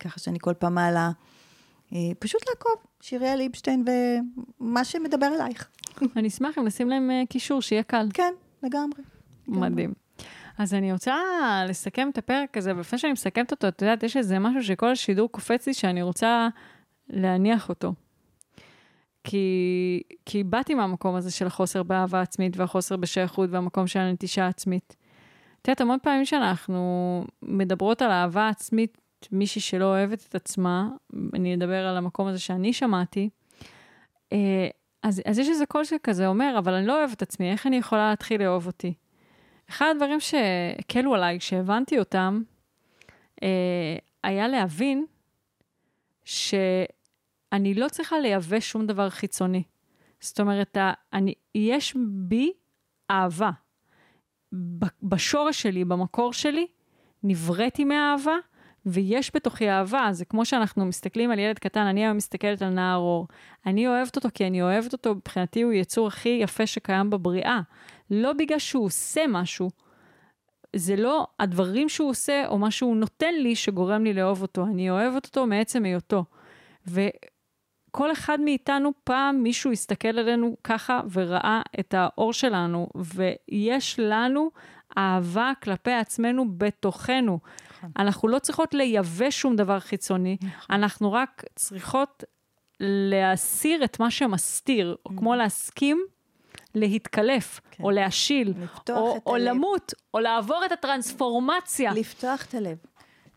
ככה 0.00 0.20
שאני 0.20 0.38
כל 0.40 0.54
פעם 0.54 0.74
מעלה. 0.74 1.10
פשוט 2.18 2.42
לעקוב, 2.48 2.72
שיריאל 3.00 3.38
ליבשטיין 3.38 3.84
ומה 4.60 4.84
שמדבר 4.84 5.26
אלייך. 5.34 5.68
אני 6.16 6.28
אשמח 6.28 6.58
אם 6.58 6.66
נשים 6.66 6.88
להם 6.88 7.10
קישור, 7.28 7.62
שיהיה 7.62 7.82
קל. 7.82 8.08
כן, 8.14 8.32
לגמרי. 8.62 9.02
מדהים. 9.48 9.92
אז 10.58 10.74
אני 10.74 10.92
רוצה 10.92 11.14
לסכם 11.68 12.10
את 12.12 12.18
הפרק 12.18 12.56
הזה, 12.56 12.76
ולפני 12.76 12.98
שאני 12.98 13.12
מסכמת 13.12 13.50
אותו, 13.50 13.68
את 13.68 13.82
יודעת, 13.82 14.02
יש 14.02 14.16
איזה 14.16 14.38
משהו 14.38 14.62
שכל 14.62 14.90
השידור 14.90 15.28
קופץ 15.32 15.66
לי 15.66 15.74
שאני 15.74 16.02
רוצה 16.02 16.48
להניח 17.08 17.68
אותו. 17.68 17.92
כי, 19.24 20.02
כי 20.26 20.44
באתי 20.44 20.74
מהמקום 20.74 21.14
הזה 21.14 21.30
של 21.30 21.46
החוסר 21.46 21.82
באהבה 21.82 22.20
עצמית 22.20 22.56
והחוסר 22.56 22.96
בשייכות 22.96 23.50
והמקום 23.52 23.86
של 23.86 24.00
הנטישה 24.00 24.46
עצמית. 24.46 24.96
את 25.62 25.68
יודעת, 25.68 25.80
המון 25.80 25.98
פעמים 26.02 26.24
שאנחנו 26.24 27.24
מדברות 27.42 28.02
על 28.02 28.10
אהבה 28.10 28.48
עצמית, 28.48 28.98
מישהי 29.32 29.60
שלא 29.60 29.84
אוהבת 29.84 30.26
את 30.28 30.34
עצמה, 30.34 30.88
אני 31.34 31.54
אדבר 31.54 31.86
על 31.86 31.96
המקום 31.96 32.26
הזה 32.26 32.38
שאני 32.38 32.72
שמעתי, 32.72 33.28
אה, 34.32 34.68
אז, 35.02 35.22
אז 35.26 35.38
יש 35.38 35.48
איזה 35.48 35.66
קול 35.66 35.84
שכזה 35.84 36.26
אומר, 36.26 36.54
אבל 36.58 36.74
אני 36.74 36.86
לא 36.86 36.98
אוהבת 36.98 37.16
את 37.16 37.22
עצמי, 37.22 37.52
איך 37.52 37.66
אני 37.66 37.76
יכולה 37.76 38.10
להתחיל 38.10 38.42
לאהוב 38.42 38.66
אותי? 38.66 38.94
אחד 39.70 39.86
הדברים 39.90 40.20
שהקלו 40.20 41.14
עליי 41.14 41.38
כשהבנתי 41.38 41.98
אותם, 41.98 42.42
אה, 43.42 43.96
היה 44.24 44.48
להבין 44.48 45.06
שאני 47.50 47.74
לא 47.74 47.88
צריכה 47.88 48.18
לייבא 48.18 48.60
שום 48.60 48.86
דבר 48.86 49.10
חיצוני. 49.10 49.62
זאת 50.20 50.40
אומרת, 50.40 50.76
אני, 51.12 51.34
יש 51.54 51.96
בי 52.08 52.52
אהבה. 53.10 53.50
בשורש 55.02 55.62
שלי, 55.62 55.84
במקור 55.84 56.32
שלי, 56.32 56.66
נבראתי 57.22 57.84
מאהבה, 57.84 58.36
ויש 58.86 59.30
בתוכי 59.34 59.70
אהבה. 59.70 60.08
זה 60.12 60.24
כמו 60.24 60.44
שאנחנו 60.44 60.86
מסתכלים 60.86 61.30
על 61.30 61.38
ילד 61.38 61.58
קטן, 61.58 61.86
אני 61.86 62.04
היום 62.04 62.16
מסתכלת 62.16 62.62
על 62.62 62.68
נער 62.68 62.96
אור. 62.96 63.28
אני 63.66 63.88
אוהבת 63.88 64.16
אותו 64.16 64.28
כי 64.34 64.46
אני 64.46 64.62
אוהבת 64.62 64.92
אותו, 64.92 65.14
מבחינתי 65.14 65.62
הוא 65.62 65.72
יצור 65.72 66.06
הכי 66.06 66.38
יפה 66.42 66.66
שקיים 66.66 67.10
בבריאה. 67.10 67.60
לא 68.10 68.32
בגלל 68.32 68.58
שהוא 68.58 68.84
עושה 68.84 69.24
משהו, 69.28 69.70
זה 70.76 70.96
לא 70.96 71.26
הדברים 71.40 71.88
שהוא 71.88 72.10
עושה 72.10 72.46
או 72.48 72.58
מה 72.58 72.70
שהוא 72.70 72.96
נותן 72.96 73.34
לי 73.34 73.56
שגורם 73.56 74.04
לי 74.04 74.12
לאהוב 74.12 74.42
אותו, 74.42 74.64
אני 74.66 74.90
אוהבת 74.90 75.26
אותו 75.26 75.46
מעצם 75.46 75.84
היותו. 75.84 76.24
וכל 77.90 78.12
אחד 78.12 78.40
מאיתנו 78.40 78.92
פעם 79.04 79.42
מישהו 79.42 79.72
הסתכל 79.72 80.18
עלינו 80.18 80.56
ככה 80.64 81.00
וראה 81.12 81.62
את 81.80 81.94
האור 81.94 82.32
שלנו, 82.32 82.88
ויש 82.94 83.98
לנו 83.98 84.50
אהבה 84.98 85.52
כלפי 85.62 85.92
עצמנו 85.92 86.44
בתוכנו. 86.58 87.38
נכון. 87.70 87.90
אנחנו 87.98 88.28
לא 88.28 88.38
צריכות 88.38 88.74
לייבא 88.74 89.30
שום 89.30 89.56
דבר 89.56 89.80
חיצוני, 89.80 90.36
נכון. 90.42 90.76
אנחנו 90.76 91.12
רק 91.12 91.44
צריכות 91.56 92.24
להסיר 92.80 93.84
את 93.84 94.00
מה 94.00 94.10
שמסתיר, 94.10 94.96
או 95.06 95.10
כמו 95.16 95.34
להסכים 95.34 96.04
להתקלף, 96.74 97.60
כן. 97.70 97.84
או 97.84 97.90
להשיל, 97.90 98.54
או, 98.90 99.20
או 99.26 99.36
למות, 99.36 99.94
או 100.14 100.18
לעבור 100.18 100.64
את 100.66 100.72
הטרנספורמציה. 100.72 101.92
לפתוח 101.92 102.46
את 102.46 102.54
הלב. 102.54 102.76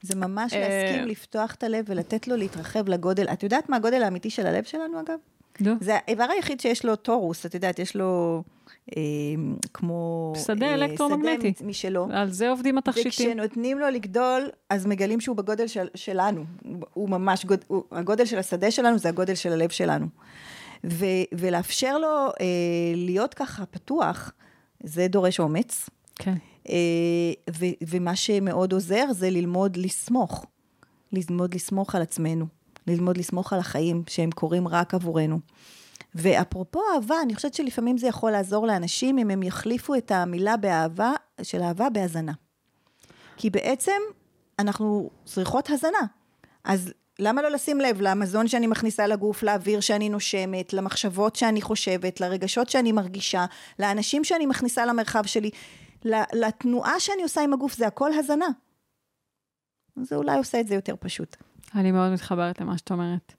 זה 0.04 0.16
ממש 0.16 0.54
להסכים 0.54 1.00
אה, 1.00 1.06
לפתוח 1.06 1.56
את 1.56 1.64
הלב 1.64 1.86
ולתת 1.88 2.28
לו 2.28 2.36
להתרחב 2.36 2.90
לגודל. 2.90 3.28
את 3.28 3.44
יודעת 3.44 3.70
מה 3.70 3.76
הגודל 3.76 4.04
האמיתי 4.04 4.30
של 4.30 4.48
הלב 4.48 4.64
שלנו, 4.64 5.00
אגב? 5.00 5.18
לא. 5.62 5.74
זה 5.82 5.96
האיבר 5.96 6.24
היחיד 6.24 6.60
שיש 6.60 6.86
לו 6.86 6.96
טורוס, 6.96 7.46
את 7.46 7.54
יודעת, 7.54 7.80
יש 7.80 7.96
לו 7.96 8.44
אה, 8.98 9.02
כמו... 9.74 10.34
שדה 10.46 10.66
אה, 10.66 10.74
אלקטרומגנטי. 10.74 11.54
שדה 11.58 11.68
משלו. 11.68 12.08
על 12.12 12.30
זה 12.30 12.50
עובדים 12.50 12.78
התכשיטים. 12.78 13.32
וכשנותנים 13.32 13.80
לו 13.80 13.90
לגדול, 13.90 14.50
אז 14.70 14.86
מגלים 14.86 15.22
שהוא 15.22 15.36
בגודל 15.36 15.68
של, 15.68 15.88
שלנו. 15.96 16.44
הוא 16.94 17.10
ממש, 17.10 17.46
גוד, 17.46 17.66
הוא, 17.68 17.84
הגודל 17.92 18.26
של 18.26 18.38
השדה 18.38 18.72
שלנו 18.72 18.98
זה 18.98 19.10
הגודל 19.10 19.36
של 19.36 19.52
הלב 19.52 19.70
שלנו. 19.70 20.06
ו, 20.84 21.06
ולאפשר 21.32 21.98
לו 21.98 22.08
אה, 22.08 22.46
להיות 22.96 23.34
ככה 23.34 23.66
פתוח, 23.66 24.32
זה 24.84 25.08
דורש 25.08 25.40
אומץ. 25.40 25.90
כן. 26.16 26.36
אה, 26.70 26.76
ו, 27.60 27.66
ומה 27.88 28.16
שמאוד 28.16 28.74
עוזר 28.74 29.06
זה 29.12 29.30
ללמוד 29.30 29.78
לסמוך. 29.78 30.46
ללמוד 31.12 31.56
לסמוך 31.56 31.96
על 31.96 32.02
עצמנו. 32.02 32.46
ללמוד 32.88 33.18
לסמוך 33.18 33.54
על 33.54 33.60
החיים 33.60 34.04
שהם 34.08 34.32
קורים 34.32 34.68
רק 34.68 34.94
עבורנו. 34.94 35.40
ואפרופו 36.16 36.82
אהבה, 36.94 37.16
אני 37.22 37.36
חושבת 37.36 37.54
שלפעמים 37.54 37.98
זה 37.98 38.08
יכול 38.08 38.32
לעזור 38.32 38.68
לאנשים 38.68 39.18
אם 39.18 39.30
הם 39.30 39.44
יחליפו 39.44 39.96
את 39.96 40.12
המילה 40.12 40.58
באהבה, 40.58 41.12
של 41.42 41.62
אהבה 41.62 41.90
בהזנה. 41.90 42.32
כי 43.38 43.50
בעצם 43.50 44.02
אנחנו 44.60 45.10
צריכות 45.26 45.70
הזנה. 45.70 46.06
אז 46.64 46.94
למה 47.20 47.42
לא 47.42 47.52
לשים 47.52 47.82
לב 47.82 48.02
למזון 48.02 48.48
שאני 48.48 48.68
מכניסה 48.68 49.08
לגוף, 49.08 49.44
לאוויר 49.44 49.80
שאני 49.80 50.10
נושמת, 50.10 50.74
למחשבות 50.74 51.36
שאני 51.36 51.62
חושבת, 51.62 52.22
לרגשות 52.22 52.70
שאני 52.70 52.92
מרגישה, 52.92 53.46
לאנשים 53.80 54.24
שאני 54.24 54.46
מכניסה 54.46 54.86
למרחב 54.86 55.26
שלי, 55.26 55.50
לתנועה 56.34 57.00
שאני 57.00 57.24
עושה 57.24 57.42
עם 57.42 57.54
הגוף, 57.54 57.74
זה 57.74 57.88
הכל 57.88 58.14
הזנה. 58.14 58.48
זה 59.96 60.16
אולי 60.16 60.38
עושה 60.38 60.60
את 60.60 60.68
זה 60.68 60.76
יותר 60.76 60.96
פשוט. 61.00 61.36
אני 61.76 61.92
מאוד 61.92 62.12
מתחברת 62.12 62.62
למה 62.62 62.78
שאת 62.78 62.92
אומרת. 62.92 63.34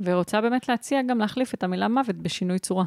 ורוצה 0.00 0.40
באמת 0.40 0.68
להציע 0.68 1.02
גם 1.02 1.18
להחליף 1.18 1.54
את 1.54 1.62
המילה 1.62 1.88
מוות 1.88 2.16
בשינוי 2.16 2.58
צורה. 2.58 2.84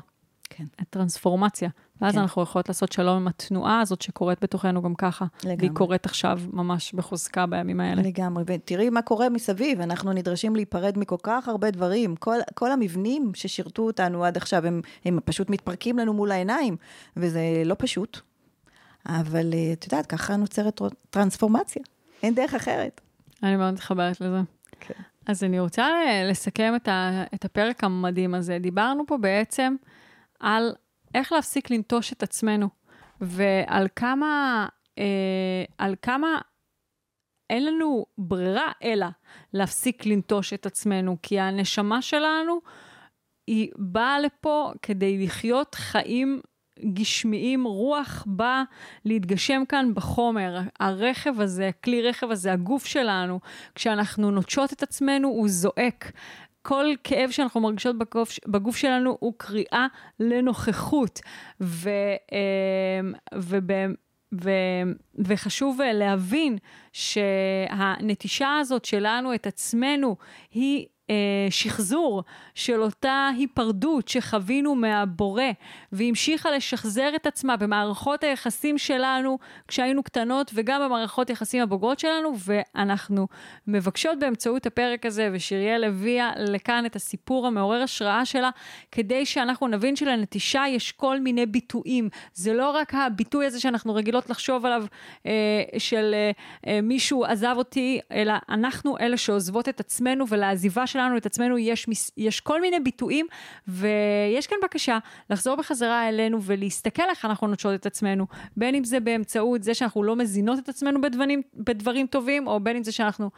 כן. 0.49 0.65
טרנספורמציה. 0.89 1.69
ואז 2.01 2.13
כן. 2.13 2.19
אנחנו 2.19 2.43
יכולות 2.43 2.69
לעשות 2.69 2.91
שלום 2.91 3.17
עם 3.17 3.27
התנועה 3.27 3.81
הזאת 3.81 4.01
שקורית 4.01 4.43
בתוכנו 4.43 4.81
גם 4.81 4.95
ככה. 4.95 5.25
לגמרי. 5.43 5.55
והיא 5.59 5.71
קורית 5.73 6.05
עכשיו 6.05 6.39
ממש 6.53 6.93
בחוזקה 6.93 7.45
בימים 7.45 7.79
האלה. 7.79 8.01
לגמרי, 8.01 8.43
ותראי 8.47 8.89
מה 8.89 9.01
קורה 9.01 9.29
מסביב, 9.29 9.81
אנחנו 9.81 10.13
נדרשים 10.13 10.55
להיפרד 10.55 10.97
מכל 10.97 11.15
כך 11.23 11.47
הרבה 11.47 11.71
דברים. 11.71 12.15
כל, 12.15 12.37
כל 12.53 12.71
המבנים 12.71 13.31
ששירתו 13.33 13.81
אותנו 13.81 14.25
עד 14.25 14.37
עכשיו, 14.37 14.65
הם, 14.65 14.81
הם 15.05 15.19
פשוט 15.25 15.49
מתפרקים 15.49 15.99
לנו 15.99 16.13
מול 16.13 16.31
העיניים, 16.31 16.75
וזה 17.17 17.41
לא 17.65 17.75
פשוט. 17.77 18.21
אבל 19.05 19.53
אה, 19.53 19.73
את 19.73 19.83
יודעת, 19.83 20.05
ככה 20.05 20.35
נוצרת 20.35 20.81
טרנספורמציה, 21.09 21.81
אין 22.23 22.35
דרך 22.35 22.53
אחרת. 22.53 23.01
אני 23.43 23.55
מאוד 23.55 23.73
מתחברת 23.73 24.21
לזה. 24.21 24.39
כן. 24.79 25.01
אז 25.25 25.43
אני 25.43 25.59
רוצה 25.59 25.87
לסכם 26.29 26.73
את, 26.75 26.87
ה, 26.87 27.23
את 27.35 27.45
הפרק 27.45 27.83
המדהים 27.83 28.33
הזה. 28.33 28.59
דיברנו 28.59 29.03
פה 29.07 29.17
בעצם 29.17 29.75
על 30.39 30.73
איך 31.15 31.31
להפסיק 31.31 31.69
לנטוש 31.69 32.13
את 32.13 32.23
עצמנו, 32.23 32.69
ועל 33.21 33.87
כמה, 33.95 34.67
אה, 34.97 35.63
על 35.77 35.95
כמה 36.01 36.39
אין 37.49 37.65
לנו 37.65 38.05
ברירה 38.17 38.71
אלא 38.83 39.05
להפסיק 39.53 40.05
לנטוש 40.05 40.53
את 40.53 40.65
עצמנו, 40.65 41.17
כי 41.21 41.39
הנשמה 41.39 42.01
שלנו 42.01 42.59
היא 43.47 43.71
באה 43.77 44.19
לפה 44.19 44.71
כדי 44.81 45.25
לחיות 45.25 45.75
חיים 45.75 46.41
גשמיים, 46.93 47.63
רוח 47.63 48.23
בא 48.27 48.63
להתגשם 49.05 49.63
כאן 49.69 49.91
בחומר. 49.93 50.59
הרכב 50.79 51.41
הזה, 51.41 51.69
כלי 51.83 52.01
רכב 52.01 52.31
הזה, 52.31 52.53
הגוף 52.53 52.85
שלנו, 52.85 53.39
כשאנחנו 53.75 54.31
נוטשות 54.31 54.73
את 54.73 54.83
עצמנו, 54.83 55.27
הוא 55.27 55.49
זועק. 55.49 56.11
כל 56.61 56.85
כאב 57.03 57.29
שאנחנו 57.31 57.61
מרגישות 57.61 57.97
בגוף, 57.97 58.31
בגוף 58.47 58.75
שלנו 58.75 59.17
הוא 59.19 59.33
קריאה 59.37 59.87
לנוכחות. 60.19 61.19
ו, 61.61 61.89
אמ, 62.31 63.13
וב, 63.35 63.71
ו, 64.43 64.49
וחשוב 65.25 65.79
להבין 65.93 66.57
שהנטישה 66.93 68.57
הזאת 68.59 68.85
שלנו 68.85 69.33
את 69.33 69.47
עצמנו 69.47 70.15
היא 70.51 70.79
אה, 70.81 70.91
שחזור 71.49 72.23
של 72.55 72.81
אותה 72.81 73.29
היפרדות 73.37 74.07
שחווינו 74.07 74.75
מהבורא, 74.75 75.43
והמשיכה 75.91 76.51
לשחזר 76.51 77.09
את 77.15 77.27
עצמה 77.27 77.57
במערכות 77.57 78.23
היחסים 78.23 78.77
שלנו 78.77 79.37
כשהיינו 79.67 80.03
קטנות, 80.03 80.51
וגם 80.53 80.81
במערכות 80.85 81.29
יחסים 81.29 81.61
הבוגרות 81.61 81.99
שלנו, 81.99 82.33
ואנחנו 82.37 83.27
מבקשות 83.67 84.19
באמצעות 84.19 84.65
הפרק 84.65 85.05
הזה, 85.05 85.29
ושיריאל 85.33 85.83
הביאה 85.83 86.31
לכאן 86.37 86.85
את 86.85 86.95
הסיפור 86.95 87.47
המעורר 87.47 87.81
השראה 87.81 88.25
שלה, 88.25 88.49
כדי 88.91 89.25
שאנחנו 89.25 89.67
נבין 89.67 89.95
שלנטישה 89.95 90.63
יש 90.69 90.91
כל 90.91 91.19
מיני 91.19 91.45
ביטויים. 91.45 92.09
זה 92.33 92.53
לא 92.53 92.71
רק 92.71 92.93
הביטוי 92.93 93.45
הזה 93.45 93.59
שאנחנו 93.59 93.95
רגילות 93.95 94.29
לחשוב 94.29 94.65
עליו, 94.65 94.85
אה, 95.25 95.31
של 95.77 96.11
אה, 96.13 96.31
אה 96.67 96.81
מישהו 96.81 97.25
עזב 97.25 97.55
אותי, 97.57 97.99
אלא 98.11 98.33
אנחנו 98.49 98.97
אלה 98.97 99.17
שעוזבות 99.17 99.69
את 99.69 99.79
עצמנו, 99.79 100.25
ולעזיבה 100.29 100.87
שלנו 100.87 101.00
שלנו, 101.05 101.17
את 101.17 101.25
עצמנו, 101.25 101.57
יש, 101.57 101.87
יש 102.17 102.39
כל 102.39 102.61
מיני 102.61 102.79
ביטויים, 102.79 103.27
ויש 103.67 104.47
כאן 104.47 104.57
בקשה 104.63 104.97
לחזור 105.29 105.55
בחזרה 105.55 106.09
אלינו 106.09 106.41
ולהסתכל 106.41 107.09
איך 107.09 107.25
אנחנו 107.25 107.47
נוטשות 107.47 107.73
את 107.73 107.85
עצמנו, 107.85 108.25
בין 108.57 108.75
אם 108.75 108.83
זה 108.83 108.99
באמצעות 108.99 109.63
זה 109.63 109.73
שאנחנו 109.73 110.03
לא 110.03 110.15
מזינות 110.15 110.59
את 110.59 110.69
עצמנו 110.69 111.01
בדברים, 111.01 111.41
בדברים 111.53 112.07
טובים, 112.07 112.47
או 112.47 112.59
בין 112.59 112.75
אם 112.75 112.83
זה 112.83 112.91
שאנחנו 112.91 113.29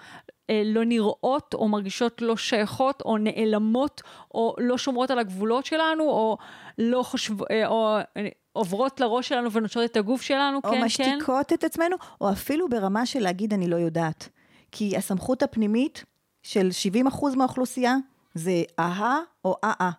אה, 0.50 0.62
לא 0.66 0.86
נראות 0.86 1.54
או 1.54 1.68
מרגישות 1.68 2.22
לא 2.22 2.38
שייכות 2.38 3.02
או 3.06 3.18
נעלמות 3.18 4.02
או 4.34 4.56
לא 4.60 4.78
שומרות 4.78 5.12
על 5.12 5.20
הגבולות 5.20 5.66
שלנו 5.66 6.04
או 6.04 6.38
לא 6.78 7.04
חושבות, 7.04 7.52
אה, 7.52 7.68
או 7.68 7.98
אה, 8.18 8.28
עוברות 8.54 9.00
לראש 9.00 9.28
שלנו 9.28 9.52
ונוטשות 9.52 9.92
את 9.92 9.98
הגוף 9.98 10.22
שלנו, 10.22 10.58
או 10.58 10.62
כן, 10.62 10.70
כן. 10.70 10.80
או 10.82 10.86
משתיקות 10.86 11.54
את 11.54 11.64
עצמנו, 11.64 11.96
או 12.22 12.32
אפילו 12.32 12.70
ברמה 12.70 13.06
של 13.06 13.20
להגיד 13.20 13.54
אני 13.54 13.68
לא 13.68 13.76
יודעת. 13.76 14.30
כי 14.72 14.98
הסמכות 14.98 15.44
הפנימית 15.44 16.06
של 16.44 16.72
70 16.72 17.08
אחוז 17.08 17.36
מהאוכלוסייה, 17.36 17.96
זה 18.34 18.64
אהה 18.80 19.20
או 19.46 19.56
אה-אה. 19.64 19.92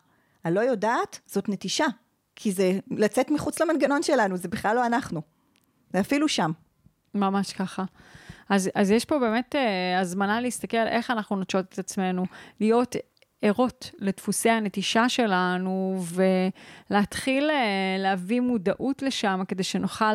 הלא 0.44 0.60
יודעת, 0.60 1.20
זאת 1.26 1.48
נטישה, 1.48 1.86
כי 2.36 2.52
זה 2.52 2.78
לצאת 2.90 3.30
מחוץ 3.30 3.60
למנגנון 3.60 4.02
שלנו, 4.02 4.36
זה 4.36 4.48
בכלל 4.48 4.76
לא 4.76 4.86
אנחנו. 4.86 5.22
זה 5.92 6.00
אפילו 6.00 6.28
שם. 6.28 6.50
ממש 7.14 7.52
ככה. 7.52 7.84
אז, 8.48 8.70
אז 8.74 8.90
יש 8.90 9.04
פה 9.04 9.18
באמת 9.18 9.54
אה, 9.54 10.00
הזמנה 10.00 10.40
להסתכל 10.40 10.76
איך 10.76 11.10
אנחנו 11.10 11.36
נוטשות 11.36 11.64
את 11.72 11.78
עצמנו, 11.78 12.24
להיות 12.60 12.96
ערות 13.42 13.90
לדפוסי 13.98 14.50
הנטישה 14.50 15.08
שלנו, 15.08 16.02
ולהתחיל 16.90 17.50
אה, 17.50 17.96
להביא 17.98 18.40
מודעות 18.40 19.02
לשם, 19.02 19.40
כדי 19.48 19.62
שנוכל 19.62 20.14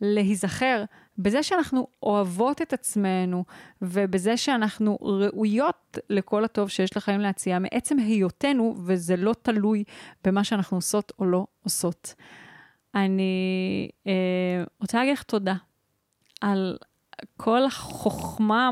להיזכר 0.00 0.84
בזה 1.18 1.42
שאנחנו 1.42 1.86
אוהבות 2.02 2.62
את 2.62 2.72
עצמנו, 2.72 3.44
ובזה 3.82 4.36
שאנחנו 4.36 4.98
ראויות 5.00 5.98
לכל 6.10 6.44
הטוב 6.44 6.68
שיש 6.68 6.96
לחיים 6.96 7.20
להציע, 7.20 7.58
מעצם 7.58 7.98
היותנו, 7.98 8.74
וזה 8.84 9.16
לא 9.16 9.34
תלוי 9.42 9.84
במה 10.24 10.44
שאנחנו 10.44 10.76
עושות 10.76 11.12
או 11.18 11.24
לא 11.24 11.46
עושות. 11.64 12.14
אני 12.94 13.88
אה, 14.06 14.64
רוצה 14.80 14.98
להגיד 14.98 15.12
לך 15.12 15.22
תודה 15.22 15.54
על 16.40 16.76
כל 17.36 17.64
החוכמה 17.64 18.70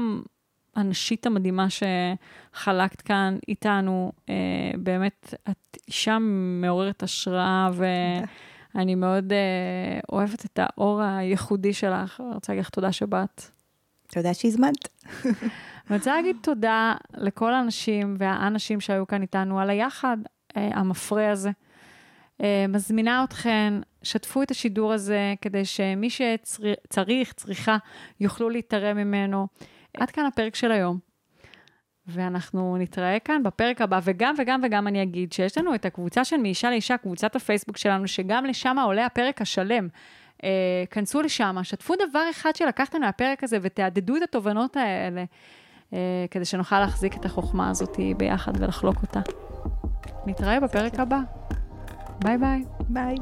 הנשית 0.77 1.27
המדהימה 1.27 1.67
שחלקת 1.71 3.01
כאן 3.01 3.39
איתנו. 3.49 4.13
אה, 4.29 4.35
באמת, 4.79 5.35
את 5.51 5.79
אישה 5.89 6.19
מעוררת 6.61 7.03
השראה, 7.03 7.71
ו... 7.73 7.85
אני 8.77 8.95
מאוד 8.95 9.33
uh, 9.33 10.05
אוהבת 10.13 10.45
את 10.45 10.59
האור 10.63 11.03
הייחודי 11.03 11.73
שלך, 11.73 12.21
אני 12.21 12.35
רוצה 12.35 12.53
להגיד 12.53 12.65
לך 12.65 12.71
תודה 12.71 12.93
שבאת. 12.93 13.43
תודה 14.07 14.35
שהזמנת. 14.35 14.89
אני 15.91 15.97
רוצה 15.99 16.17
להגיד 16.17 16.37
תודה 16.43 16.95
לכל 17.17 17.55
האנשים 17.55 18.17
והאנשים 18.19 18.81
שהיו 18.81 19.07
כאן 19.07 19.23
איתנו 19.23 19.61
על 19.61 19.71
היחד 19.71 20.17
uh, 20.25 20.57
המפרה 20.57 21.31
הזה. 21.31 21.51
מזמינה 22.69 23.25
אתכן, 23.25 23.75
שתפו 24.03 24.43
את 24.43 24.51
השידור 24.51 24.93
הזה 24.93 25.35
כדי 25.41 25.65
שמי 25.65 26.09
שצריך, 26.11 27.33
צריכה, 27.33 27.77
יוכלו 28.21 28.51
להתערם 28.51 28.97
ממנו. 28.97 29.47
עד 29.97 30.11
כאן 30.11 30.27
הפרק 30.27 30.55
של 30.55 30.73
היום. 30.73 31.06
ואנחנו 32.09 32.77
נתראה 32.77 33.19
כאן 33.19 33.43
בפרק 33.43 33.81
הבא, 33.81 34.01
וגם 34.05 34.35
וגם 34.39 34.61
וגם 34.65 34.89
אני 34.89 35.03
אגיד 35.03 35.33
שיש 35.33 35.59
לנו 35.59 35.75
את 35.75 35.85
הקבוצה 35.85 36.25
של 36.25 36.37
מאישה 36.37 36.71
לאישה, 36.71 36.97
קבוצת 36.97 37.37
הפייסבוק 37.37 37.77
שלנו, 37.77 38.09
שגם 38.09 38.45
לשם 38.45 38.77
עולה 38.85 39.07
הפרק 39.07 39.43
השלם. 39.43 39.89
אה, 40.45 40.85
כנסו 40.91 41.23
לשם, 41.23 41.57
שתפו 41.63 41.95
דבר 42.09 42.23
אחד 42.31 42.57
שלקחתם 42.57 43.01
מהפרק 43.01 43.45
הזה 43.45 43.59
ותעדדו 43.63 44.17
את 44.17 44.23
התובנות 44.23 44.77
האלה, 44.77 45.25
אה, 45.93 45.99
כדי 46.31 46.45
שנוכל 46.45 46.81
להחזיק 46.81 47.17
את 47.17 47.25
החוכמה 47.25 47.71
הזאת 47.71 47.97
ביחד 48.17 48.53
ולחלוק 48.61 48.97
אותה. 49.03 49.21
נתראה 50.27 50.61
בפרק 50.61 51.01
הבא. 51.01 51.19
ביי 52.25 52.39
ביי. 52.39 52.65
ביי. 52.89 53.17